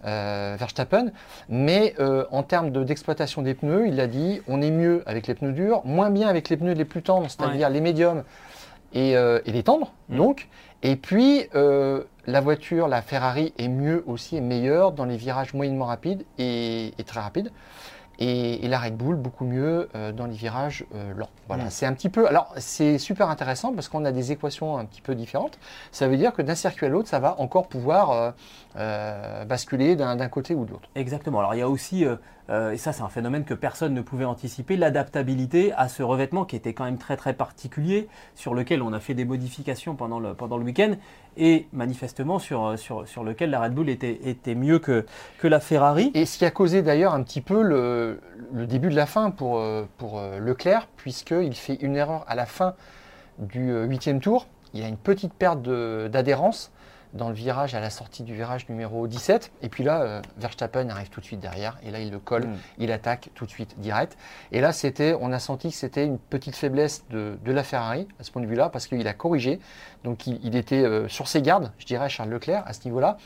euh, 0.05 0.55
Verstappen. 0.59 1.07
Mais 1.49 1.95
en 2.31 2.43
termes 2.43 2.71
de- 2.71 2.85
d'exploitation 2.85 3.43
des 3.43 3.55
pneus, 3.55 3.89
il 3.89 3.99
a 4.01 4.07
dit, 4.07 4.43
on 4.47 4.61
est 4.63 4.71
mieux 4.71 5.03
avec 5.07 5.27
les 5.27 5.35
pneus 5.35 5.53
durs, 5.53 5.81
moins 5.85 6.11
bien 6.11 6.29
avec 6.29 6.49
les 6.51 6.57
pneus 6.57 6.75
les 6.75 6.85
plus 6.85 7.03
tendres, 7.03 7.29
c'est-à-dire 7.31 7.71
les 7.71 7.81
médiums 7.81 8.23
et, 8.93 9.13
et 9.13 9.53
les 9.53 9.63
tendres, 9.63 9.93
Mhm. 10.11 10.17
donc. 10.19 10.49
Et 10.83 10.97
puis, 10.97 11.47
euh, 11.55 12.05
la 12.27 12.41
voiture, 12.43 12.87
la 12.87 13.01
Ferrari, 13.01 13.55
est 13.59 13.69
mieux 13.69 14.05
aussi, 14.07 14.37
est 14.37 14.41
meilleure 14.43 14.93
dans 14.93 15.07
les 15.07 15.17
virages 15.17 15.55
moyennement 15.55 15.87
rapides 15.87 16.25
et, 16.39 16.93
et 16.99 17.03
très 17.05 17.21
rapides. 17.21 17.51
Et, 18.19 18.65
et 18.65 18.69
la 18.69 18.79
Red 18.79 18.97
Bull, 18.97 19.17
beaucoup 19.17 19.45
mieux 19.45 19.89
euh, 19.95 20.11
dans 20.13 20.27
les 20.27 20.35
virages 20.35 20.85
euh, 20.95 21.13
lents. 21.15 21.29
Voilà, 21.49 21.65
Mhm. 21.65 21.71
c'est 21.71 21.87
un 21.87 21.93
petit 21.93 22.09
peu. 22.09 22.27
Alors, 22.27 22.53
c'est 22.57 22.99
super 22.99 23.29
intéressant 23.29 23.73
parce 23.75 23.89
qu'on 23.89 24.05
a 24.05 24.13
des 24.13 24.33
équations 24.33 24.79
un 24.79 24.85
petit 24.87 25.03
peu 25.03 25.15
différentes. 25.15 25.59
Ça 25.93 26.09
veut 26.09 26.17
dire 26.17 26.33
que 26.33 26.41
d'un 26.43 26.55
circuit 26.55 26.87
à 26.87 26.89
l'autre, 26.89 27.09
ça 27.09 27.19
va 27.19 27.39
encore 27.41 27.69
pouvoir 27.69 28.33
euh, 28.77 29.45
basculer 29.45 29.97
d'un 29.97 30.17
d'un 30.17 30.29
côté 30.29 30.55
ou 30.55 30.65
de 30.65 30.71
l'autre. 30.71 30.89
Exactement. 30.95 31.41
Alors 31.41 31.55
il 31.55 31.59
y 31.59 31.63
a 31.63 31.69
aussi, 31.69 32.05
euh, 32.49 32.73
et 32.73 32.77
ça 32.77 32.93
c'est 32.93 33.03
un 33.03 33.09
phénomène 33.09 33.45
que 33.45 33.55
personne 33.55 33.95
ne 33.95 34.01
pouvait 34.03 34.25
anticiper, 34.25 34.77
l'adaptabilité 34.77 35.73
à 35.73 35.89
ce 35.89 36.03
revêtement 36.03 36.45
qui 36.45 36.57
était 36.57 36.75
quand 36.75 36.85
même 36.85 36.99
très 36.99 37.17
très 37.17 37.35
particulier, 37.35 38.09
sur 38.35 38.55
lequel 38.55 38.83
on 38.83 38.93
a 38.93 39.01
fait 39.01 39.15
des 39.15 39.25
modifications 39.25 39.95
pendant 39.95 40.21
le, 40.21 40.35
week-end, 40.65 40.95
et 41.37 41.67
manifestement 41.73 42.39
sur, 42.39 42.67
euh, 42.67 42.77
sur, 42.77 43.25
lequel 43.25 43.51
la 43.51 43.61
Red 43.61 43.75
Bull 43.75 43.89
était, 43.89 44.21
était 44.25 44.55
mieux 44.55 44.79
que, 44.79 45.05
la 45.43 45.61
Ferrari. 45.61 46.11
Et 46.15 46.27
ce 46.27 46.39
qui 46.39 46.45
a 46.45 46.51
causé 46.51 46.83
d'ailleurs 46.83 47.15
un 47.15 47.23
petit 47.23 47.41
peu 47.41 47.63
le, 47.63 48.21
début 48.53 48.89
de 48.89 48.97
la 48.97 49.07
fin 49.07 49.31
pour, 49.31 49.59
euh, 49.59 49.85
pour 49.97 50.21
Leclerc, 50.41 50.89
puisqu'il 50.97 51.55
fait 51.55 51.75
une 51.75 51.95
erreur 51.95 52.25
à 52.27 52.35
la 52.35 52.47
fin 52.47 52.75
du 53.39 53.73
huitième 53.85 54.21
tour. 54.21 54.49
Il 54.75 54.83
a 54.83 54.89
une 54.89 54.97
petite 54.97 55.33
perte 55.33 55.63
d'adhérence 55.63 56.73
dans 57.17 57.29
le 57.29 57.35
virage, 57.35 57.75
à 57.75 57.81
la 57.81 57.91
sortie 57.91 58.23
du 58.23 58.35
virage 58.35 58.69
numéro 58.69 59.07
17. 59.07 59.51
Et 59.63 59.69
puis 59.69 59.83
là, 59.85 60.03
euh, 60.03 60.23
Verstappen 60.39 60.89
arrive 60.91 61.09
tout 61.09 61.21
de 61.21 61.25
suite 61.25 61.41
derrière. 61.41 61.79
Et 61.85 61.91
là, 61.91 61.99
il 62.01 62.11
le 62.11 62.19
colle, 62.19 62.47
Mm. 62.47 62.57
il 62.79 62.93
attaque 62.93 63.31
tout 63.35 63.47
de 63.47 63.51
suite 63.51 63.79
direct. 63.81 64.17
Et 64.53 64.61
là, 64.61 64.73
c'était, 64.73 65.17
on 65.21 65.33
a 65.33 65.39
senti 65.39 65.71
que 65.71 65.75
c'était 65.77 66.05
une 66.05 66.19
petite 66.19 66.55
faiblesse 66.57 67.05
de, 67.11 67.39
de 67.45 67.53
la 67.53 67.65
Ferrari 67.65 68.07
à 68.21 68.23
ce 68.23 68.31
point 68.31 68.43
de 68.43 68.47
vue-là, 68.47 68.69
parce 68.69 68.87
qu'il 68.87 69.07
a 69.09 69.13
corrigé. 69.15 69.59
Donc, 70.05 70.27
il, 70.27 70.39
il 70.45 70.55
était 70.57 70.85
euh, 70.85 71.09
sur 71.09 71.29
ses 71.29 71.43
gardes, 71.43 71.73
je 71.79 71.87
dirais, 71.87 72.09
Charles 72.09 72.31
Leclerc, 72.31 72.63
à 72.67 72.73
ce 72.73 72.85
niveau-là. 72.85 73.17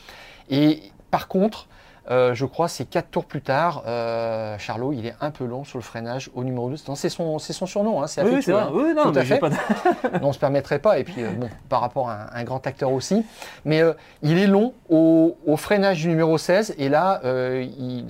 Et 0.49 0.81
par 1.11 1.27
contre, 1.27 1.67
euh, 2.09 2.33
je 2.33 2.45
crois 2.45 2.67
c'est 2.67 2.85
quatre 2.85 3.09
tours 3.11 3.25
plus 3.25 3.41
tard, 3.41 3.83
euh, 3.85 4.57
Charlot, 4.57 4.91
il 4.93 5.05
est 5.05 5.13
un 5.21 5.29
peu 5.29 5.45
long 5.45 5.63
sur 5.63 5.77
le 5.77 5.83
freinage 5.83 6.31
au 6.33 6.43
numéro 6.43 6.69
2. 6.69 6.75
Non, 6.87 6.95
C'est 6.95 7.09
son, 7.09 7.37
son 7.37 7.65
surnom, 7.67 8.01
hein, 8.01 8.07
c'est 8.07 8.23
Oui, 8.23 8.29
affectueux, 8.31 8.55
hein. 8.57 8.69
Oui, 8.73 8.93
non, 8.95 9.11
Tout 9.11 9.19
à 9.19 9.23
fait. 9.23 9.37
pas 9.37 9.49
de- 9.49 9.55
Non, 10.13 10.19
on 10.23 10.27
ne 10.29 10.33
se 10.33 10.39
permettrait 10.39 10.79
pas. 10.79 10.97
Et 10.97 11.03
puis, 11.03 11.23
euh, 11.23 11.29
bon, 11.31 11.47
par 11.69 11.81
rapport 11.81 12.09
à 12.09 12.35
un, 12.35 12.41
un 12.41 12.43
grand 12.43 12.65
acteur 12.65 12.91
aussi. 12.91 13.23
Mais 13.65 13.81
il 14.23 14.37
est 14.39 14.47
long 14.47 14.73
au, 14.89 15.37
au 15.45 15.57
freinage 15.57 15.99
du 16.01 16.07
numéro 16.07 16.37
16. 16.37 16.75
Et 16.77 16.89
là, 16.89 17.21
il, 17.23 18.05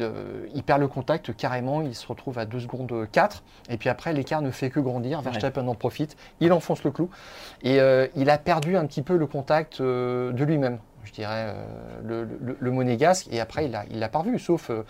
il 0.56 0.64
perd 0.64 0.80
le 0.80 0.88
contact 0.88 1.36
carrément. 1.36 1.82
Il 1.82 1.94
se 1.96 2.08
retrouve 2.08 2.40
à 2.40 2.46
2 2.46 2.60
secondes 2.62 3.08
4. 3.12 3.44
Et 3.70 3.78
puis 3.78 3.90
après, 3.90 4.14
l'écart 4.14 4.42
ne 4.42 4.52
fait 4.52 4.70
que 4.70 4.80
grandir. 4.80 5.22
Verstappen 5.22 5.68
en 5.68 5.76
profite. 5.76 6.16
Il 6.40 6.54
enfonce 6.54 6.84
le 6.84 6.92
clou. 6.92 7.10
Et 7.64 7.80
il 8.16 8.30
a 8.30 8.38
perdu 8.38 8.78
un 8.78 8.86
petit 8.86 9.02
peu 9.02 9.18
le 9.18 9.28
contact 9.28 9.82
de 9.82 10.44
lui-même. 10.44 10.80
Je 11.04 11.12
dirais 11.12 11.54
euh, 12.10 12.26
le, 12.60 12.72
monégasque. 12.72 13.28
Et 13.32 13.40
après, 13.40 13.66
il 13.66 13.72
l'a 13.72 13.86
il 13.90 14.00
l'a 14.00 14.10
pas 14.10 14.20
revu, 14.20 14.40
sauf 14.40 14.70
euh, 14.70 14.84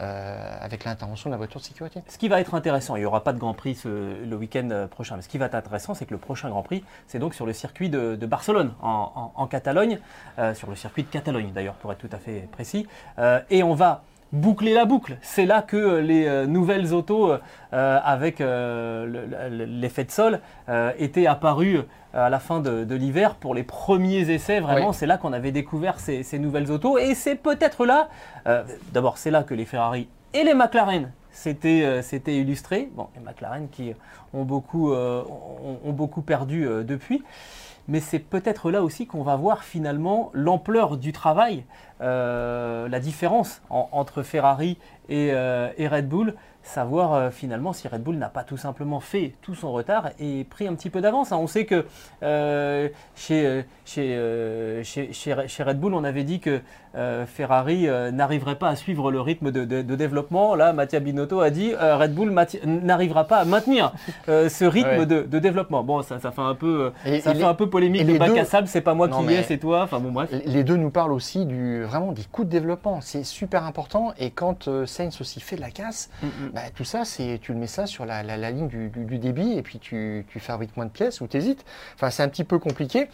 euh, 0.00 0.58
avec 0.60 0.84
l'intervention 0.84 1.30
de 1.30 1.34
la 1.34 1.38
voiture 1.38 1.60
de 1.60 1.64
sécurité. 1.64 2.02
Ce 2.08 2.18
qui 2.18 2.28
va 2.28 2.40
être 2.40 2.54
intéressant, 2.54 2.96
il 2.96 3.00
n'y 3.00 3.06
aura 3.06 3.24
pas 3.24 3.32
de 3.32 3.38
Grand 3.38 3.54
Prix 3.54 3.82
le 3.84 4.36
week-end 4.36 4.88
prochain, 4.90 5.16
mais 5.16 5.22
ce 5.22 5.28
qui 5.28 5.38
va 5.38 5.46
être 5.46 5.54
intéressant, 5.54 5.94
c'est 5.94 6.06
que 6.06 6.14
le 6.14 6.18
prochain 6.18 6.48
Grand 6.50 6.62
Prix, 6.62 6.84
c'est 7.06 7.18
donc 7.18 7.34
sur 7.34 7.46
le 7.46 7.52
circuit 7.52 7.88
de, 7.88 8.16
Barcelone, 8.26 8.72
en, 8.82 9.46
Catalogne, 9.46 9.98
sur 10.54 10.68
le 10.68 10.76
circuit 10.76 11.02
de 11.02 11.08
Catalogne 11.08 11.52
d'ailleurs, 11.52 11.74
pour 11.74 11.92
être 11.92 11.98
tout 11.98 12.10
à 12.12 12.18
fait 12.18 12.48
précis. 12.52 12.86
Et 13.50 13.62
on 13.62 13.74
va 13.74 14.02
boucler 14.32 14.74
la 14.74 14.84
boucle. 14.84 15.16
C'est 15.22 15.46
là 15.46 15.62
que 15.62 15.76
euh, 15.76 16.00
les 16.00 16.26
euh, 16.26 16.46
nouvelles 16.46 16.92
autos 16.92 17.30
euh, 17.32 17.38
avec 18.04 18.40
euh, 18.40 19.06
le- 19.06 19.56
le- 19.56 19.64
l'effet 19.64 20.04
de 20.04 20.10
sol 20.10 20.40
euh, 20.68 20.92
étaient 20.98 21.26
apparues 21.26 21.80
à 22.14 22.30
la 22.30 22.38
fin 22.38 22.60
de, 22.60 22.84
de 22.84 22.94
l'hiver 22.94 23.34
pour 23.36 23.54
les 23.54 23.62
premiers 23.62 24.30
essais. 24.30 24.60
Vraiment, 24.60 24.88
Oui. 24.88 24.94
c'est 24.94 25.06
là 25.06 25.18
qu'on 25.18 25.32
avait 25.32 25.52
découvert 25.52 26.00
ces, 26.00 26.22
ces 26.22 26.38
nouvelles 26.38 26.70
autos. 26.70 26.98
Et 26.98 27.14
c'est 27.14 27.34
peut-être 27.36 27.84
là, 27.86 28.08
d'abord, 28.92 29.18
c'est 29.18 29.30
là 29.30 29.42
que 29.42 29.54
les 29.54 29.66
Ferrari 29.66 30.08
et 30.34 30.42
les 30.42 30.54
McLaren 30.54 31.10
s'étaient 31.30 32.00
s'étaient 32.02 32.36
illustrés. 32.36 32.88
Bon, 32.94 33.08
les 33.14 33.22
McLaren 33.22 33.68
qui 33.68 33.92
ont 34.32 34.44
beaucoup, 34.44 34.90
ont, 34.92 35.78
ont 35.84 35.92
beaucoup 35.92 36.22
perdu 36.22 36.66
depuis. 36.82 37.22
Mais 37.88 38.00
c'est 38.00 38.18
peut-être 38.18 38.70
là 38.70 38.82
aussi 38.82 39.06
qu'on 39.06 39.22
va 39.22 39.36
voir 39.36 39.62
finalement 39.64 40.30
l'ampleur 40.34 40.96
du 40.98 41.12
travail, 41.12 41.64
la 42.00 43.00
différence 43.00 43.60
en- 43.70 43.88
entre 43.92 44.22
Ferrari 44.22 44.78
et, 45.08 45.30
euh, 45.32 45.68
et 45.78 45.88
Red 45.88 46.08
Bull, 46.08 46.34
savoir 46.62 47.14
euh, 47.14 47.30
finalement 47.30 47.72
si 47.72 47.88
Red 47.88 48.02
Bull 48.02 48.16
n'a 48.16 48.28
pas 48.28 48.42
tout 48.44 48.58
simplement 48.58 49.00
fait 49.00 49.32
tout 49.40 49.54
son 49.54 49.72
retard 49.72 50.10
et 50.20 50.44
pris 50.44 50.68
un 50.68 50.74
petit 50.74 50.90
peu 50.90 51.00
d'avance. 51.00 51.32
hein. 51.32 51.38
On 51.40 51.46
sait 51.46 51.64
que 51.64 51.86
euh, 52.22 52.88
chez, 53.16 53.46
euh, 53.46 53.62
chez, 53.86 54.14
euh, 54.16 54.82
chez, 54.84 55.12
chez- 55.12 55.62
Red 55.62 55.80
Bull, 55.80 55.94
on 55.94 56.04
avait 56.04 56.24
dit 56.24 56.40
que 56.40 56.60
euh, 56.94 57.24
Ferrari 57.26 57.88
euh, 57.88 58.10
n'arriverait 58.10 58.56
pas 58.56 58.68
à 58.68 58.76
suivre 58.76 59.10
le 59.10 59.20
rythme 59.20 59.50
de, 59.50 59.64
de- 59.64 59.80
de 59.82 59.94
développement. 59.96 60.54
Là, 60.54 60.72
Mattia 60.74 61.00
Binotto 61.00 61.40
a 61.40 61.48
dit 61.50 61.72
euh, 61.80 61.96
Red 61.96 62.14
Bull 62.14 62.34
n'arrivera 62.66 63.24
pas 63.24 63.38
à 63.38 63.44
maintenir 63.46 63.92
euh, 64.28 64.48
ce 64.50 64.64
rythme 64.66 64.88
Ouais. 64.88 65.06
de, 65.06 65.22
de 65.22 65.38
développement. 65.38 65.82
Bon, 65.84 66.02
ça, 66.02 66.18
ça 66.18 66.32
fait 66.32 66.42
un 66.42 66.54
peu, 66.54 66.92
euh, 67.06 67.10
Et- 67.10 67.20
ça 67.20 67.30
et 67.30 67.34
fait 67.34 67.38
les- 67.40 67.44
un 67.44 67.54
peu 67.54 67.70
polémique 67.70 68.02
les 68.06 68.18
bac 68.18 68.28
deux- 68.30 68.38
à 68.40 68.44
sable. 68.44 68.68
C'est 68.68 68.80
pas 68.82 68.94
moi 68.94 69.08
qui 69.08 69.22
mais- 69.22 69.36
l'ai, 69.38 69.42
c'est 69.42 69.58
toi. 69.58 69.82
Enfin 69.84 70.00
bon, 70.00 70.10
bref. 70.10 70.28
Les 70.44 70.64
deux 70.64 70.76
nous 70.76 70.90
parlent 70.90 71.12
aussi 71.12 71.46
du, 71.46 71.84
vraiment 71.88 72.12
des 72.12 72.22
coûts 72.24 72.44
de 72.44 72.50
développement. 72.50 73.00
C'est 73.00 73.24
super 73.24 73.64
important. 73.64 74.12
Et 74.18 74.30
quand 74.30 74.68
euh, 74.68 74.86
Sainz 74.86 75.20
aussi 75.20 75.40
fait 75.40 75.56
de 75.56 75.60
la 75.60 75.70
casse, 75.70 76.10
Mm, 76.22 76.26
mm. 76.26 76.50
bah, 76.54 76.60
tout 76.74 76.84
ça, 76.84 77.04
c'est 77.04 77.38
tu 77.42 77.52
le 77.52 77.58
mets 77.58 77.66
ça 77.66 77.86
sur 77.86 78.06
la, 78.06 78.22
la- 78.22 78.36
la 78.36 78.50
ligne 78.52 78.68
du, 78.68 78.88
du- 78.90 79.04
du 79.04 79.18
débit 79.18 79.52
et 79.58 79.62
puis 79.62 79.78
tu, 79.80 80.24
tu 80.28 80.38
fabriques 80.40 80.76
moins 80.76 80.86
de 80.86 80.90
pièces 80.90 81.20
ou 81.20 81.26
t'hésites. 81.26 81.64
Enfin, 81.96 82.10
c'est 82.10 82.22
un 82.22 82.28
petit 82.28 82.44
peu 82.44 82.58
compliqué. 82.58 83.08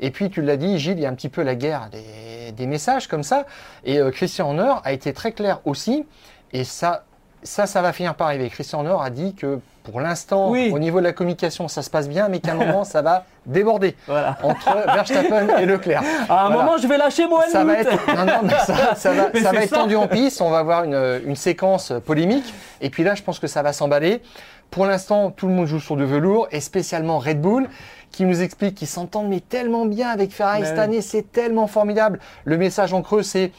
Et 0.00 0.10
puis, 0.10 0.28
tu 0.30 0.42
l'as 0.42 0.56
dit, 0.56 0.78
Gilles, 0.78 0.98
il 0.98 1.02
y 1.02 1.06
a 1.06 1.08
un 1.08 1.14
petit 1.14 1.28
peu 1.28 1.42
la 1.42 1.54
guerre 1.54 1.88
des, 1.90 2.50
des 2.52 2.66
messages 2.66 3.06
comme 3.06 3.22
ça. 3.22 3.46
Et 3.84 3.98
euh, 4.00 4.10
Christian 4.10 4.46
Horner 4.48 4.74
a 4.82 4.92
été 4.92 5.12
très 5.12 5.30
clair 5.32 5.60
aussi. 5.64 6.04
Et 6.52 6.64
ça, 6.64 7.04
ça, 7.44 7.66
ça 7.66 7.82
va 7.82 7.92
finir 7.92 8.14
par 8.14 8.28
arriver. 8.28 8.48
Christian 8.48 8.80
Horner 8.84 8.96
a 9.04 9.10
dit 9.10 9.34
que 9.34 9.60
pour 9.84 10.00
l'instant, 10.00 10.50
Oui. 10.50 10.70
au 10.72 10.78
niveau 10.78 10.98
de 11.00 11.04
la 11.04 11.12
communication, 11.12 11.68
ça 11.68 11.82
se 11.82 11.90
passe 11.90 12.08
bien, 12.08 12.28
mais 12.28 12.40
qu'à 12.40 12.52
un 12.52 12.54
moment, 12.54 12.84
ça 12.84 13.02
va 13.02 13.24
déborder 13.44 13.94
Voilà. 14.06 14.38
entre 14.42 14.74
Verstappen 14.94 15.58
et 15.58 15.66
Leclerc. 15.66 16.02
À 16.28 16.46
un 16.46 16.48
Voilà. 16.48 16.64
moment, 16.64 16.78
je 16.78 16.86
vais 16.86 16.96
lâcher 16.96 17.26
moi 17.28 17.44
Ça 17.52 17.64
va 17.64 17.74
être, 17.74 17.90
non, 18.16 18.24
non, 18.24 18.40
mais 18.44 18.54
ça, 18.64 18.94
ça 18.94 19.12
va, 19.12 19.28
Mais 19.34 19.40
ça 19.42 19.52
va 19.52 19.58
c'est 19.58 19.64
être 19.66 19.74
tendu 19.74 19.94
en 19.96 20.08
piste. 20.08 20.40
On 20.40 20.48
va 20.50 20.58
avoir 20.58 20.84
une, 20.84 21.20
une 21.26 21.36
séquence 21.36 21.92
polémique. 22.06 22.54
Et 22.80 22.88
puis 22.88 23.04
là, 23.04 23.14
je 23.14 23.22
pense 23.22 23.38
que 23.38 23.46
ça 23.46 23.60
va 23.62 23.72
s'emballer. 23.74 24.22
Pour 24.70 24.86
l'instant, 24.86 25.30
tout 25.30 25.46
le 25.46 25.52
monde 25.52 25.66
joue 25.66 25.80
sur 25.80 25.96
du 25.96 26.04
velours, 26.06 26.48
et 26.50 26.60
spécialement 26.60 27.18
Red 27.18 27.40
Bull, 27.42 27.68
qui 28.10 28.24
nous 28.24 28.40
explique 28.42 28.74
qu'ils 28.76 28.88
s'entendent 28.88 29.28
mais 29.28 29.40
tellement 29.40 29.84
bien 29.84 30.08
avec 30.08 30.32
Ferrari 30.32 30.60
Mais 30.62 30.66
cette 30.66 30.76
oui. 30.78 30.82
année. 30.84 31.00
C'est 31.02 31.30
tellement 31.30 31.66
formidable. 31.66 32.20
Le 32.44 32.56
message 32.56 32.94
en 32.94 33.02
creux, 33.02 33.22
c'est 33.22 33.52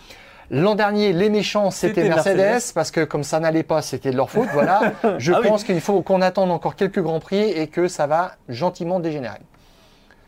L'an 0.51 0.75
dernier, 0.75 1.11
les 1.13 1.29
méchants, 1.29 1.71
c'était 1.71 2.07
Mercedes, 2.07 2.37
Mercedes. 2.37 2.73
parce 2.75 2.91
que 2.91 3.03
comme 3.03 3.23
ça 3.23 3.39
n'allait 3.39 3.63
pas, 3.63 3.81
c'était 3.81 4.11
de 4.11 4.17
leur 4.17 4.29
faute. 4.29 4.47
Voilà. 4.53 4.93
Je 5.17 5.33
Ah 5.33 5.39
oui. 5.41 5.47
pense 5.47 5.63
qu'il 5.63 5.81
faut 5.81 6.01
qu'on 6.01 6.21
attende 6.21 6.51
encore 6.51 6.75
quelques 6.75 7.01
grands 7.01 7.19
prix 7.19 7.41
et 7.49 7.67
que 7.67 7.87
ça 7.87 8.05
va 8.07 8.33
gentiment 8.49 8.99
dégénérer. 8.99 9.39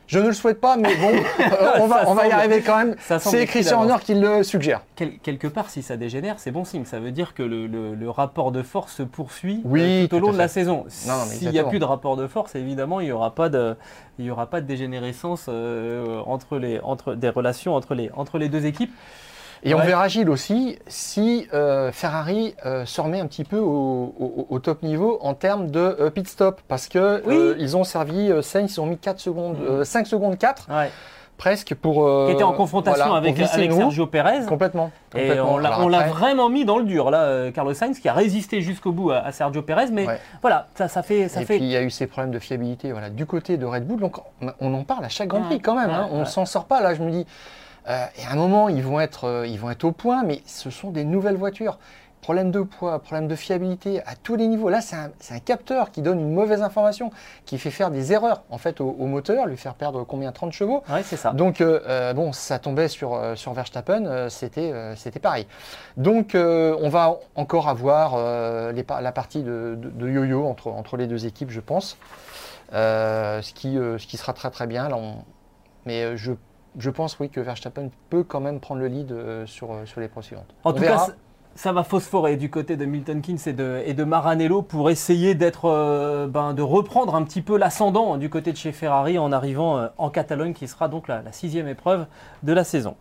Je 0.07 0.19
ne 0.19 0.27
le 0.27 0.33
souhaite 0.33 0.61
pas, 0.61 0.77
mais 0.77 0.95
bon, 0.95 1.09
euh, 1.41 1.79
on 1.81 2.13
va, 2.13 2.27
y 2.27 2.31
arriver 2.31 2.61
quand 2.61 2.77
même. 2.77 2.95
C'est 3.19 3.45
Christian. 3.45 3.79
Horner 3.79 3.97
qui 4.01 4.15
le 4.15 4.41
suggère. 4.41 4.79
Quel- 4.95 5.17
quelque 5.19 5.47
part, 5.47 5.69
si 5.69 5.83
ça 5.83 5.97
dégénère, 5.97 6.35
c'est 6.37 6.49
bon 6.51 6.63
signe. 6.63 6.85
Ça 6.85 7.01
veut 7.01 7.11
dire 7.11 7.33
que 7.33 7.43
le, 7.43 7.67
le- 7.67 7.93
le 7.93 8.09
rapport 8.09 8.53
de 8.53 8.63
force 8.63 8.93
se 8.95 9.03
poursuit 9.03 9.59
Oui, 9.65 10.05
euh, 10.05 10.07
tout 10.07 10.15
au 10.15 10.19
long 10.19 10.31
de 10.31 10.37
la 10.37 10.47
saison. 10.47 10.85
S'il 10.87 11.49
n'y 11.51 11.59
a 11.59 11.65
plus 11.65 11.79
de 11.79 11.83
rapport 11.83 12.15
de 12.15 12.25
force, 12.25 12.55
évidemment, 12.55 13.01
il 13.01 13.07
n'y 13.07 13.11
aura 13.11 13.35
pas 13.35 13.49
de, 13.49 13.75
il 14.17 14.23
y 14.23 14.31
aura 14.31 14.45
pas 14.49 14.61
de 14.61 14.65
dégénérescence 14.65 15.47
euh, 15.49 16.21
entre 16.25 16.57
les, 16.57 16.79
entre 16.79 17.13
des 17.13 17.27
relations 17.29 17.75
entre 17.75 17.93
les, 17.93 18.09
entre 18.15 18.37
les 18.37 18.47
deux 18.47 18.65
équipes. 18.65 18.93
Et 19.69 19.73
on 19.75 19.79
verra 19.79 20.07
Gilles 20.07 20.29
aussi 20.29 20.79
si 20.87 21.47
euh, 21.53 21.91
Ferrari 21.91 22.55
euh, 22.65 22.85
se 22.85 23.01
remet 23.01 23.19
un 23.19 23.27
petit 23.27 23.43
peu 23.43 23.57
au, 23.59 24.13
au- 24.19 24.47
au 24.49 24.59
top 24.59 24.83
niveau 24.83 25.17
en 25.21 25.33
termes 25.33 25.69
de 25.69 25.79
euh, 25.99 26.09
pit 26.09 26.27
stop. 26.27 26.61
Parce 26.67 26.87
que 26.87 27.21
Oui. 27.25 27.55
ils 27.59 27.75
ont 27.77 27.83
servi 27.83 28.31
Sainz, 28.41 28.73
ils 28.75 28.79
ont 28.81 28.85
mis 28.85 28.97
4 28.97 29.19
secondes, 29.19 29.57
euh, 29.61 29.83
5 29.83 30.07
secondes 30.07 30.37
4 30.37 30.67
Ouais. 30.69 30.89
presque 31.37 31.75
pour. 31.75 32.07
euh, 32.07 32.27
Qui 32.27 32.33
était 32.33 32.43
en 32.43 32.53
confrontation 32.53 33.05
voilà, 33.05 33.17
avec, 33.17 33.37
nous. 33.37 33.45
Sergio 33.75 34.07
Perez. 34.07 34.45
Complètement. 34.47 34.91
Et 35.15 35.39
on 35.39 35.57
l'a 35.57 35.79
on 35.81 35.89
vraiment 35.89 36.49
mis 36.49 36.63
dans 36.65 36.77
le 36.77 36.83
dur, 36.85 37.09
là, 37.11 37.51
Carlos 37.51 37.73
Sainz, 37.73 37.99
qui 37.99 38.07
a 38.09 38.13
résisté 38.13 38.61
jusqu'au 38.61 38.91
bout 38.91 39.11
à, 39.11 39.17
à 39.19 39.31
Sergio 39.31 39.61
Perez. 39.61 39.87
Mais 39.91 40.07
Ouais. 40.07 40.19
voilà, 40.41 40.67
ça, 40.75 40.87
ça 40.87 41.03
fait. 41.03 41.27
Ça 41.27 41.41
et 41.41 41.45
fait 41.45 41.57
puis 41.57 41.65
il 41.65 41.71
y 41.71 41.75
a 41.77 41.81
eu 41.81 41.89
ces 41.89 42.07
problèmes 42.07 42.31
de 42.31 42.39
fiabilité 42.39 42.91
voilà, 42.91 43.09
du 43.09 43.25
côté 43.25 43.57
de 43.57 43.65
Red 43.65 43.85
Bull. 43.85 43.99
Donc 43.99 44.17
on 44.61 44.73
en 44.73 44.83
parle 44.83 45.05
à 45.05 45.09
chaque 45.09 45.27
Grand 45.27 45.39
Ouais, 45.41 45.45
Prix 45.47 45.59
quand 45.61 45.75
même. 45.75 45.89
hein. 45.89 46.03
ouais, 46.03 46.09
on 46.11 46.15
ne 46.15 46.19
ouais. 46.23 46.25
s'en 46.25 46.45
sort 46.45 46.65
pas 46.65 46.81
là. 46.81 46.93
Je 46.93 47.01
me 47.03 47.11
dis, 47.11 47.25
euh, 47.89 48.05
et 48.17 48.25
à 48.25 48.31
un 48.31 48.35
moment 48.35 48.69
ils 48.69 48.83
vont, 48.83 48.99
être, 48.99 49.25
euh, 49.25 49.47
ils 49.47 49.59
vont 49.59 49.69
être 49.69 49.83
au 49.85 49.91
point, 49.91 50.23
mais 50.23 50.41
ce 50.45 50.69
sont 50.69 50.91
des 50.91 51.03
nouvelles 51.03 51.37
voitures. 51.37 51.79
Problème 52.21 52.51
de 52.51 52.61
poids, 52.61 52.99
problème 52.99 53.27
de 53.29 53.35
fiabilité 53.35 54.01
à 54.01 54.15
tous 54.21 54.35
les 54.35 54.47
niveaux. 54.47 54.69
Là, 54.69 54.81
c'est 54.81 54.95
un, 54.97 55.39
capteur 55.39 55.91
qui 55.91 56.01
donne 56.01 56.19
une 56.19 56.33
mauvaise 56.33 56.61
information, 56.61 57.11
qui 57.45 57.57
fait 57.57 57.69
faire 57.69 57.89
des 57.89 58.11
erreurs 58.11 58.43
en 58.49 58.57
fait 58.57 58.81
au, 58.81 58.89
au 58.99 59.05
moteur, 59.05 59.45
lui 59.45 59.55
faire 59.55 59.75
perdre 59.75 60.03
combien 60.03 60.33
30 60.33 60.51
chevaux. 60.51 60.83
Ouais, 60.89 61.03
c'est 61.03 61.15
ça. 61.15 61.31
Donc, 61.31 61.61
euh, 61.61 62.13
bon, 62.13 62.33
ça 62.33 62.59
tombait 62.59 62.89
sur, 62.89 63.17
sur 63.35 63.53
Verstappen, 63.53 64.29
c'était 64.29 64.73
c'était 64.97 65.19
pareil. 65.19 65.47
Donc, 65.95 66.31
on 66.35 66.89
va 66.89 67.17
encore 67.35 67.69
avoir 67.69 68.17
les 68.73 68.83
la 68.99 69.11
partie 69.13 69.43
de, 69.43 69.79
yo-yo 69.99 70.45
entre, 70.45 70.67
entre 70.67 70.97
les 70.97 71.07
deux 71.07 71.27
équipes, 71.27 71.51
je 71.51 71.61
pense. 71.61 71.97
Ce, 72.73 73.53
qui, 73.53 73.75
ce 73.75 74.05
qui 74.05 74.17
sera 74.17 74.33
très 74.33 74.49
très 74.49 74.67
bien. 74.67 74.89
Là, 74.89 74.97
on- 74.97 75.23
Mais 75.85 76.17
je, 76.17 76.33
je 76.77 76.89
pense, 76.89 77.19
oui, 77.19 77.29
que 77.29 77.39
Verstappen 77.39 77.89
peut 78.09 78.23
quand 78.23 78.39
même 78.39 78.59
prendre 78.59 78.81
le 78.81 78.87
lead 78.87 79.11
euh, 79.11 79.45
sur, 79.45 79.71
euh, 79.71 79.85
sur 79.85 79.99
les 80.01 80.07
pro 80.07 80.21
suivantes. 80.21 80.45
En 80.63 80.69
On 80.69 80.73
tout 80.73 80.79
verra. 80.79 81.07
cas, 81.07 81.13
ça- 81.55 81.71
va 81.71 81.83
phosphorer 81.83 82.37
du 82.37 82.51
côté 82.51 82.77
de 82.77 82.85
Milton 82.85 83.19
Keynes 83.21 83.39
et 83.47 83.53
de, 83.53 83.81
et 83.85 83.93
de 83.95 84.03
Maranello 84.03 84.61
pour 84.61 84.91
essayer 84.91 85.33
d'être, 85.33 85.65
euh, 85.65 86.27
ben, 86.27 86.53
de 86.53 86.61
reprendre 86.61 87.15
un 87.15 87.23
petit 87.23 87.41
peu 87.41 87.57
l'ascendant 87.57 88.17
du 88.17 88.29
côté 88.29 88.51
de 88.51 88.57
chez 88.57 88.71
Ferrari 88.71 89.17
en 89.17 89.31
arrivant 89.31 89.77
euh, 89.77 89.87
en 89.97 90.09
Catalogne, 90.11 90.53
qui 90.53 90.67
sera 90.67 90.87
donc 90.87 91.07
la, 91.07 91.23
la 91.23 91.31
sixième 91.31 91.67
épreuve 91.67 92.05
de 92.43 92.53
la 92.53 92.63
saison. 92.63 92.95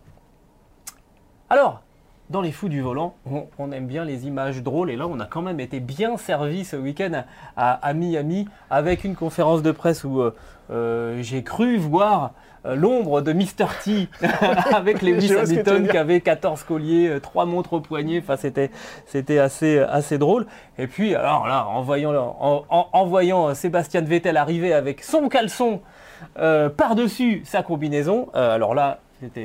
Alors, 1.49 1.81
dans 2.29 2.41
les 2.41 2.51
fous 2.51 2.67
du 2.67 2.81
volant, 2.81 3.13
on, 3.31 3.45
on 3.57 3.71
aime 3.71 3.87
bien 3.87 4.03
les 4.03 4.27
images 4.27 4.61
drôles 4.61 4.89
et 4.89 4.95
là, 4.97 5.07
on 5.07 5.19
a 5.19 5.25
quand 5.25 5.41
même 5.41 5.59
été 5.59 5.79
bien 5.79 6.17
servi 6.17 6.65
ce 6.65 6.75
week-end 6.75 7.23
à, 7.55 7.71
à 7.73 7.93
Miami 7.93 8.47
avec 8.69 9.03
une 9.05 9.15
conférence 9.15 9.61
de 9.61 9.71
presse 9.71 10.03
où 10.03 10.21
euh, 10.69 11.21
j'ai 11.21 11.43
cru 11.43 11.77
voir 11.77 12.31
l'ombre 12.75 13.21
de 13.21 13.33
Mr. 13.33 13.67
T 13.83 14.07
avec 14.73 15.01
Lewis 15.01 15.33
Hamilton 15.33 15.87
qui 15.87 15.97
avait 15.97 16.21
14 16.21 16.63
colliers, 16.63 17.19
3 17.21 17.45
montres 17.45 17.73
au 17.73 17.79
poignet. 17.79 18.19
Enfin, 18.19 18.35
c'était, 18.37 18.71
c'était 19.05 19.39
assez, 19.39 19.79
assez 19.79 20.17
drôle. 20.17 20.45
Et 20.77 20.87
puis, 20.87 21.15
alors 21.15 21.47
là, 21.47 21.65
en 21.67 21.81
voyant, 21.81 22.13
en, 22.39 22.65
en- 22.69 22.87
en 22.91 23.05
voyant 23.05 23.53
Sébastien 23.53 24.01
Vettel 24.01 24.37
arriver 24.37 24.73
avec 24.73 25.03
son 25.03 25.29
caleçon 25.29 25.81
euh, 26.39 26.69
par-dessus 26.69 27.41
sa 27.45 27.61
combinaison, 27.63 28.29
euh, 28.35 28.55
alors 28.55 28.73
là, 28.73 28.99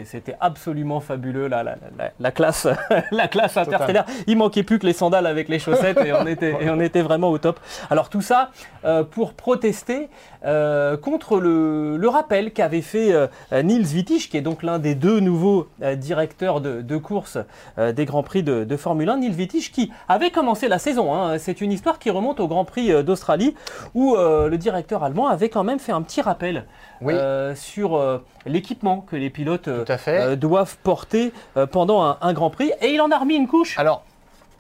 C'était, 0.05 0.37
absolument 0.41 1.01
fabuleux, 1.01 1.49
la, 1.49 1.63
la, 1.63 1.77
la, 1.99 2.11
la 2.21 2.31
classe, 2.31 2.69
la 3.11 3.27
classe 3.29 3.57
interstellaire. 3.57 4.05
Il 4.27 4.37
manquait 4.37 4.63
plus 4.63 4.79
que 4.79 4.85
les 4.87 4.93
sandales 4.93 5.27
avec 5.27 5.49
les 5.49 5.59
chaussettes 5.59 5.99
et 6.05 6.13
on 6.13 6.27
était, 6.27 6.55
et 6.61 6.69
on 6.69 6.79
était 6.79 7.01
vraiment 7.01 7.31
au 7.31 7.39
top. 7.39 7.59
Alors 7.89 8.11
tout 8.11 8.21
ça 8.21 8.51
euh, 8.85 9.03
pour 9.03 9.33
protester 9.33 10.11
euh, 10.45 10.97
contre 10.99 11.41
le, 11.41 11.97
le 11.97 12.09
rappel 12.09 12.53
qu'avait 12.53 12.83
fait 12.83 13.13
euh, 13.15 13.29
Niels 13.63 13.87
Wittich, 13.95 14.29
qui 14.29 14.37
est 14.37 14.43
donc 14.43 14.63
l'un 14.63 14.79
des 14.79 14.95
deux 14.95 15.21
nouveaux 15.21 15.69
euh, 15.83 15.95
directeurs 15.95 16.61
de, 16.61 16.83
de 16.83 16.97
course 16.99 17.39
des 17.79 18.05
Grands 18.05 18.23
Prix 18.23 18.43
de, 18.43 18.65
de 18.65 18.77
Formule 18.77 19.09
1. 19.09 19.17
Niels 19.19 19.35
Wittich 19.37 19.73
qui 19.73 19.91
avait 20.09 20.31
commencé 20.31 20.69
la 20.69 20.79
saison. 20.79 21.15
hein. 21.15 21.39
C'est 21.39 21.63
une 21.63 21.73
histoire 21.73 21.99
qui 21.99 22.11
remonte 22.11 22.41
au 22.41 22.49
Grand 22.49 22.67
Prix 22.67 23.03
d'Australie 23.05 23.55
où 23.95 24.17
le 24.17 24.57
directeur 24.57 25.03
allemand 25.03 25.29
avait 25.29 25.49
quand 25.49 25.65
même 25.65 25.79
fait 25.79 25.93
un 25.93 26.03
petit 26.03 26.21
rappel 26.21 26.65
Oui. 27.03 27.15
euh, 27.15 27.55
sur 27.55 27.97
euh, 27.97 28.25
l'équipement 28.47 29.01
que 29.01 29.17
les 29.17 29.31
pilotes 29.31 29.69
euh, 29.69 29.85
Tout 29.85 29.93
à 29.93 29.99
fait. 29.99 30.37
doivent 30.37 30.77
porter 30.83 31.33
pendant 31.71 32.03
un, 32.03 32.19
un 32.21 32.33
Grand 32.33 32.51
Prix. 32.51 32.73
Et 32.81 32.89
il 32.95 33.01
en 33.01 33.11
a 33.11 33.19
remis 33.19 33.35
une 33.35 33.49
couche. 33.49 33.79
Alors, 33.79 34.05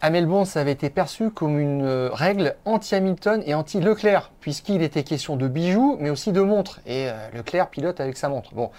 à 0.00 0.10
Melbourne, 0.10 0.44
ça 0.44 0.60
avait 0.60 0.72
été 0.72 0.90
perçu 0.90 1.30
comme 1.30 1.58
une 1.58 1.86
règle 2.12 2.56
anti-Hamilton 2.64 3.42
et 3.46 3.54
anti-Leclerc, 3.54 4.32
puisqu'il 4.40 4.82
était 4.82 5.04
question 5.04 5.36
de 5.36 5.46
bijoux, 5.46 5.96
mais 6.00 6.10
aussi 6.10 6.32
de 6.32 6.40
montres. 6.40 6.80
Et 6.86 7.08
Leclerc 7.34 7.68
pilote 7.70 8.00
avec 8.00 8.16
sa 8.16 8.28
montre. 8.28 8.52
Bon, 8.54 8.70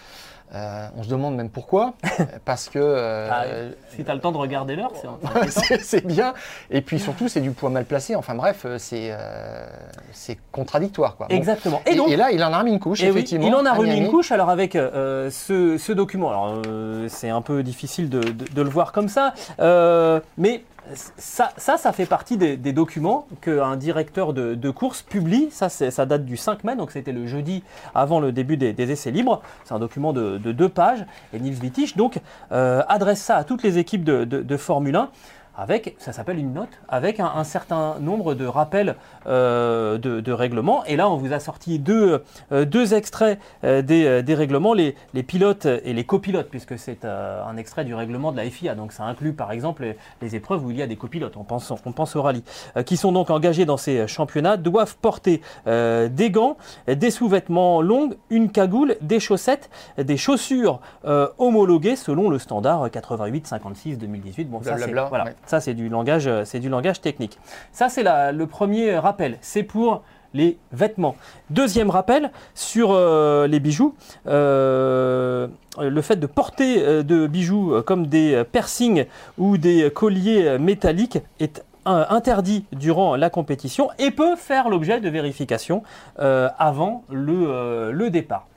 euh, 0.56 0.88
on 0.98 1.04
se 1.04 1.10
demande 1.10 1.36
même 1.36 1.50
pourquoi, 1.50 1.94
parce 2.46 2.70
que 2.70 2.80
euh, 2.80 3.28
Ah, 3.32 3.44
si 3.90 4.04
tu 4.04 4.10
as 4.12 4.14
le 4.14 4.20
temps 4.20 4.32
de 4.32 4.38
regarder 4.38 4.76
l'heure, 4.76 4.92
c'est 5.82 6.06
bien. 6.06 6.34
Et 6.70 6.82
puis 6.82 7.00
surtout, 7.00 7.28
c'est 7.28 7.42
du 7.42 7.52
poids 7.52 7.70
mal 7.70 7.86
placé. 7.86 8.16
Enfin 8.16 8.36
bref, 8.36 8.64
euh, 8.66 8.78
c'est 8.78 9.10
euh, 9.12 9.66
c'est 10.12 10.38
contradictoire. 10.52 11.16
Quoi. 11.18 11.28
Bon. 11.30 11.36
Exactement. 11.36 11.82
Et, 11.86 11.92
Et 11.92 11.96
donc, 11.96 12.10
et 12.10 12.16
là, 12.16 12.32
il 12.32 12.44
en 12.44 12.54
a 12.54 12.60
remis 12.60 12.72
une 12.72 12.80
couche, 12.80 13.02
Eh 13.02 13.06
oui, 13.06 13.18
effectivement. 13.18 13.48
il 13.48 13.56
en 13.56 13.66
a 13.66 13.74
remis 13.74 13.98
une 13.98 14.10
couche. 14.10 14.32
Alors 14.32 14.50
avec 14.50 14.76
euh, 14.76 15.30
ce, 15.32 15.78
ce 15.78 15.92
document, 15.92 16.30
alors 16.30 16.62
euh, 16.68 17.08
c'est 17.10 17.30
un 17.30 17.42
peu 17.42 17.64
difficile 17.64 18.10
de, 18.10 18.20
de- 18.22 18.46
de 18.54 18.62
le 18.62 18.70
voir 18.70 18.92
comme 18.92 19.10
ça, 19.10 19.34
euh, 19.60 20.20
mais 20.38 20.64
ça, 20.96 21.52
ça, 21.58 21.78
ça 21.78 21.92
fait 21.94 22.06
partie 22.06 22.38
des, 22.38 22.58
des 22.58 22.74
documents 22.74 23.28
qu'un 23.42 23.76
directeur 23.78 24.34
de, 24.34 24.54
de 24.56 24.70
course 24.70 25.02
publie. 25.02 25.48
Ça, 25.52 25.70
ça 25.70 26.06
date 26.06 26.26
du 26.26 26.38
5 26.38 26.64
mai, 26.64 26.76
donc 26.76 26.92
c'était 26.92 27.12
le 27.12 27.26
jeudi 27.28 27.64
avant 27.96 28.20
le 28.20 28.32
début 28.32 28.58
des, 28.58 28.74
des 28.74 28.92
essais 28.92 29.12
libres. 29.12 29.42
C'est 29.64 29.74
un 29.74 29.80
document 29.80 30.14
de, 30.14 30.38
de 30.38 30.52
deux 30.52 30.70
pages. 30.70 31.06
Et 31.34 31.40
Nils 31.40 31.60
Wittich 31.62 31.96
donc 31.96 32.20
euh, 32.52 32.84
adresse 32.88 33.22
ça 33.22 33.38
à 33.38 33.44
toutes 33.44 33.64
les 33.64 33.78
équipes 33.78 34.04
de- 34.04 34.26
de 34.26 34.58
Formule 34.58 34.96
1. 34.96 35.10
Avec, 35.56 35.96
ça 36.00 36.14
s'appelle 36.14 36.40
une 36.40 36.54
note, 36.54 36.70
avec 36.90 37.20
un, 37.20 37.32
un 37.36 37.44
certain 37.44 38.00
nombre 38.00 38.34
de 38.34 38.46
rappels 38.46 38.96
euh, 39.28 39.98
de, 39.98 40.20
de 40.20 40.32
règlements. 40.32 40.84
Et 40.86 40.96
là, 40.96 41.10
on 41.10 41.18
vous 41.18 41.32
a 41.32 41.40
sorti 41.40 41.78
deux, 41.80 42.24
euh, 42.52 42.66
deux 42.66 42.94
extraits 42.96 43.40
euh, 43.64 43.82
des, 43.82 44.06
euh, 44.06 44.22
des 44.24 44.34
règlements, 44.34 44.74
les, 44.74 44.96
les 45.14 45.24
pilotes 45.24 45.66
et 45.66 45.94
les 45.94 46.04
copilotes, 46.06 46.50
puisque 46.50 46.80
c'est 46.80 47.06
un 47.06 47.56
extrait 47.58 47.86
du 47.86 47.94
règlement 47.94 48.32
de 48.32 48.38
la 48.38 48.50
FIA. 48.50 48.76
Donc 48.76 48.92
ça 48.94 49.04
inclut 49.04 49.34
par 49.34 49.52
exemple 49.52 49.84
les, 49.84 49.98
les 50.22 50.36
épreuves 50.36 50.66
où 50.66 50.72
il 50.72 50.78
y 50.78 50.82
a 50.82 50.88
des 50.88 50.96
copilotes, 50.96 51.38
on 51.38 51.44
pense, 51.44 51.72
on 51.72 51.92
pense 51.92 52.16
au 52.16 52.22
rallye, 52.22 52.44
qui 52.86 52.98
sont 52.98 53.12
donc 53.12 53.30
engagés 53.30 53.66
dans 53.66 53.78
ces 53.78 54.08
championnats, 54.08 54.58
doivent 54.58 54.98
porter 54.98 55.42
euh, 55.68 56.10
des 56.10 56.32
gants, 56.32 56.58
des 56.88 57.12
sous-vêtements 57.12 57.82
longs, 57.82 58.10
une 58.30 58.52
cagoule, 58.52 58.96
des 59.02 59.20
chaussettes, 59.20 59.70
des 59.98 60.18
chaussures 60.18 60.80
euh, 61.06 61.28
homologuées 61.38 61.96
selon 61.96 62.30
le 62.30 62.40
standard 62.40 62.88
88-56-2018. 62.88 64.48
Bon, 64.48 64.64
ça, 64.64 64.78
c'est, 64.78 64.92
voilà, 64.92 65.26
ouais. 65.26 65.36
Ça 65.46 65.60
c'est 65.60 65.74
du 65.74 65.90
langage, 65.90 66.28
euh, 66.28 66.44
c'est 66.46 66.60
du 66.60 66.70
langage 66.70 67.02
technique. 67.02 67.38
Ça 67.72 67.90
c'est 67.90 68.04
le 68.04 68.46
premier 68.46 68.98
rappel. 68.98 69.38
C'est 69.42 69.64
pour 69.64 70.04
les 70.34 70.58
vêtements. 70.72 71.16
Deuxième 71.52 71.90
rappel 71.92 72.32
sur 72.56 72.92
euh, 72.92 73.46
les 73.46 73.60
bijoux. 73.60 73.94
Euh, 74.28 75.48
le 75.80 76.02
fait 76.02 76.16
de 76.16 76.26
porter 76.28 76.82
euh, 76.84 77.04
de 77.04 77.28
bijoux 77.28 77.82
comme 77.86 78.08
des 78.08 78.44
piercings 78.52 79.06
ou 79.38 79.58
des 79.58 79.92
colliers 79.94 80.58
métalliques 80.60 81.20
est 81.40 81.64
interdit 81.86 82.66
durant 82.72 83.16
la 83.18 83.30
compétition 83.30 83.90
et 84.00 84.10
peut 84.10 84.36
faire 84.38 84.70
l'objet 84.70 85.02
de 85.02 85.10
vérification 85.10 85.84
avant 86.18 87.04
le, 87.12 87.92
le 87.92 88.10
départ. 88.10 88.48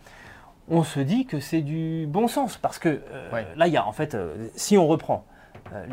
On 0.69 0.83
se 0.85 1.01
dit 1.01 1.27
que 1.27 1.41
c'est 1.41 1.61
du 1.61 2.07
bon 2.09 2.27
sens 2.29 2.57
parce 2.57 2.79
que 2.79 2.89
euh, 2.89 3.31
Ouais. 3.33 3.47
là, 3.57 3.67
il 3.67 3.73
y 3.73 3.77
a 3.77 3.87
en 3.87 3.93
fait, 3.93 4.15
euh, 4.15 4.49
si 4.57 4.77
on 4.79 4.87
reprend 4.87 5.25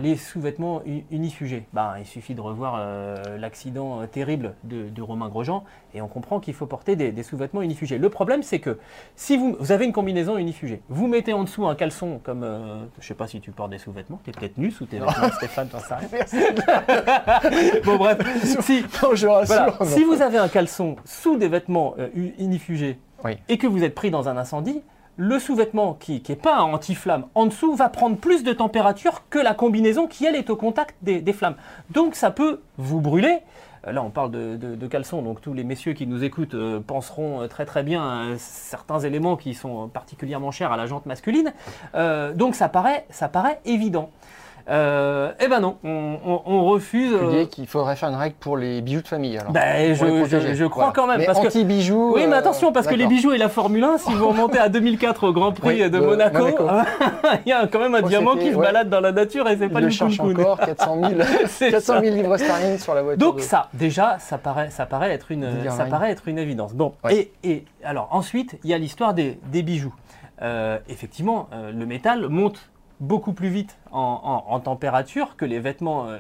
les 0.01 0.15
sous-vêtements 0.15 0.81
u- 0.85 1.03
unifugés, 1.11 1.63
ben, 1.73 1.93
il 1.99 2.05
suffit 2.05 2.33
de 2.35 2.41
revoir 2.41 2.75
euh, 2.79 3.37
l'accident 3.37 4.01
euh, 4.01 4.05
terrible 4.07 4.53
de, 4.63 4.89
de 4.89 5.01
Romain 5.01 5.29
Grosjean 5.29 5.63
et 5.93 6.01
on 6.01 6.07
comprend 6.07 6.39
qu'il 6.39 6.53
faut 6.53 6.65
porter 6.65 6.95
des, 6.95 7.11
des 7.11 7.23
sous-vêtements 7.23 7.61
unifugés. 7.61 7.97
Le 7.97 8.09
problème, 8.09 8.43
c'est 8.43 8.59
que 8.59 8.79
si 9.15 9.37
vous, 9.37 9.55
vous 9.59 9.71
avez 9.71 9.85
une 9.85 9.93
combinaison 9.93 10.37
unifugée, 10.37 10.81
vous 10.89 11.07
mettez 11.07 11.33
en 11.33 11.43
dessous 11.43 11.65
un 11.67 11.75
caleçon 11.75 12.19
comme, 12.23 12.43
euh, 12.43 12.83
je 12.99 13.07
sais 13.07 13.13
pas 13.13 13.27
si 13.27 13.39
tu 13.41 13.51
portes 13.51 13.71
des 13.71 13.77
sous-vêtements, 13.77 14.19
tu 14.23 14.29
es 14.29 14.33
peut-être 14.33 14.57
nu 14.57 14.71
sous 14.71 14.85
tes 14.85 14.99
vêtements, 14.99 15.29
Stéphane, 15.37 15.67
t'en 15.69 15.79
sais 15.79 15.95
rien. 15.95 16.07
bon 17.85 17.97
bref, 17.97 18.17
si, 18.61 18.83
Non, 19.03 19.15
je 19.15 19.27
rassure. 19.27 19.55
voilà. 19.55 19.73
non. 19.79 19.85
Si 19.85 20.03
vous 20.03 20.21
avez 20.21 20.37
un 20.37 20.47
caleçon 20.47 20.95
sous 21.05 21.37
des 21.37 21.47
vêtements 21.47 21.95
euh, 21.99 22.09
unifugés 22.39 22.97
Oui. 23.23 23.37
et 23.49 23.57
que 23.57 23.67
vous 23.67 23.83
êtes 23.83 23.95
pris 23.95 24.11
dans 24.11 24.29
un 24.29 24.37
incendie, 24.37 24.81
le 25.17 25.39
sous-vêtement 25.39 25.93
qui 25.93 26.23
n'est 26.27 26.35
pas 26.35 26.61
anti-flamme 26.61 27.25
en 27.35 27.45
dessous 27.45 27.75
va 27.75 27.89
prendre 27.89 28.17
plus 28.17 28.43
de 28.43 28.53
température 28.53 29.23
que 29.29 29.39
la 29.39 29.53
combinaison 29.53 30.07
qui, 30.07 30.25
elle, 30.25 30.35
est 30.35 30.49
au 30.49 30.55
contact 30.55 30.95
des, 31.01 31.33
flammes. 31.33 31.55
Donc 31.91 32.15
ça 32.15 32.31
peut 32.31 32.61
vous 32.77 33.01
brûler. 33.01 33.39
Euh, 33.87 33.91
Là, 33.91 34.01
on 34.03 34.09
parle 34.09 34.31
de, 34.31 34.55
de, 34.55 34.87
caleçon, 34.87 35.21
donc 35.21 35.41
tous 35.41 35.53
les 35.53 35.63
messieurs 35.63 35.93
qui 35.93 36.07
nous 36.07 36.23
écoutent 36.23 36.55
euh, 36.55 36.79
penseront 36.79 37.41
euh, 37.41 37.47
très 37.47 37.65
très 37.65 37.83
bien 37.83 38.03
à 38.03 38.37
certains 38.37 38.99
éléments 38.99 39.35
qui 39.35 39.53
sont 39.53 39.87
particulièrement 39.87 40.51
chers 40.51 40.71
à 40.71 40.77
la 40.77 40.85
jante 40.85 41.05
masculine. 41.05 41.53
Donc 42.35 42.55
ça 42.55 42.69
paraît 42.69 43.05
évident. 43.65 44.09
Euh, 44.69 45.31
eh 45.41 45.49
ben 45.49 45.59
non, 45.59 45.75
on, 45.83 46.15
on- 46.25 46.41
on 46.45 46.63
refuse. 46.65 47.11
Euh, 47.13 47.45
qu'il 47.45 47.67
faudrait 47.67 47.97
faire 47.97 48.07
une 48.09 48.15
règle 48.15 48.35
pour 48.39 48.55
les 48.55 48.81
bijoux 48.81 49.01
de 49.01 49.07
famille. 49.07 49.37
Alors, 49.37 49.51
Ben, 49.51 49.93
je, 49.93 50.05
je- 50.25 50.53
je 50.53 50.65
crois 50.65 50.85
Voilà. 50.85 50.93
quand 50.95 51.07
même. 51.07 51.17
Mais 51.19 51.25
parce 51.25 51.39
que, 51.41 51.47
anti-bijoux. 51.47 52.13
oui, 52.15 52.25
mais 52.27 52.35
euh, 52.35 52.39
attention, 52.39 52.71
parce 52.71 52.87
que 52.87 52.95
les 52.95 53.05
bijoux 53.07 53.33
et 53.33 53.37
la 53.37 53.49
Formule 53.49 53.83
1, 53.83 53.97
si 53.97 54.13
vous 54.13 54.29
remontez 54.29 54.59
à 54.59 54.69
2004 54.69 55.27
au 55.27 55.33
Grand 55.33 55.51
Prix 55.51 55.67
Oui, 55.67 55.79
de 55.81 55.89
de 55.89 55.99
Monaco, 55.99 56.37
Monaco. 56.39 56.63
il 57.45 57.49
y 57.49 57.51
a 57.51 57.67
quand 57.67 57.79
même 57.79 57.93
un 57.95 58.01
Oh, 58.03 58.07
diamant 58.07 58.35
qui 58.35 58.51
se 58.51 58.55
ouais. 58.55 58.65
balade 58.65 58.89
dans 58.89 59.01
la 59.01 59.11
nature 59.11 59.49
et 59.49 59.57
c'est 59.57 59.67
pas 59.69 59.81
le 59.81 59.87
du 59.87 59.91
cherche 59.93 60.19
encore, 60.21 60.57
400 60.59 61.09
000, 61.09 61.21
C'est 61.47 61.71
400 61.71 61.93
ça. 61.95 62.01
000 62.01 62.15
livres 62.15 62.37
sterling 62.37 62.77
sur 62.77 62.93
la 62.95 63.01
voiture. 63.03 63.19
Donc 63.27 63.37
de- 63.37 63.41
ça, 63.41 63.67
déjà, 63.73 64.17
ça 64.19 64.37
paraît, 64.37 64.69
ça 64.69 64.85
paraît 64.85 65.11
être 65.11 65.31
une, 65.31 65.45
ça 65.69 65.85
paraît 65.85 66.11
être 66.11 66.27
une 66.29 66.37
évidence. 66.39 66.73
Bon, 66.73 66.93
Ouais. 67.03 67.29
et, 67.43 67.49
et 67.49 67.65
alors 67.83 68.07
ensuite, 68.11 68.57
il 68.63 68.69
y 68.69 68.73
a 68.73 68.77
l'histoire 68.77 69.13
des, 69.13 69.37
des 69.51 69.61
bijoux. 69.61 69.93
Euh, 70.41 70.77
effectivement, 70.89 71.47
euh, 71.53 71.71
le 71.71 71.85
métal 71.85 72.27
monte 72.29 72.69
beaucoup 72.99 73.33
plus 73.33 73.49
vite 73.49 73.77
en, 73.91 74.59
température 74.59 75.35
que 75.35 75.45
les 75.45 75.59
vêtements 75.59 76.07
euh, 76.07 76.19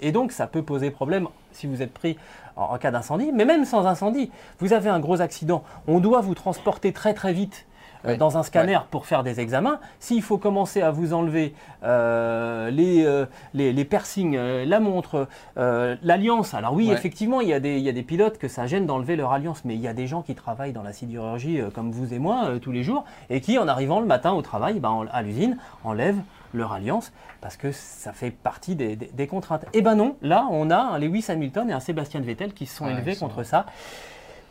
et 0.00 0.12
donc 0.12 0.32
ça 0.32 0.46
peut 0.46 0.62
poser 0.62 0.90
problème 0.90 1.28
si 1.52 1.66
vous 1.66 1.82
êtes 1.82 1.92
pris 1.92 2.16
en 2.56 2.76
cas 2.78 2.90
d'incendie, 2.90 3.32
mais 3.32 3.44
même 3.44 3.64
sans 3.64 3.86
incendie. 3.86 4.30
Vous 4.58 4.72
avez 4.72 4.90
un 4.90 5.00
gros 5.00 5.20
accident, 5.20 5.64
on 5.86 6.00
doit 6.00 6.20
vous 6.20 6.34
transporter 6.34 6.92
très 6.92 7.14
très 7.14 7.32
vite. 7.32 7.66
Euh, 8.04 8.08
Ouais. 8.08 8.16
Dans 8.16 8.36
un 8.38 8.42
scanner 8.42 8.78
pour 8.90 9.06
faire 9.06 9.22
des 9.22 9.38
examens, 9.40 9.78
s'il 10.00 10.22
faut 10.22 10.38
commencer 10.38 10.82
à 10.82 10.90
vous 10.90 11.12
enlever 11.14 11.54
euh, 11.84 12.70
les, 12.70 13.04
euh, 13.04 13.26
les, 13.54 13.72
les 13.72 13.84
piercings, 13.84 14.36
la 14.36 14.80
montre, 14.80 15.28
l'alliance. 15.56 16.54
Alors 16.54 16.74
oui, 16.74 16.88
Ouais. 16.88 16.94
effectivement, 16.94 17.40
il 17.40 17.48
y, 17.48 17.52
a 17.54 17.60
des, 17.60 17.76
il 17.76 17.82
y 17.82 17.88
a 17.88 17.92
des 17.92 18.02
pilotes 18.02 18.38
que 18.38 18.48
ça 18.48 18.66
gêne 18.66 18.86
d'enlever 18.86 19.16
leur 19.16 19.32
alliance, 19.32 19.64
mais 19.64 19.74
il 19.74 19.80
y 19.80 19.88
a 19.88 19.94
des 19.94 20.06
gens 20.06 20.22
qui 20.22 20.34
travaillent 20.34 20.72
dans 20.72 20.82
la 20.82 20.92
sidérurgie 20.92 21.60
comme 21.74 21.90
vous 21.92 22.12
et 22.12 22.18
moi 22.18 22.50
tous 22.60 22.72
les 22.72 22.82
jours 22.82 23.04
et 23.30 23.40
qui, 23.40 23.58
en 23.58 23.68
arrivant 23.68 24.00
le 24.00 24.06
matin 24.06 24.32
au 24.32 24.42
travail, 24.42 24.80
ben, 24.80 24.88
en- 24.90 25.06
à 25.06 25.22
l'usine, 25.22 25.56
enlèvent 25.84 26.20
leur 26.54 26.72
alliance 26.72 27.12
parce 27.40 27.56
que 27.56 27.72
ça 27.72 28.12
fait 28.12 28.30
partie 28.30 28.74
des, 28.76 28.94
des- 28.96 29.06
des 29.12 29.26
contraintes. 29.26 29.64
Eh 29.72 29.80
ben 29.82 29.94
non, 29.94 30.16
là, 30.22 30.46
on 30.50 30.70
a 30.70 30.76
un 30.76 30.98
Lewis 30.98 31.24
Hamilton 31.28 31.70
et 31.70 31.72
un 31.72 31.80
Sébastien 31.80 32.20
Vettel 32.20 32.52
qui 32.52 32.66
se 32.66 32.76
sont 32.76 32.84
Ouais, 32.86 32.92
élevés 32.92 33.16
contre 33.16 33.42
ça. 33.42 33.66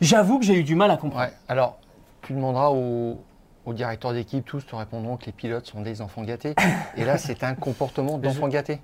J'avoue 0.00 0.38
que 0.38 0.44
j'ai 0.44 0.54
eu 0.58 0.64
du 0.64 0.74
mal 0.74 0.90
à 0.90 0.96
comprendre. 0.96 1.24
Ouais, 1.26 1.32
alors, 1.48 1.76
tu 2.22 2.32
demanderas 2.32 2.70
aux, 2.70 3.18
aux 3.66 3.72
directeurs 3.74 4.12
d'équipe, 4.12 4.44
tous 4.44 4.66
te 4.66 4.74
répondront 4.74 5.16
que 5.16 5.26
les 5.26 5.32
pilotes 5.32 5.66
sont 5.66 5.80
des 5.82 6.00
enfants 6.00 6.22
gâtés. 6.22 6.54
Et 6.96 7.04
là, 7.04 7.18
c'est 7.18 7.44
un 7.44 7.54
comportement 7.54 8.18
d'enfant 8.18 8.48
gâté. 8.48 8.80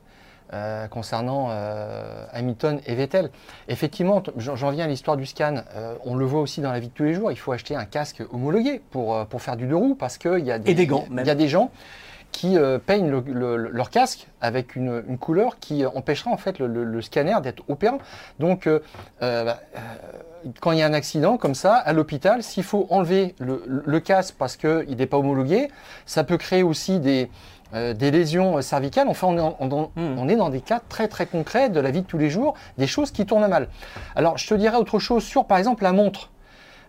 euh, 0.54 0.86
concernant 0.88 1.48
euh, 1.50 2.24
Hamilton 2.32 2.80
et 2.86 2.94
Vettel. 2.94 3.30
Effectivement, 3.68 4.22
j'en 4.38 4.70
viens 4.70 4.86
à 4.86 4.88
l'histoire 4.88 5.18
du 5.18 5.26
scan. 5.26 5.56
Euh, 5.76 5.94
on 6.06 6.14
le 6.14 6.24
voit 6.24 6.40
aussi 6.40 6.62
dans 6.62 6.72
la 6.72 6.80
vie 6.80 6.88
de 6.88 6.92
tous 6.94 7.02
les 7.04 7.12
jours. 7.12 7.30
Il 7.30 7.36
faut 7.36 7.52
acheter 7.52 7.76
un 7.76 7.84
casque 7.84 8.22
homologué 8.32 8.80
pour, 8.90 9.26
pour 9.26 9.42
faire 9.42 9.56
du 9.58 9.66
deux 9.66 9.76
roues 9.76 9.94
parce 9.94 10.16
qu'il 10.16 10.38
y, 10.46 10.50
a 10.50 10.56
Et 10.56 10.72
des 10.72 10.86
gants, 10.86 11.04
il 11.10 11.26
y 11.26 11.30
a 11.30 11.34
des 11.34 11.48
gens 11.48 11.70
qui 12.32 12.56
peignent 12.86 13.10
le- 13.10 13.24
le- 13.26 13.56
leur 13.68 13.90
casque 13.90 14.26
avec 14.40 14.74
une, 14.74 15.02
une 15.06 15.18
couleur 15.18 15.58
qui 15.58 15.84
empêchera 15.84 16.30
en 16.30 16.36
fait 16.38 16.58
le, 16.60 17.02
scanner 17.02 17.36
d'être 17.42 17.62
opérant. 17.68 17.98
Donc, 18.38 18.66
bah, 19.20 19.60
quand 20.60 20.72
il 20.72 20.78
y 20.78 20.82
a 20.82 20.86
un 20.86 20.92
accident 20.94 21.36
comme 21.36 21.54
ça 21.54 21.74
à 21.74 21.92
l'hôpital, 21.92 22.42
s'il 22.42 22.62
faut 22.64 22.86
enlever 22.90 23.34
le, 23.38 23.62
le 23.66 24.00
casque 24.00 24.34
parce 24.38 24.56
qu'il 24.56 24.96
n'est 24.96 25.06
pas 25.06 25.18
homologué, 25.18 25.68
ça 26.06 26.24
peut 26.24 26.36
créer 26.36 26.62
aussi 26.62 27.00
des, 27.00 27.30
euh, 27.74 27.94
des 27.94 28.10
lésions 28.10 28.60
cervicales. 28.62 29.08
Enfin, 29.08 29.26
on 29.28 29.36
est, 29.36 29.40
en- 29.40 29.56
on- 29.60 29.90
on 29.96 30.28
est 30.28 30.36
dans 30.36 30.48
des 30.50 30.60
cas 30.60 30.80
très 30.88 31.08
très 31.08 31.26
concrets 31.26 31.68
de 31.68 31.80
la 31.80 31.90
vie 31.90 32.02
de 32.02 32.06
tous 32.06 32.18
les 32.18 32.30
jours, 32.30 32.54
des 32.78 32.86
choses 32.86 33.10
qui 33.10 33.26
tournent 33.26 33.46
mal. 33.48 33.68
Alors, 34.16 34.38
je 34.38 34.46
te 34.48 34.54
dirais 34.54 34.76
autre 34.76 34.98
chose 34.98 35.24
sur, 35.24 35.44
par 35.44 35.58
exemple, 35.58 35.82
la 35.82 35.92
montre. 35.92 36.30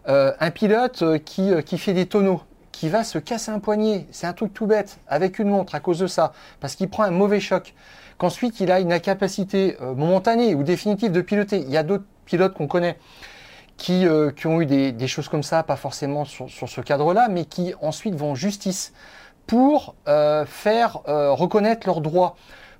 Euh, 0.07 0.31
un 0.39 0.51
pilote 0.51 1.01
euh, 1.01 1.17
qui, 1.17 1.51
qui 1.65 1.77
fait 1.77 1.93
des 1.93 2.05
tonneaux, 2.05 2.41
qui 2.71 2.87
va 2.87 3.03
se 3.03 3.17
casser 3.19 3.51
un 3.51 3.59
poignet, 3.59 4.07
c'est 4.11 4.27
un 4.27 4.33
truc 4.33 4.53
tout 4.53 4.65
bête, 4.65 4.99
avec 5.07 5.39
une 5.39 5.49
montre 5.49 5.75
à 5.75 5.79
cause 5.81 5.99
de 5.99 6.07
ça, 6.07 6.31
parce 6.61 6.75
qu'il 6.75 6.89
prend 6.89 7.03
un 7.03 7.11
mauvais 7.11 7.41
choc, 7.41 7.75
qu'ensuite 8.17 8.59
il 8.61 8.71
a 8.71 8.79
une 8.79 8.93
incapacité 8.93 9.75
euh, 9.81 9.93
momentanée 9.93 10.55
ou 10.55 10.63
définitive 10.63 11.11
de 11.11 11.21
piloter. 11.21 11.57
Il 11.57 11.69
y 11.69 11.77
a 11.77 11.83
d'autres 11.83 12.05
pilotes 12.25 12.53
qu'on 12.53 12.67
connaît 12.67 12.97
qui, 13.79 14.05
euh, 14.05 14.29
qui, 14.29 14.45
ont 14.45 14.61
eu 14.61 14.65
des, 14.65 14.91
des, 14.91 15.07
choses 15.07 15.29
comme 15.29 15.41
ça, 15.41 15.63
pas 15.63 15.77
forcément 15.77 16.25
sur, 16.25 16.49
sur 16.49 16.67
ce 16.69 16.81
cadre-là, 16.81 17.29
mais 17.29 17.45
qui 17.45 17.73
ensuite 17.81 18.13
vont 18.13 18.31
en 18.31 18.35
justice 18.35 18.93
pour 19.47 19.95
euh, 20.07 20.45
faire 20.45 20.99
euh, 21.07 21.31
reconnaître 21.31 21.87
leurs 21.87 22.01
droits, 22.01 22.35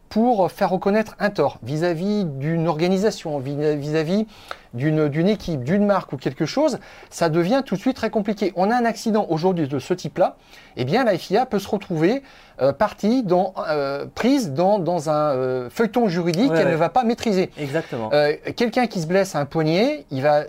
pour 0.10 0.52
faire 0.52 0.72
reconnaître 0.72 1.16
un 1.20 1.30
tort 1.30 1.58
vis-à-vis 1.64 2.26
d'une 2.26 2.68
organisation, 2.68 3.40
vis-à-vis 3.40 4.26
d'une 4.74 5.28
équipe, 5.28 5.64
d'une 5.64 5.86
marque 5.86 6.12
ou 6.14 6.18
quelque 6.18 6.46
chose, 6.46 6.80
ça 7.10 7.30
devient 7.30 7.62
tout 7.66 7.76
de 7.76 7.80
suite 7.80 7.96
très 7.96 8.10
compliqué. 8.10 8.52
On 8.56 8.70
a 8.70 8.76
un 8.76 8.86
accident 8.86 9.26
aujourd'hui 9.30 9.68
de 9.68 9.80
ce 9.80 9.94
type-là, 9.94 10.36
eh 10.78 10.84
bien 10.84 11.04
la 11.06 11.18
FIA 11.18 11.46
peut 11.46 11.60
se 11.60 11.68
retrouver 11.68 12.24
euh, 12.62 12.74
partie 12.74 13.24
dans, 13.24 13.54
euh, 13.70 14.06
prise 14.14 14.52
dans, 14.52 14.80
dans 14.80 15.10
un 15.10 15.32
euh, 15.32 15.70
feuilleton 15.70 16.08
juridique 16.08 16.52
Ouais, 16.52 16.58
qu'elle 16.58 16.68
ouais. 16.68 16.74
ne 16.74 16.78
va 16.78 16.90
pas 16.90 17.04
maîtriser. 17.04 17.52
Exactement. 17.58 18.10
Euh, 18.12 18.34
Quelqu'un 18.56 18.88
qui 18.88 19.00
se 19.02 19.08
blesse 19.08 19.36
à 19.36 19.40
un 19.40 19.46
poignet, 19.46 20.06
il 20.12 20.22
va 20.24 20.44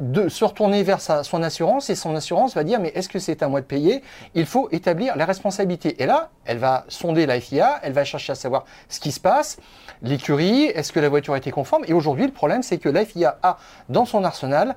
de 0.00 0.28
se 0.28 0.44
retourner 0.44 0.82
vers 0.82 1.00
sa, 1.00 1.22
son 1.22 1.42
assurance 1.42 1.88
et 1.88 1.94
son 1.94 2.16
assurance 2.16 2.54
va 2.54 2.64
dire 2.64 2.80
mais 2.80 2.88
est-ce 2.96 3.08
que 3.08 3.18
c'est 3.20 3.42
à 3.42 3.48
moi 3.48 3.60
de 3.60 3.66
payer? 3.66 4.02
Il 4.34 4.44
faut 4.46 4.68
établir 4.72 5.16
la 5.16 5.24
responsabilité. 5.24 6.02
Et 6.02 6.06
là, 6.06 6.30
elle 6.44 6.58
va 6.58 6.84
sonder 6.88 7.26
la 7.26 7.40
FIA, 7.40 7.78
elle 7.82 7.92
va 7.92 8.04
chercher 8.04 8.32
à 8.32 8.34
savoir 8.34 8.64
ce 8.88 8.98
qui 8.98 9.12
se 9.12 9.20
passe, 9.20 9.58
l'écurie, 10.02 10.64
est-ce 10.64 10.92
que 10.92 11.00
la 11.00 11.08
voiture 11.08 11.34
a 11.34 11.38
été 11.38 11.50
conforme? 11.50 11.84
Et 11.86 11.92
aujourd'hui, 11.92 12.26
le 12.26 12.32
problème, 12.32 12.62
c'est 12.62 12.78
que 12.78 12.88
la 12.88 13.04
FIA 13.04 13.38
a 13.42 13.58
dans 13.88 14.04
son 14.04 14.24
arsenal 14.24 14.74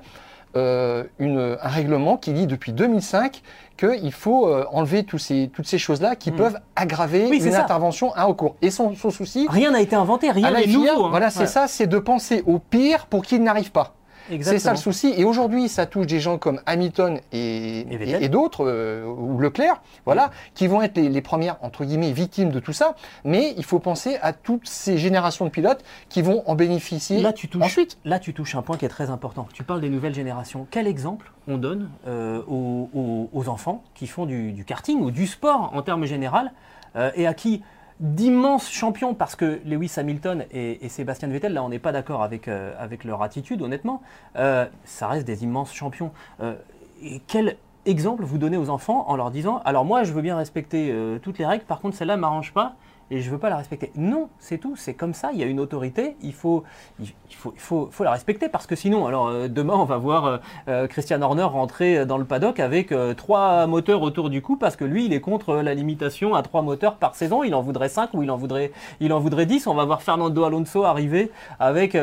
euh, 0.56 1.04
une, 1.18 1.58
un 1.60 1.68
règlement 1.68 2.16
qui 2.16 2.32
dit 2.32 2.46
depuis 2.46 2.72
2005 2.72 3.42
qu'il 3.76 4.12
faut 4.12 4.48
euh, 4.48 4.64
enlever 4.72 5.04
tous 5.04 5.18
ces, 5.18 5.50
toutes 5.52 5.66
ces 5.66 5.76
choses-là 5.78 6.16
qui 6.16 6.30
Mm. 6.32 6.36
peuvent 6.36 6.58
aggraver 6.74 7.26
Oui, 7.28 7.44
une 7.44 7.52
ça. 7.52 7.60
intervention 7.62 8.14
à 8.14 8.24
recours. 8.24 8.56
Et 8.62 8.70
son, 8.70 8.94
son 8.94 9.10
souci, 9.10 9.46
Rien 9.50 9.72
n'a 9.72 9.80
été 9.82 9.94
inventé, 9.94 10.30
rien 10.30 10.50
n'est 10.50 10.66
nouveau. 10.66 11.04
hein. 11.04 11.08
voilà, 11.10 11.28
c'est 11.30 11.40
Ouais. 11.40 11.46
ça, 11.46 11.68
c'est 11.68 11.86
de 11.86 11.98
penser 11.98 12.42
au 12.46 12.58
pire 12.60 13.06
pour 13.06 13.22
qu'il 13.24 13.42
n'arrive 13.42 13.72
pas. 13.72 13.94
C'est 14.42 14.58
ça 14.58 14.70
le 14.72 14.76
souci. 14.76 15.12
Et 15.16 15.24
aujourd'hui, 15.24 15.68
ça 15.68 15.86
touche 15.86 16.06
des 16.06 16.20
gens 16.20 16.38
comme 16.38 16.60
Hamilton 16.66 17.18
et, 17.32 18.28
d'autres, 18.28 18.64
euh, 18.66 19.04
ou 19.06 19.38
Leclerc, 19.38 19.80
voilà, 20.04 20.30
qui 20.54 20.66
vont 20.66 20.82
être 20.82 20.96
les, 20.96 21.08
les 21.08 21.20
premières, 21.22 21.56
entre 21.62 21.84
guillemets, 21.84 22.12
victimes 22.12 22.50
de 22.50 22.60
tout 22.60 22.72
ça. 22.72 22.94
Mais 23.24 23.54
il 23.56 23.64
faut 23.64 23.78
penser 23.78 24.18
à 24.22 24.32
toutes 24.32 24.68
ces 24.68 24.98
générations 24.98 25.44
de 25.44 25.50
pilotes 25.50 25.84
qui 26.08 26.22
vont 26.22 26.42
en 26.46 26.54
bénéficier 26.54 27.20
Là 27.20 27.32
tu, 27.32 27.48
touches, 27.48 27.62
ensuite. 27.62 27.98
là, 28.04 28.18
tu 28.18 28.34
touches 28.34 28.54
un 28.54 28.62
point 28.62 28.76
qui 28.76 28.84
est 28.84 28.88
très 28.90 29.10
important. 29.10 29.46
Tu 29.52 29.62
parles 29.62 29.80
des 29.80 29.90
nouvelles 29.90 30.14
générations. 30.14 30.66
Quel 30.70 30.86
exemple 30.86 31.32
on 31.46 31.56
donne 31.58 31.88
euh, 32.06 32.42
aux, 32.46 32.90
aux- 32.94 33.30
aux 33.32 33.48
enfants 33.48 33.82
qui 33.94 34.06
font 34.06 34.26
du, 34.26 34.52
du 34.52 34.64
karting 34.64 35.00
ou 35.00 35.10
du 35.10 35.26
sport 35.26 35.70
en 35.74 35.82
termes 35.82 36.04
général 36.04 36.52
euh, 36.96 37.10
et 37.14 37.26
à 37.26 37.34
qui 37.34 37.62
d'immenses 38.00 38.70
champions, 38.70 39.14
parce 39.14 39.34
que 39.34 39.60
Lewis 39.64 39.92
Hamilton 39.96 40.44
et, 40.52 40.88
Sébastien 40.88 41.28
Vettel, 41.28 41.52
là 41.52 41.64
on 41.64 41.68
n'est 41.68 41.78
pas 41.78 41.92
d'accord 41.92 42.22
avec, 42.22 42.48
euh, 42.48 42.74
leur 43.04 43.22
attitude 43.22 43.62
honnêtement, 43.62 44.02
euh, 44.36 44.66
ça 44.84 45.08
reste 45.08 45.26
des 45.26 45.42
immenses 45.44 45.72
champions. 45.74 46.12
Euh, 46.40 46.54
et 47.02 47.20
quel 47.26 47.56
exemple 47.86 48.22
vous 48.24 48.38
donnez 48.38 48.56
aux 48.56 48.70
enfants 48.70 49.04
en 49.08 49.16
leur 49.16 49.30
disant, 49.30 49.60
alors 49.64 49.84
moi 49.84 50.04
je 50.04 50.12
veux 50.12 50.22
bien 50.22 50.36
respecter 50.36 50.94
toutes 51.22 51.38
les 51.38 51.46
règles, 51.46 51.64
par 51.64 51.80
contre 51.80 51.96
celle-là 51.96 52.16
ne 52.16 52.20
m'arrange 52.20 52.52
pas 52.52 52.74
et 53.10 53.20
je 53.20 53.30
veux 53.30 53.38
pas 53.38 53.48
la 53.48 53.56
respecter. 53.56 53.90
Non, 53.96 54.28
c'est 54.38 54.58
tout, 54.58 54.76
c'est 54.76 54.94
comme 54.94 55.14
ça, 55.14 55.30
il 55.32 55.38
y 55.38 55.42
a 55.42 55.46
une 55.46 55.60
autorité, 55.60 56.16
il 56.22 56.34
faut, 56.34 56.64
il 57.00 57.06
faut, 57.36 57.52
il 57.54 57.60
faut, 57.60 57.88
faut 57.90 58.04
la 58.04 58.10
respecter 58.12 58.48
parce 58.48 58.66
que 58.66 58.76
sinon, 58.76 59.06
alors 59.06 59.28
euh, 59.28 59.48
demain 59.48 59.74
on 59.74 59.84
va 59.84 59.96
voir 59.96 60.24
euh, 60.26 60.38
euh, 60.68 60.86
Christian 60.86 61.22
Horner 61.22 61.44
rentrer 61.44 62.04
dans 62.06 62.18
le 62.18 62.24
paddock 62.24 62.60
avec 62.60 62.92
trois 63.16 63.66
moteurs 63.66 64.02
autour 64.02 64.30
du 64.30 64.42
cou 64.42 64.56
parce 64.56 64.76
que 64.76 64.84
lui 64.84 65.06
il 65.06 65.12
est 65.12 65.20
contre 65.20 65.56
la 65.56 65.74
limitation 65.74 66.34
à 66.34 66.42
trois 66.42 66.62
moteurs 66.62 66.96
par 66.96 67.14
saison, 67.14 67.42
il 67.44 67.54
en 67.54 67.62
voudrait 67.62 67.88
cinq 67.88 68.12
ou 68.14 68.22
il 68.22 68.30
en 68.30 68.36
voudrait, 68.36 68.72
il 69.00 69.12
en 69.12 69.20
voudrait 69.20 69.46
10. 69.46 69.66
On 69.66 69.74
va 69.74 69.84
voir 69.84 70.02
Fernando 70.02 70.44
Alonso 70.44 70.84
arriver 70.84 71.30
avec, 71.60 71.96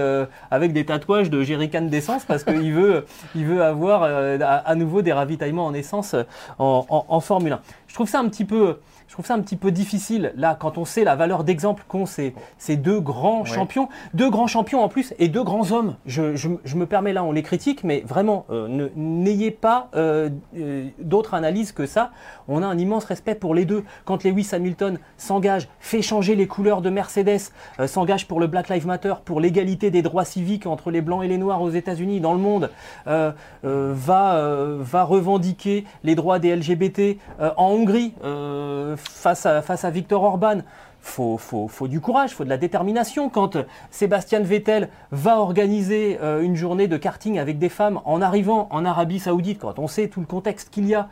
avec 0.51 0.73
des 0.73 0.85
tatouages 0.85 1.29
de 1.29 1.41
jerrycan 1.41 1.81
d'essence 1.83 2.25
parce 2.25 2.43
qu'il 2.43 2.73
veut, 2.73 3.05
il 3.35 3.45
veut 3.45 3.63
avoir 3.63 4.03
à, 4.03 4.75
nouveau 4.75 5.01
des 5.01 5.13
ravitaillements 5.13 5.65
en 5.65 5.73
essence 5.73 6.15
en, 6.59 6.85
en- 6.89 7.05
en 7.07 7.19
Formule 7.19 7.53
1. 7.53 7.59
Je 7.87 7.93
trouve 7.93 8.09
ça 8.09 8.19
un 8.19 8.27
petit 8.29 8.45
peu. 8.45 8.77
Je 9.07 9.13
trouve 9.13 9.25
ça 9.25 9.35
un 9.35 9.39
petit 9.41 9.55
peu 9.55 9.71
difficile, 9.71 10.33
là, 10.35 10.57
quand 10.59 10.77
on 10.77 10.85
sait 10.85 11.03
la 11.03 11.15
valeur 11.15 11.43
d'exemple 11.43 11.83
qu'ont 11.87 12.05
ces, 12.05 12.33
ces 12.57 12.75
deux 12.75 12.99
grands 12.99 13.41
Ouais. 13.41 13.45
champions, 13.49 13.87
deux 14.13 14.29
grands 14.29 14.47
champions 14.47 14.81
en 14.83 14.89
plus, 14.89 15.13
et 15.19 15.27
deux 15.27 15.43
grands 15.43 15.71
hommes. 15.71 15.95
Je, 16.05 16.35
je- 16.35 16.49
je 16.63 16.75
me 16.75 16.85
permets 16.85 17.13
là, 17.13 17.23
on 17.23 17.31
les 17.31 17.43
critique, 17.43 17.83
mais 17.83 18.03
vraiment, 18.07 18.45
euh, 18.49 18.89
n'ayez 18.95 19.51
pas 19.51 19.89
euh, 19.95 20.29
euh, 20.57 20.87
d'autre 20.99 21.33
analyse 21.35 21.71
que 21.71 21.85
ça. 21.85 22.11
On 22.47 22.63
a 22.63 22.65
un 22.65 22.77
immense 22.77 23.05
respect 23.05 23.35
pour 23.35 23.53
les 23.53 23.65
deux. 23.65 23.83
Quand 24.05 24.23
Lewis 24.23 24.49
Hamilton 24.53 24.97
s'engage, 25.17 25.67
fait 25.79 26.01
changer 26.01 26.35
les 26.35 26.47
couleurs 26.47 26.81
de 26.81 26.89
Mercedes, 26.89 27.51
euh, 27.79 27.87
s'engage 27.87 28.27
pour 28.27 28.39
le 28.39 28.47
Black 28.47 28.69
Lives 28.69 28.87
Matter, 28.87 29.13
pour 29.23 29.39
l'égalité 29.39 29.91
des 29.91 30.01
droits 30.01 30.25
civiques 30.25 30.65
entre 30.65 30.89
les 30.91 31.01
blancs 31.01 31.23
et 31.23 31.27
les 31.27 31.37
noirs 31.37 31.61
aux 31.61 31.69
États-Unis, 31.69 32.19
dans 32.21 32.33
le 32.33 32.39
monde, 32.39 32.71
va, 33.63 34.45
va 34.79 35.03
revendiquer 35.03 35.85
les 36.03 36.15
droits 36.15 36.39
des 36.39 36.55
LGBT 36.55 37.17
en 37.39 37.65
Hongrie 37.69 38.13
euh, 38.23 38.94
face, 38.95 39.45
à, 39.45 39.61
face 39.61 39.85
à 39.85 39.89
Viktor 39.89 40.23
Orban. 40.23 40.59
Faut, 41.01 41.37
faut, 41.37 41.67
faut 41.67 41.87
du 41.87 42.01
courage, 42.01 42.31
faut 42.31 42.45
de 42.45 42.49
la 42.49 42.57
détermination. 42.57 43.29
Quand 43.29 43.57
euh, 43.57 43.63
Sébastien 43.91 44.39
Vettel 44.39 44.89
va 45.11 45.39
organiser 45.39 46.17
euh, 46.21 46.41
une 46.41 46.55
journée 46.55 46.87
de 46.87 46.97
karting 46.97 47.37
avec 47.37 47.59
des 47.59 47.69
femmes 47.69 48.01
en 48.05 48.23
arrivant 48.23 48.67
en 48.71 48.85
Arabie 48.85 49.19
Saoudite, 49.19 49.59
quand 49.59 49.77
on 49.77 49.87
sait 49.87 50.07
tout 50.07 50.19
le 50.19 50.25
contexte 50.25 50.71
qu'il 50.71 50.87
y 50.87 50.95
a, 50.95 51.09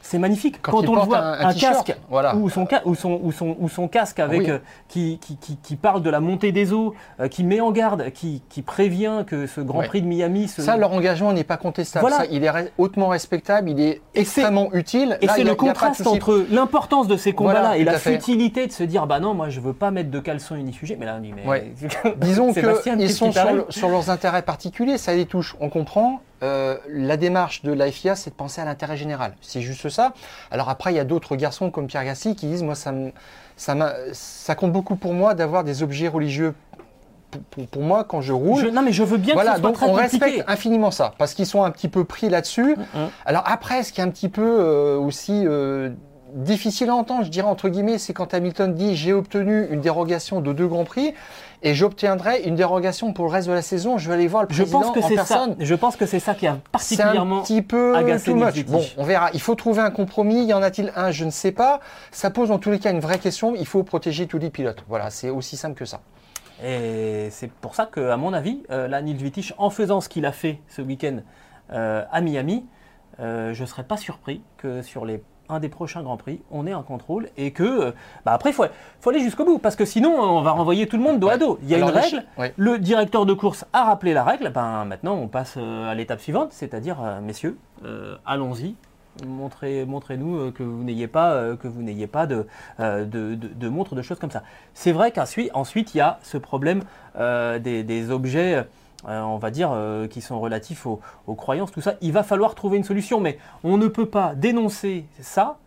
c'est 0.00 0.18
magnifique. 0.18 0.62
Quand 0.62 0.88
on 0.88 0.94
le 0.94 1.00
voit, 1.02 1.18
un- 1.18 1.52
casque 1.52 1.94
voilà. 2.08 2.34
ou, 2.36 2.48
son, 2.48 2.66
ca- 2.66 2.82
ou, 2.84 2.94
son, 2.94 3.20
ou, 3.22 3.32
son, 3.32 3.56
ou 3.58 3.68
son 3.68 3.88
casque 3.88 4.20
avec, 4.20 4.40
Oui. 4.40 4.50
euh, 4.50 4.58
qui, 4.88 5.18
qui, 5.20 5.36
qui, 5.36 5.56
qui 5.56 5.76
parle 5.76 6.02
de 6.02 6.10
la 6.10 6.20
montée 6.20 6.50
des 6.52 6.72
eaux, 6.72 6.94
euh, 7.20 7.28
qui 7.28 7.44
met 7.44 7.60
en 7.60 7.70
garde, 7.72 8.10
qui, 8.12 8.42
prévient 8.64 9.24
que 9.26 9.46
ce 9.46 9.60
Grand. 9.60 9.82
Prix 9.82 10.02
de 10.02 10.06
Miami 10.06 10.48
se, 10.48 10.62
Ça, 10.62 10.76
leur 10.76 10.92
engagement 10.92 11.32
n'est 11.32 11.44
pas 11.44 11.56
contestable. 11.56 12.02
Voilà. 12.06 12.24
Ça, 12.24 12.30
il 12.30 12.44
est 12.44 12.72
hautement 12.78 13.08
respectable, 13.08 13.70
il 13.70 13.80
est 13.80 14.00
Et 14.14 14.20
extrêmement 14.20 14.72
utile. 14.72 15.18
Et 15.20 15.28
c'est 15.28 15.44
le 15.44 15.54
contraste 15.54 16.06
entre 16.06 16.44
l'importance 16.50 17.06
de 17.08 17.16
ces 17.16 17.32
combats-là 17.32 17.60
Voilà, 17.60 17.76
et 17.78 17.84
la 17.84 17.98
futilité 17.98 18.66
de 18.66 18.72
se 18.72 18.82
dire 18.84 19.06
bah 19.06 19.20
non, 19.20 19.34
moi 19.34 19.48
je 19.48 19.60
veux 19.60 19.72
pas 19.72 19.90
mettre 19.90 20.10
de 20.10 20.20
caleçon 20.20 20.56
unifugé. 20.56 20.96
Mais 20.98 21.06
là 21.06 21.16
on 21.18 21.20
dit 21.22 21.32
mais. 21.34 21.46
Ouais. 21.46 21.72
Disons 22.18 22.52
Sébastien, 22.52 22.96
qu'ils 22.96 23.10
sont 23.12 23.30
le- 23.52 23.66
sur 23.68 23.88
leurs 23.88 24.10
intérêts 24.10 24.42
particuliers, 24.42 24.98
ça 24.98 25.14
les 25.14 25.26
touche, 25.26 25.56
on 25.60 25.68
comprend. 25.68 26.20
Euh, 26.42 26.76
la 26.88 27.16
démarche 27.16 27.62
de 27.62 27.72
la 27.72 27.90
FIA, 27.90 28.14
c'est 28.14 28.30
de 28.30 28.34
penser 28.36 28.60
à 28.60 28.64
l'intérêt 28.64 28.96
général. 28.96 29.32
C'est 29.40 29.60
juste 29.60 29.88
ça. 29.88 30.12
Alors 30.50 30.68
après, 30.68 30.92
il 30.92 30.96
y 30.96 31.00
a 31.00 31.04
d'autres 31.04 31.34
garçons 31.36 31.70
comme 31.70 31.86
Pierre 31.88 32.04
Gassi 32.04 32.36
qui 32.36 32.46
disent, 32.46 32.62
moi, 32.62 32.74
ça, 33.56 34.54
compte 34.54 34.72
beaucoup 34.72 34.96
pour 34.96 35.14
moi 35.14 35.34
d'avoir 35.34 35.64
des 35.64 35.82
objets 35.82 36.08
religieux. 36.08 36.54
Pour, 37.30 37.42
pour- 37.42 37.66
pour 37.66 37.82
moi, 37.82 38.04
quand 38.04 38.22
je 38.22 38.32
roule, 38.32 38.62
Je- 38.64 38.68
non 38.68 38.80
mais 38.80 38.92
je 38.92 39.02
veux 39.02 39.18
bien 39.18 39.34
que 39.34 39.40
ce 39.40 39.46
soit 39.46 39.58
donc 39.58 39.74
très 39.74 39.84
on 39.86 39.94
compliqué. 39.96 40.24
respecte 40.24 40.44
infiniment 40.48 40.90
ça, 40.90 41.12
parce 41.18 41.34
qu'ils 41.34 41.44
sont 41.44 41.62
un 41.62 41.70
petit 41.70 41.88
peu 41.88 42.04
pris 42.04 42.30
là-dessus. 42.30 42.74
Mhm. 42.76 43.08
Alors 43.26 43.42
après, 43.44 43.82
ce 43.82 43.92
qui 43.92 44.00
est 44.00 44.04
un 44.04 44.08
petit 44.08 44.30
peu 44.30 44.40
euh, 44.60 44.96
aussi 44.96 45.42
euh, 45.46 45.90
difficile 46.34 46.88
à 46.88 46.94
entendre, 46.94 47.24
je 47.24 47.30
dirais 47.30 47.46
entre 47.48 47.68
guillemets, 47.68 47.98
c'est 47.98 48.14
quand 48.14 48.32
Hamilton 48.32 48.72
dit 48.74 48.96
j'ai 48.96 49.12
obtenu 49.12 49.66
une 49.70 49.82
dérogation 49.82 50.40
de 50.40 50.54
deux 50.54 50.66
grands 50.68 50.84
prix 50.84 51.12
et 51.62 51.74
j'obtiendrai 51.74 52.42
une 52.42 52.54
dérogation 52.54 53.12
pour 53.12 53.24
le 53.26 53.30
reste 53.32 53.48
de 53.48 53.52
la 53.52 53.62
saison. 53.62 53.98
Je 53.98 54.08
vais 54.08 54.14
aller 54.14 54.28
voir 54.28 54.44
le 54.44 54.48
Je 54.50 54.62
président 54.62 54.80
pense 54.80 54.94
que 54.94 55.00
en 55.00 55.08
ça. 55.08 55.14
personne. 55.14 55.56
Je 55.58 55.74
pense 55.74 55.96
que 55.96 56.06
c'est 56.06 56.20
ça 56.20 56.34
qui 56.34 56.46
a 56.46 56.58
C'est 56.78 56.94
un 57.00 57.04
particulièrement. 57.04 57.42
petit 57.42 57.62
peu 57.62 57.96
agacé 57.96 58.30
too 58.30 58.36
much. 58.36 58.64
Bon, 58.66 58.84
on 58.96 59.04
verra. 59.04 59.30
Il 59.34 59.40
faut 59.40 59.54
trouver 59.54 59.80
un 59.82 59.90
compromis. 59.90 60.44
Y 60.44 60.52
en 60.54 60.62
a-t-il 60.62 60.92
un? 60.96 61.10
Je 61.10 61.24
ne 61.24 61.30
sais 61.30 61.52
pas. 61.52 61.80
Ça 62.12 62.30
pose 62.30 62.50
en 62.50 62.58
tous 62.58 62.70
les 62.70 62.78
cas 62.78 62.90
une 62.92 63.00
vraie 63.00 63.18
question. 63.18 63.54
Il 63.54 63.66
faut 63.66 63.82
protéger 63.82 64.26
tous 64.26 64.38
les 64.38 64.50
pilotes. 64.50 64.84
Voilà, 64.88 65.10
c'est 65.10 65.30
aussi 65.30 65.56
simple 65.56 65.78
que 65.78 65.84
ça. 65.84 66.00
Et 66.64 67.28
c'est 67.30 67.50
pour 67.50 67.74
ça 67.74 67.86
que, 67.86 68.10
à 68.10 68.16
mon 68.16 68.32
avis, 68.32 68.62
euh, 68.70 68.88
là, 68.88 69.00
Nils 69.00 69.22
Wittich, 69.22 69.54
en 69.58 69.70
faisant 69.70 70.00
ce 70.00 70.08
qu'il 70.08 70.26
a 70.26 70.32
fait 70.32 70.60
ce 70.68 70.82
week-end 70.82 71.18
euh, 71.72 72.04
à 72.10 72.20
Miami, 72.20 72.66
euh, 73.20 73.54
je 73.54 73.62
ne 73.62 73.66
serais 73.66 73.84
pas 73.84 73.96
surpris 73.96 74.42
que 74.56 74.82
sur 74.82 75.04
les 75.04 75.22
un 75.48 75.60
des 75.60 75.68
prochains 75.68 76.02
Grands 76.02 76.16
Prix, 76.16 76.40
on 76.50 76.66
ait 76.66 76.72
un 76.72 76.82
contrôle 76.82 77.28
et 77.36 77.50
que, 77.52 77.62
euh, 77.62 77.92
bah 78.24 78.32
après, 78.32 78.50
il 78.50 78.52
faut, 78.52 78.64
faut 79.00 79.10
aller 79.10 79.20
jusqu'au 79.20 79.44
bout 79.44 79.58
parce 79.58 79.76
que 79.76 79.84
sinon, 79.84 80.10
on 80.18 80.42
va 80.42 80.52
renvoyer 80.52 80.86
tout 80.86 80.96
le 80.96 81.02
monde 81.02 81.20
dos 81.20 81.28
à 81.28 81.36
dos. 81.38 81.58
Il 81.62 81.68
y 81.68 81.74
a 81.74 81.76
Alors, 81.78 81.90
une 81.90 81.94
le 81.94 82.00
règle, 82.00 82.24
le 82.56 82.78
directeur 82.78 83.26
de 83.26 83.32
course 83.32 83.64
a 83.72 83.84
rappelé 83.84 84.12
la 84.12 84.24
règle, 84.24 84.50
ben, 84.50 84.84
maintenant 84.84 85.14
on 85.14 85.28
passe 85.28 85.54
euh, 85.56 85.90
à 85.90 85.94
l'étape 85.94 86.20
suivante, 86.20 86.52
c'est-à-dire, 86.52 86.98
euh, 87.02 87.20
messieurs, 87.20 87.56
euh, 87.84 88.16
allons-y. 88.26 88.74
Montrez, 89.26 89.84
montrez-nous 89.84 90.52
que 90.52 90.62
vous 90.62 90.84
n'ayez 90.84 91.08
pas, 91.08 91.56
que 91.56 91.66
vous 91.66 91.82
n'ayez 91.82 92.06
pas 92.06 92.26
de, 92.26 92.46
de, 92.78 93.04
de, 93.04 93.34
de 93.34 93.68
montres, 93.68 93.96
de 93.96 94.02
choses 94.02 94.20
comme 94.20 94.30
ça. 94.30 94.44
C'est 94.74 94.92
vrai 94.92 95.10
qu'ensuite, 95.10 95.50
ensuite, 95.54 95.92
il 95.92 95.98
y 95.98 96.00
a 96.00 96.20
ce 96.22 96.38
problème 96.38 96.82
euh, 97.16 97.58
des, 97.58 97.82
des 97.82 98.12
objets, 98.12 98.64
euh, 99.06 99.20
on 99.20 99.38
va 99.38 99.50
dire, 99.50 99.70
euh, 99.72 100.08
qui 100.08 100.20
sont 100.20 100.40
relatifs 100.40 100.86
aux, 100.86 101.00
aux 101.26 101.34
croyances, 101.34 101.70
tout 101.70 101.80
ça. 101.80 101.94
Il 102.00 102.12
va 102.12 102.22
falloir 102.22 102.54
trouver 102.54 102.78
une 102.78 102.84
solution, 102.84 103.20
mais 103.20 103.38
on 103.62 103.76
ne 103.76 103.86
peut 103.86 104.06
pas 104.06 104.34
dénoncer 104.34 105.04
ça. 105.20 105.58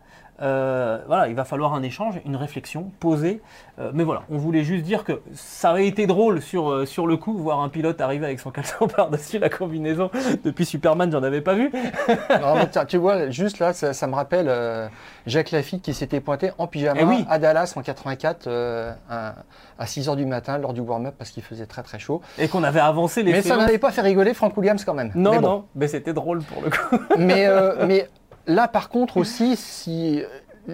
Euh, 0.42 0.98
voilà, 1.06 1.28
il 1.28 1.34
va 1.34 1.44
falloir 1.44 1.72
un 1.74 1.82
échange, 1.82 2.20
une 2.24 2.36
réflexion 2.36 2.90
posée. 3.00 3.40
Euh, 3.78 3.90
mais 3.94 4.04
voilà, 4.04 4.22
on 4.30 4.36
voulait 4.38 4.64
juste 4.64 4.84
dire 4.84 5.04
que 5.04 5.20
ça 5.34 5.70
aurait 5.70 5.86
été 5.86 6.06
drôle 6.06 6.42
sur, 6.42 6.70
euh, 6.70 6.84
sur 6.86 7.06
le 7.06 7.16
coup, 7.16 7.36
voir 7.38 7.60
un 7.60 7.68
pilote 7.68 8.00
arriver 8.00 8.26
avec 8.26 8.40
son 8.40 8.50
caleçon 8.50 8.86
par-dessus 8.96 9.38
la 9.38 9.48
combinaison. 9.48 10.10
Depuis 10.44 10.64
Superman, 10.66 11.10
j'en 11.10 11.22
avais 11.22 11.40
pas 11.40 11.54
vu. 11.54 11.70
Non, 12.42 12.56
mais 12.56 12.68
tiens, 12.68 12.84
tu 12.84 12.96
vois, 12.96 13.30
juste 13.30 13.58
là, 13.60 13.72
ça, 13.72 13.92
ça 13.92 14.06
me 14.06 14.14
rappelle 14.14 14.50
Jacques 15.26 15.50
Lafitte 15.52 15.82
qui 15.82 15.94
s'était 15.94 16.20
pointé 16.20 16.50
en 16.58 16.66
pyjama 16.66 17.00
Eh 17.00 17.04
oui. 17.04 17.24
à 17.28 17.38
Dallas 17.38 17.72
en 17.76 17.82
84 17.82 18.46
euh, 18.46 18.92
à, 19.08 19.34
à 19.78 19.86
6 19.86 20.08
h 20.08 20.16
du 20.16 20.26
matin 20.26 20.58
lors 20.58 20.72
du 20.72 20.80
warm-up 20.80 21.14
parce 21.16 21.30
qu'il 21.30 21.42
faisait 21.42 21.66
très 21.66 21.82
très 21.82 21.98
chaud. 21.98 22.20
Et 22.38 22.48
qu'on 22.48 22.62
avait 22.64 22.80
avancé 22.80 23.22
les 23.22 23.32
Mais 23.32 23.42
ça 23.42 23.56
n'avait 23.56 23.78
pas 23.78 23.92
fait 23.92 24.00
rigoler 24.00 24.34
Frank 24.34 24.56
Williams 24.56 24.84
quand 24.84 24.94
même. 24.94 25.12
Non, 25.14 25.32
Mais 25.32 25.38
bon. 25.40 25.48
non, 25.48 25.64
mais 25.74 25.88
c'était 25.88 26.12
drôle 26.12 26.42
pour 26.42 26.62
le 26.62 26.70
coup. 26.70 26.98
mais, 27.18 27.46
mais 27.86 28.08
là, 28.46 28.68
par 28.68 28.88
contre, 28.88 29.16
aussi, 29.16 29.56
si 29.56 30.22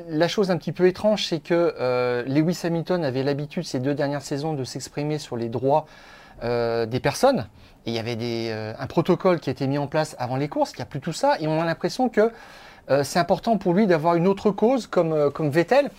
la 0.09 0.29
chose 0.29 0.51
un 0.51 0.57
petit 0.57 0.73
peu 0.73 0.87
étrange, 0.87 1.27
c'est 1.27 1.41
que 1.41 1.75
euh, 1.81 2.23
Lewis 2.27 2.61
Hamilton 2.65 3.05
avait 3.05 3.23
l'habitude 3.23 3.65
ces 3.65 3.81
deux 3.81 3.95
dernières 3.95 4.23
saisons 4.23 4.53
de 4.53 4.65
s'exprimer 4.65 5.19
sur 5.19 5.37
les 5.37 5.49
droits 5.49 5.87
euh, 6.45 6.87
des 6.87 7.01
personnes. 7.01 7.47
Et 7.87 7.91
il 7.91 7.95
y 7.95 7.99
avait 7.99 8.17
euh, 8.21 8.75
un 8.79 8.87
protocole 8.87 9.41
qui 9.41 9.49
a 9.49 9.53
été 9.53 9.67
mis 9.67 9.79
en 9.79 9.87
place 9.87 10.15
avant 10.19 10.37
les 10.37 10.49
courses, 10.49 10.73
il 10.73 10.77
n'y 10.77 10.83
a 10.83 10.87
plus 10.87 11.01
tout 11.01 11.13
ça. 11.13 11.37
Et 11.41 11.47
on 11.47 11.61
a 11.61 11.65
l'impression 11.65 12.09
que 12.09 12.31
c'est 13.03 13.19
important 13.19 13.59
pour 13.59 13.75
lui 13.75 13.87
d'avoir 13.87 14.15
une 14.15 14.27
autre 14.27 14.51
cause 14.51 14.87
comme 14.87 15.51
Vettel. 15.51 15.91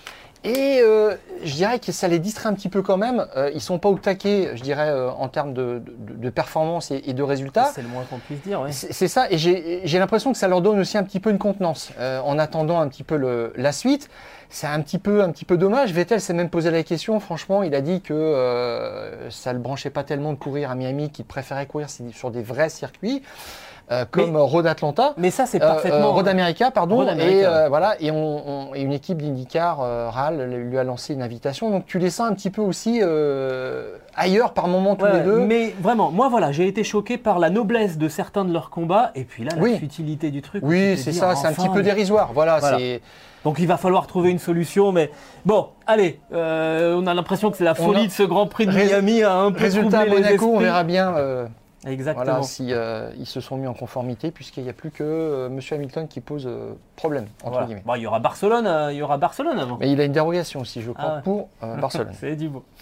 Et 0.45 0.79
euh, 0.81 1.15
je 1.43 1.53
dirais 1.53 1.79
que 1.79 1.91
ça 1.91 2.07
les 2.07 2.17
distrait 2.17 2.47
un 2.47 2.53
petit 2.53 2.69
peu 2.69 2.81
quand 2.81 2.95
même. 2.95 3.25
Euh, 3.35 3.51
ils 3.53 3.59
sont 3.59 3.77
pas 3.77 3.89
au 3.89 3.97
taquet, 3.97 4.51
je 4.55 4.63
dirais, 4.63 4.89
euh, 4.89 5.11
en 5.11 5.27
termes 5.27 5.53
de, 5.53 5.81
de, 5.85 6.13
de 6.13 6.29
performance 6.29 6.91
et, 6.91 7.03
et 7.07 7.13
de 7.13 7.23
résultats. 7.23 7.71
C'est 7.75 7.81
le 7.81 7.89
moins 7.89 8.03
qu'on 8.09 8.19
puisse 8.19 8.41
dire, 8.41 8.61
oui. 8.61 8.71
C'est 8.71 9.09
ça, 9.09 9.29
et 9.29 9.37
j'ai 9.37 9.81
j'ai 9.83 9.99
l'impression 9.99 10.31
que 10.31 10.37
ça 10.37 10.47
leur 10.47 10.61
donne 10.61 10.79
aussi 10.79 10.97
un 10.97 11.03
petit 11.03 11.19
peu 11.19 11.29
une 11.29 11.39
contenance 11.39 11.91
euh, 11.99 12.21
en 12.21 12.39
attendant 12.39 12.79
un 12.79 12.87
petit 12.87 13.03
peu 13.03 13.17
le, 13.17 13.51
la 13.57 13.73
suite. 13.73 14.09
C'est 14.49 14.67
un 14.67 14.81
petit 14.81 14.97
peu 14.97 15.21
un 15.21 15.29
petit 15.29 15.45
peu 15.45 15.57
dommage. 15.57 15.91
Vettel 15.91 16.21
s'est 16.21 16.33
même 16.33 16.49
posé 16.49 16.71
la 16.71 16.83
question. 16.83 17.19
Franchement, 17.19 17.61
il 17.61 17.75
a 17.75 17.81
dit 17.81 18.01
que 18.01 18.13
euh, 18.13 19.29
ça 19.29 19.51
le 19.51 19.59
branchait 19.59 19.89
pas 19.89 20.03
tellement 20.03 20.31
de 20.31 20.37
courir 20.37 20.71
à 20.71 20.75
Miami, 20.75 21.11
qu'il 21.11 21.25
préférait 21.25 21.65
courir 21.65 21.87
sur 21.89 22.31
des 22.31 22.41
vrais 22.41 22.69
circuits 22.69 23.21
euh, 23.91 24.05
comme 24.09 24.31
Mais- 24.31 24.39
Road 24.39 24.67
Atlanta. 24.67 25.13
Mais 25.17 25.31
ça, 25.31 25.45
c'est 25.45 25.61
Euh, 25.61 25.67
parfaitement. 25.67 26.07
euh, 26.09 26.11
Road 26.11 26.27
America, 26.27 26.71
pardon, 26.71 26.97
Road 26.97 27.09
America, 27.09 27.65
et 27.65 27.69
voilà, 27.69 27.95
et, 27.99 28.11
on, 28.11 28.69
on- 28.71 28.75
et 28.75 28.81
une 28.81 28.93
équipe 28.93 29.21
d'IndyCar, 29.21 29.79
RAL, 30.11 30.49
lui 30.49 30.77
a 30.77 30.83
lancé 30.83 31.13
une 31.13 31.21
invitation. 31.21 31.69
Donc 31.69 31.85
tu 31.85 31.99
les 31.99 32.09
sens 32.09 32.29
un 32.29 32.33
petit 32.33 32.49
peu 32.49 32.61
aussi 32.61 33.01
ailleurs 34.15 34.53
par 34.53 34.67
moment 34.67 34.95
tous 34.95 35.05
Ouais, 35.05 35.13
les 35.19 35.19
deux. 35.21 35.39
Mais 35.39 35.73
vraiment, 35.81 36.11
moi 36.11 36.27
voilà, 36.29 36.51
j'ai 36.51 36.67
été 36.67 36.83
choqué 36.83 37.17
par 37.17 37.39
la 37.39 37.49
noblesse 37.49 37.97
de 37.97 38.07
certains 38.09 38.45
de 38.45 38.53
leurs 38.53 38.69
combats 38.69 39.11
et 39.15 39.23
puis 39.23 39.43
là 39.43 39.51
la 39.55 39.61
Oui. 39.61 39.77
futilité 39.77 40.31
du 40.31 40.41
truc. 40.41 40.63
Oui, 40.65 40.97
c'est 40.97 41.11
ça, 41.13 41.35
c'est 41.35 41.47
un 41.47 41.53
petit 41.53 41.69
peu 41.69 41.81
dérisoire. 41.81 42.31
Voilà, 42.33 42.59
Voilà. 42.59 42.77
c'est. 42.77 43.01
Donc 43.45 43.55
il 43.59 43.67
va 43.67 43.77
falloir 43.77 44.05
trouver 44.05 44.31
une 44.31 44.39
solution, 44.39 44.91
mais 44.91 45.11
bon, 45.45 45.67
allez, 45.87 46.19
euh, 46.33 46.99
on 47.01 47.07
a 47.07 47.13
l'impression 47.13 47.49
que 47.51 47.55
c'est 47.55 47.63
la 47.63 47.73
folie 47.73 48.01
a- 48.03 48.07
de 48.07 48.11
ce 48.11 48.23
Grand 48.23 48.47
Prix 48.47 48.67
de 48.67 48.73
Miami 48.73 49.23
un 49.23 49.51
peu 49.53 49.61
Résultat 49.61 49.99
à 49.99 50.05
les 50.05 50.11
Monaco, 50.11 50.51
on 50.55 50.59
verra 50.59 50.83
bien 50.83 51.15
euh, 51.15 51.45
Exactement. 51.85 52.41
voilà, 52.41 52.77
euh, 52.77 53.11
ils 53.17 53.25
se 53.25 53.39
sont 53.39 53.57
mis 53.57 53.67
en 53.67 53.73
conformité, 53.73 54.31
puisqu'il 54.31 54.63
n'y 54.63 54.69
a 54.69 54.73
plus 54.73 54.91
que 54.91 55.03
euh, 55.03 55.49
Monsieur 55.49 55.75
Hamilton 55.75 56.07
qui 56.07 56.19
pose 56.19 56.45
euh, 56.45 56.73
problème, 56.99 57.25
entre 57.43 57.51
Voilà. 57.51 57.65
guillemets. 57.67 57.83
Bon, 57.85 57.95
il 57.95 58.01
y 58.01 58.07
aura 58.07 58.19
Barcelone, 58.19 58.67
euh, 58.67 58.91
il 58.93 58.97
y 58.97 59.01
aura 59.01 59.17
Barcelone 59.17 59.57
avant. 59.57 59.77
Mais 59.79 59.91
il 59.91 59.99
a 59.99 60.03
une 60.03 60.11
dérogation 60.11 60.59
aussi, 60.61 60.81
je 60.81 60.91
crois, 60.91 61.09
Ah 61.09 61.15
ouais. 61.17 61.21
pour 61.23 61.49
euh, 61.63 61.75
Barcelone. 61.81 62.11
C'est 62.13 62.35
du 62.35 62.49
beau. 62.49 62.63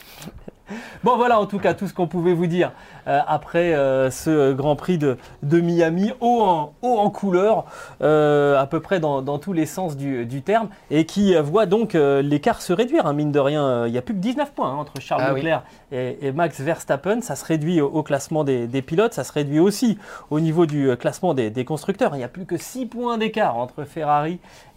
Bon 1.01 1.15
voilà 1.15 1.39
en 1.39 1.45
tout 1.45 1.59
cas 1.59 1.73
tout 1.73 1.87
ce 1.87 1.93
qu'on 1.93 2.07
pouvait 2.07 2.33
vous 2.33 2.45
dire 2.47 2.73
euh, 3.07 3.21
après 3.25 3.71
ce 4.11 4.51
Grand 4.51 4.75
Prix 4.75 4.97
de, 4.97 5.17
de 5.41 5.61
Miami, 5.61 6.11
haut 6.19 6.41
en, 6.41 6.73
haut 6.81 6.97
en 6.97 7.09
couleur, 7.09 7.63
à 8.01 8.67
peu 8.69 8.81
près 8.81 8.99
dans, 8.99 9.21
dans 9.21 9.39
tous 9.39 9.53
les 9.53 9.65
sens 9.65 9.95
du, 9.95 10.25
du 10.25 10.41
terme, 10.41 10.67
et 10.91 11.05
qui 11.05 11.33
voit 11.37 11.67
donc 11.67 11.93
l'écart 11.93 12.61
se 12.61 12.73
réduire, 12.73 13.05
hein, 13.05 13.13
mine 13.13 13.31
de 13.31 13.39
rien. 13.39 13.85
Il 13.85 13.93
n'y 13.93 13.97
a 13.97 14.01
plus 14.01 14.13
que 14.13 14.19
19 14.19 14.51
points 14.51 14.69
hein, 14.71 14.75
entre 14.75 14.99
Charles 14.99 15.23
Ah 15.25 15.29
oui. 15.33 15.39
Leclerc 15.39 15.63
et, 15.93 16.17
et 16.27 16.31
Max 16.33 16.59
Verstappen. 16.59 17.21
Ça 17.21 17.37
se 17.37 17.45
réduit 17.45 17.79
au, 17.79 17.87
au 17.87 18.03
classement 18.03 18.43
des, 18.43 18.67
des 18.67 18.81
pilotes, 18.81 19.13
ça 19.13 19.23
se 19.23 19.31
réduit 19.31 19.59
aussi 19.59 19.97
au 20.31 20.41
niveau 20.41 20.65
du 20.65 20.97
classement 20.97 21.33
des, 21.33 21.49
des 21.49 21.63
constructeurs. 21.63 22.13
Il 22.15 22.17
n'y 22.17 22.25
a 22.25 22.27
plus 22.29 22.45
que 22.45 22.57
6 22.57 22.87
points 22.87 23.17
d'écart 23.17 23.55
entre 23.55 23.85
Ferrari 23.85 24.06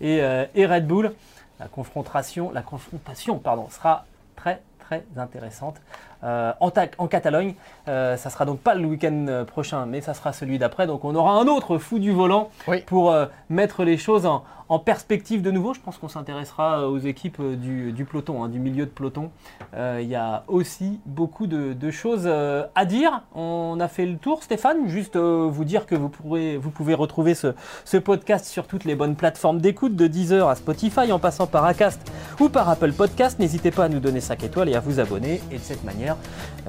et, 0.00 0.22
euh, 0.22 0.46
et 0.54 0.66
Red 0.66 0.86
Bull. 0.86 1.14
La 1.58 1.68
confrontation, 1.68 2.50
la 2.52 2.62
confrontation 2.62 3.38
pardon, 3.38 3.68
sera 3.70 4.06
très 4.36 4.62
très 4.78 5.04
intéressante. 5.16 5.76
Euh, 6.22 6.52
en, 6.60 6.70
ta- 6.70 6.86
en 6.98 7.06
Catalogne, 7.08 7.54
euh, 7.88 8.16
ça 8.16 8.28
sera 8.30 8.44
donc 8.44 8.60
pas 8.60 8.74
le 8.74 8.86
week-end 8.86 9.26
euh, 9.28 9.44
prochain, 9.44 9.86
mais 9.86 10.00
ça 10.00 10.12
sera 10.14 10.32
celui 10.32 10.58
d'après. 10.58 10.86
Donc 10.86 11.04
on 11.04 11.14
aura 11.14 11.32
un 11.32 11.46
autre 11.46 11.78
fou 11.78 11.98
du 11.98 12.12
volant 12.12 12.50
Oui. 12.68 12.82
pour 12.86 13.10
euh, 13.10 13.26
mettre 13.48 13.84
les 13.84 13.96
choses 13.96 14.26
en, 14.26 14.44
en 14.68 14.78
perspective 14.78 15.40
de 15.42 15.50
nouveau. 15.50 15.72
Je 15.74 15.80
pense 15.80 15.96
qu'on 15.96 16.08
s'intéressera 16.08 16.88
aux 16.88 16.98
équipes 16.98 17.40
du, 17.42 17.92
du 17.92 18.04
peloton, 18.04 18.44
hein, 18.44 18.48
du 18.48 18.58
milieu 18.58 18.84
de 18.84 18.90
peloton. 18.90 19.30
Il 19.76 20.06
y 20.08 20.14
a 20.14 20.44
aussi 20.48 21.00
beaucoup 21.06 21.46
de, 21.46 21.72
de 21.72 21.90
choses 21.90 22.26
à 22.74 22.84
dire. 22.84 23.22
On 23.34 23.78
a 23.80 23.88
fait 23.88 24.04
le 24.06 24.16
tour, 24.16 24.42
Stéphane. 24.42 24.88
Juste 24.88 25.16
vous 25.16 25.64
dire 25.64 25.86
que 25.86 25.94
vous, 25.94 26.08
pourrez, 26.08 26.56
vous 26.56 26.70
pouvez 26.70 26.94
retrouver 26.94 27.34
ce, 27.34 27.54
ce 27.84 27.96
podcast 27.96 28.44
sur 28.46 28.66
toutes 28.66 28.84
les 28.84 28.94
bonnes 28.94 29.14
plateformes 29.16 29.60
d'écoute, 29.60 29.96
de 29.96 30.06
Deezer 30.06 30.48
à 30.48 30.54
Spotify, 30.54 31.10
en 31.12 31.18
passant 31.18 31.46
par 31.46 31.64
Acast 31.64 32.00
ou 32.40 32.48
par 32.48 32.68
Apple 32.68 32.92
Podcast. 32.92 33.38
N'hésitez 33.38 33.70
pas 33.70 33.84
à 33.84 33.88
nous 33.88 34.00
donner 34.00 34.20
5 34.20 34.42
étoiles 34.44 34.68
et 34.68 34.74
à 34.74 34.80
vous 34.80 35.00
abonner. 35.00 35.40
Et 35.50 35.56
de 35.56 35.62
cette 35.62 35.84
manière, 35.84 36.09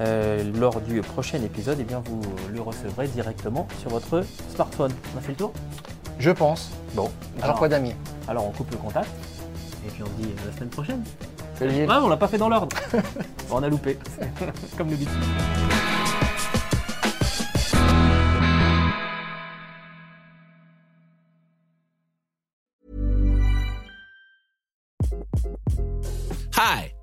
euh, 0.00 0.42
lors 0.58 0.80
du 0.80 1.00
prochain 1.00 1.42
épisode, 1.42 1.78
eh 1.80 1.84
bien, 1.84 2.02
vous 2.04 2.20
le 2.52 2.60
recevrez 2.60 3.08
directement 3.08 3.66
sur 3.80 3.90
votre 3.90 4.24
smartphone. 4.54 4.92
On 5.14 5.18
a 5.18 5.20
fait 5.20 5.30
le 5.32 5.36
tour? 5.36 5.52
Je 6.18 6.30
pense. 6.30 6.70
Bon, 6.94 7.10
Alors. 7.40 7.54
Jean-Paul 7.56 7.68
Damier. 7.70 7.96
Alors 8.28 8.46
on 8.46 8.50
coupe 8.50 8.70
le 8.70 8.76
contact. 8.76 9.10
Et 9.86 9.90
puis 9.90 10.02
on 10.02 10.06
se 10.06 10.22
dit 10.22 10.28
euh, 10.30 10.46
la 10.50 10.56
semaine 10.56 10.68
prochaine. 10.68 11.04
Salut. 11.58 11.72
Ouais, 11.72 11.94
on 12.02 12.08
l'a 12.08 12.16
pas 12.16 12.28
fait 12.28 12.38
dans 12.38 12.48
l'ordre. 12.48 12.76
On 13.50 13.62
a 13.62 13.68
loupé. 13.68 13.98
Comme 14.78 14.88
d'habitude. 14.88 15.12
Hi, 26.56 26.91